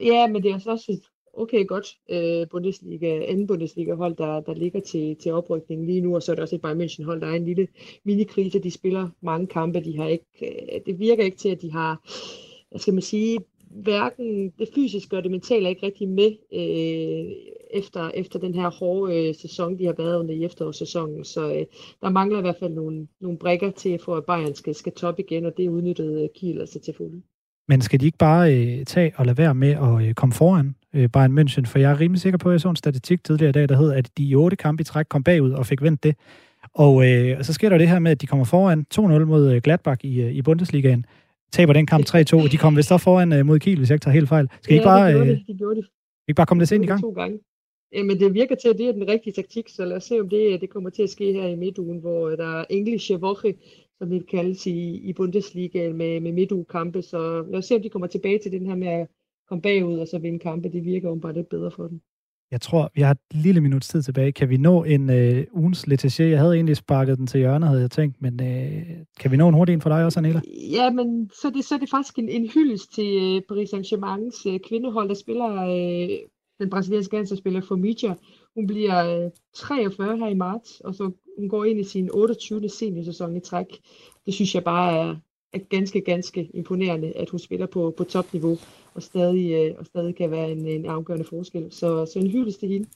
Ja, 0.02 0.26
men 0.26 0.42
det 0.42 0.50
er 0.50 0.54
også 0.54 0.92
et 0.92 1.00
okay 1.34 1.66
godt 1.66 1.86
uh, 2.12 2.48
Bundesliga, 2.50 3.24
anden 3.28 3.46
Bundesliga-hold, 3.46 4.16
der, 4.16 4.40
der 4.40 4.54
ligger 4.54 4.80
til, 4.80 5.16
til 5.16 5.32
oprykning 5.32 5.86
lige 5.86 6.00
nu, 6.00 6.14
og 6.14 6.22
så 6.22 6.32
er 6.32 6.36
der 6.36 6.42
også 6.42 6.54
et 6.54 6.62
Bayern 6.62 6.80
München-hold, 6.80 7.20
der 7.20 7.26
er 7.26 7.34
en 7.34 7.44
lille 7.44 7.68
minikrise. 8.04 8.58
De 8.58 8.70
spiller 8.70 9.08
mange 9.20 9.46
kampe, 9.46 9.80
de 9.80 9.96
har 9.96 10.06
ikke, 10.06 10.24
uh, 10.42 10.80
det 10.86 10.98
virker 10.98 11.24
ikke 11.24 11.36
til, 11.36 11.48
at 11.48 11.62
de 11.62 11.72
har, 11.72 12.00
hvad 12.70 12.80
skal 12.80 12.94
man 12.94 13.02
sige, 13.02 13.38
hverken 13.74 14.52
det 14.58 14.68
fysiske 14.74 15.16
og 15.16 15.22
det 15.22 15.30
mentale 15.30 15.64
er 15.64 15.68
ikke 15.68 15.86
rigtig 15.86 16.08
med 16.08 16.30
øh, 16.52 17.32
efter, 17.74 18.10
efter 18.14 18.38
den 18.38 18.54
her 18.54 18.70
hårde 18.70 19.28
øh, 19.28 19.34
sæson, 19.34 19.78
de 19.78 19.86
har 19.86 19.94
været 19.98 20.18
under 20.18 20.34
i 20.34 20.44
efterårssæsonen. 20.44 21.24
Så 21.24 21.54
øh, 21.54 21.64
der 22.02 22.10
mangler 22.10 22.38
i 22.38 22.40
hvert 22.40 22.56
fald 22.60 22.74
nogle, 22.74 23.06
nogle 23.20 23.38
brækker 23.38 23.70
til, 23.70 23.98
for 24.04 24.16
at 24.16 24.24
Bayern 24.24 24.54
skal, 24.54 24.74
skal 24.74 24.92
top 24.92 25.18
igen, 25.18 25.46
og 25.46 25.52
det 25.56 25.68
udnyttede 25.68 26.22
øh, 26.22 26.28
Kiel 26.34 26.60
altså 26.60 26.80
til 26.80 26.94
fulde. 26.96 27.22
Men 27.68 27.80
skal 27.80 28.00
de 28.00 28.06
ikke 28.06 28.18
bare 28.18 28.54
øh, 28.54 28.84
tage 28.84 29.12
og 29.16 29.26
lade 29.26 29.38
være 29.38 29.54
med 29.54 29.70
at 29.70 30.08
øh, 30.08 30.14
komme 30.14 30.32
foran 30.32 30.74
øh, 30.94 31.08
Bayern 31.08 31.38
München? 31.38 31.66
For 31.66 31.78
jeg 31.78 31.90
er 31.90 32.00
rimelig 32.00 32.20
sikker 32.20 32.38
på, 32.38 32.48
at 32.48 32.52
jeg 32.52 32.60
så 32.60 32.68
en 32.68 32.76
statistik 32.76 33.24
tidligere 33.24 33.48
i 33.48 33.52
dag, 33.52 33.68
der 33.68 33.76
hed, 33.76 33.92
at 33.92 34.10
de 34.18 34.22
i 34.22 34.34
otte 34.34 34.56
kampe 34.56 34.80
i 34.80 34.84
træk 34.84 35.06
kom 35.08 35.24
bagud 35.24 35.50
og 35.50 35.66
fik 35.66 35.82
vendt 35.82 36.02
det. 36.02 36.16
Og, 36.74 37.08
øh, 37.08 37.44
så 37.44 37.52
sker 37.52 37.68
der 37.68 37.78
det 37.78 37.88
her 37.88 37.98
med, 37.98 38.10
at 38.10 38.20
de 38.20 38.26
kommer 38.26 38.44
foran 38.44 38.86
2-0 38.94 39.00
mod 39.02 39.52
øh, 39.52 39.62
Gladbach 39.62 40.04
i, 40.04 40.20
øh, 40.20 40.32
i 40.32 40.42
Bundesligaen 40.42 41.06
taber 41.52 41.72
den 41.72 41.86
kamp 41.86 42.04
3-2, 42.08 42.42
og 42.44 42.52
de 42.52 42.56
kom 42.56 42.76
vist 42.76 42.88
så 42.88 42.98
foran 42.98 43.32
uh, 43.32 43.46
mod 43.46 43.58
Kiel, 43.58 43.78
hvis 43.78 43.90
jeg 43.90 43.94
ikke 43.94 44.04
tager 44.04 44.18
helt 44.20 44.28
fejl. 44.28 44.48
Skal 44.62 44.74
I 44.74 44.76
ikke 44.76 44.84
bare, 44.84 45.14
det 45.14 45.26
de. 45.26 45.52
De 45.52 45.58
gjorde 45.58 45.76
det. 45.76 45.86
Ikke 46.28 46.36
bare 46.36 46.46
komme 46.46 46.60
lidt 46.60 46.72
ind 46.72 46.84
i 46.84 46.86
gang? 46.86 47.00
To 47.00 47.10
gange. 47.10 47.38
Jamen, 47.92 48.20
det 48.20 48.34
virker 48.34 48.54
til, 48.54 48.68
at 48.68 48.78
det 48.78 48.88
er 48.88 48.92
den 48.92 49.08
rigtige 49.08 49.32
taktik, 49.32 49.68
så 49.68 49.84
lad 49.84 49.96
os 49.96 50.04
se, 50.04 50.20
om 50.20 50.28
det, 50.28 50.60
det 50.60 50.70
kommer 50.70 50.90
til 50.90 51.02
at 51.02 51.10
ske 51.10 51.32
her 51.32 51.46
i 51.46 51.56
midtugen, 51.56 51.98
hvor 51.98 52.30
der 52.30 52.60
er 52.60 52.64
Englische 52.70 53.16
Woche 53.16 53.54
som 54.02 54.10
det 54.10 54.26
kaldes 54.26 54.66
i, 54.66 54.96
i 55.08 55.12
Bundesliga 55.12 55.92
med, 55.92 56.20
med 56.20 56.32
midtugekampe. 56.32 57.02
Så 57.02 57.44
lad 57.50 57.58
os 57.58 57.64
se, 57.64 57.74
om 57.74 57.82
de 57.82 57.90
kommer 57.90 58.08
tilbage 58.08 58.38
til 58.38 58.52
den 58.52 58.66
her 58.66 58.74
med 58.74 58.88
at 58.88 59.08
komme 59.48 59.62
bagud 59.62 59.98
og 59.98 60.08
så 60.08 60.18
vinde 60.18 60.38
kampe. 60.38 60.68
Det 60.68 60.84
virker 60.84 61.08
jo 61.08 61.14
bare 61.14 61.32
lidt 61.32 61.48
bedre 61.48 61.70
for 61.70 61.86
dem. 61.88 62.00
Jeg 62.52 62.60
tror, 62.60 62.90
vi 62.94 63.00
har 63.00 63.10
et 63.10 63.18
lille 63.30 63.60
minut 63.60 63.82
tid 63.82 64.02
tilbage. 64.02 64.32
Kan 64.32 64.48
vi 64.48 64.56
nå 64.56 64.84
en 64.84 65.10
øh, 65.10 65.44
ugens 65.52 65.86
Letitia? 65.86 66.28
Jeg 66.28 66.38
havde 66.38 66.54
egentlig 66.54 66.76
sparket 66.76 67.18
den 67.18 67.26
til 67.26 67.38
hjørnet, 67.40 67.68
havde 67.68 67.80
jeg 67.80 67.90
tænkt, 67.90 68.22
men 68.22 68.42
øh, 68.42 68.82
kan 69.20 69.30
vi 69.30 69.36
nå 69.36 69.48
en 69.48 69.54
hurtig 69.54 69.72
en 69.72 69.80
for 69.80 69.88
dig 69.88 70.04
også, 70.04 70.20
Anela? 70.20 70.40
Ja, 70.72 70.90
men 70.90 71.30
så 71.40 71.48
er 71.48 71.52
det, 71.52 71.64
så 71.64 71.74
er 71.74 71.78
det 71.78 71.90
faktisk 71.90 72.18
en, 72.18 72.28
en 72.28 72.50
hyldest 72.54 72.94
til 72.94 73.04
øh, 73.04 73.42
Paris 73.48 73.70
Saint-Germains 73.74 74.48
øh, 74.48 74.60
kvindehold, 74.68 75.08
der 75.08 75.14
spiller 75.14 75.50
øh, 75.62 76.18
den 76.60 76.70
brasilianske 76.70 77.16
landsholdsspiller 77.16 77.60
Formidia. 77.60 78.14
Hun 78.54 78.66
bliver 78.66 79.24
øh, 79.24 79.30
43 79.54 80.18
her 80.18 80.28
i 80.28 80.34
marts, 80.34 80.80
og 80.80 80.94
så 80.94 81.10
hun 81.38 81.48
går 81.48 81.64
ind 81.64 81.80
i 81.80 81.84
sin 81.84 82.10
28. 82.12 82.68
seniorsæson 82.68 83.36
i 83.36 83.40
træk. 83.40 83.66
Det 84.26 84.34
synes 84.34 84.54
jeg 84.54 84.64
bare 84.64 84.98
er, 84.98 85.16
er 85.52 85.58
ganske, 85.70 86.00
ganske 86.00 86.48
imponerende, 86.54 87.12
at 87.16 87.30
hun 87.30 87.40
spiller 87.40 87.66
på, 87.66 87.94
på 87.96 88.04
topniveau 88.04 88.58
og 88.94 89.02
stadig, 89.02 89.52
øh, 89.52 89.74
og 89.78 89.86
stadig 89.86 90.16
kan 90.16 90.30
være 90.30 90.50
en, 90.50 90.66
en 90.66 90.86
afgørende 90.86 91.26
forskel. 91.28 91.66
Så, 91.70 92.06
så 92.06 92.18
en 92.18 92.30
hyldest 92.30 92.60
til 92.60 92.68
hende. 92.68 92.88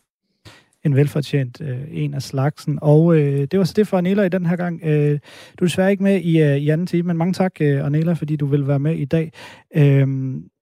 En 0.85 0.97
velfortjent 0.97 1.61
øh, 1.61 1.79
en 1.91 2.15
af 2.15 2.23
slagsen. 2.23 2.79
Og 2.83 3.17
øh, 3.17 3.41
det 3.51 3.59
var 3.59 3.65
så 3.65 3.73
det 3.77 3.89
for 3.89 3.99
Anela 3.99 4.23
i 4.23 4.29
den 4.29 4.47
her 4.47 4.57
gang. 4.57 4.81
Øh, 4.85 5.19
du 5.59 5.65
er 5.65 5.69
desværre 5.69 5.91
ikke 5.91 6.03
med 6.03 6.21
i, 6.21 6.43
øh, 6.43 6.57
i 6.57 6.69
anden 6.69 6.87
time, 6.87 7.07
men 7.07 7.17
mange 7.17 7.33
tak, 7.33 7.53
øh, 7.61 7.87
Anela, 7.87 8.13
fordi 8.13 8.37
du 8.37 8.47
vil 8.47 8.69
være 8.69 8.79
med 8.79 8.97
i 8.97 9.05
dag. 9.05 9.33
Øh, 9.77 10.09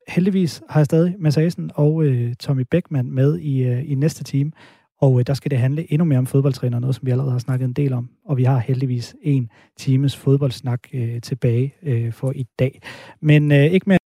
heldigvis 0.09 0.62
har 0.68 0.80
jeg 0.80 0.86
stadig 0.86 1.14
Mads 1.18 1.38
Asen 1.38 1.70
og 1.74 2.05
øh, 2.05 2.34
Tommy 2.34 2.64
Beckmann 2.70 3.14
med 3.14 3.38
i, 3.38 3.62
øh, 3.62 3.90
i 3.90 3.95
næste 3.95 4.24
time. 4.24 4.53
Og 5.01 5.18
øh, 5.18 5.26
der 5.26 5.34
skal 5.34 5.51
det 5.51 5.59
handle 5.59 5.92
endnu 5.92 6.05
mere 6.05 6.18
om 6.18 6.26
fodboldtræner, 6.26 6.78
noget 6.78 6.97
som 6.97 7.07
vi 7.07 7.11
allerede 7.11 7.32
har 7.32 7.38
snakket 7.38 7.64
en 7.64 7.72
del 7.72 7.92
om. 7.92 8.11
Og 8.24 8.36
vi 8.36 8.45
har 8.45 8.59
heldigvis 8.59 9.16
en 9.22 9.51
times 9.78 10.16
fodboldsnak 10.16 10.80
øh, 10.92 11.20
tilbage 11.20 11.74
øh, 11.82 12.12
for 12.12 12.32
i 12.32 12.47
dag. 12.59 12.82
Men 13.20 13.53
øh, 13.53 13.64
ikke 13.64 13.88
mere 13.88 13.99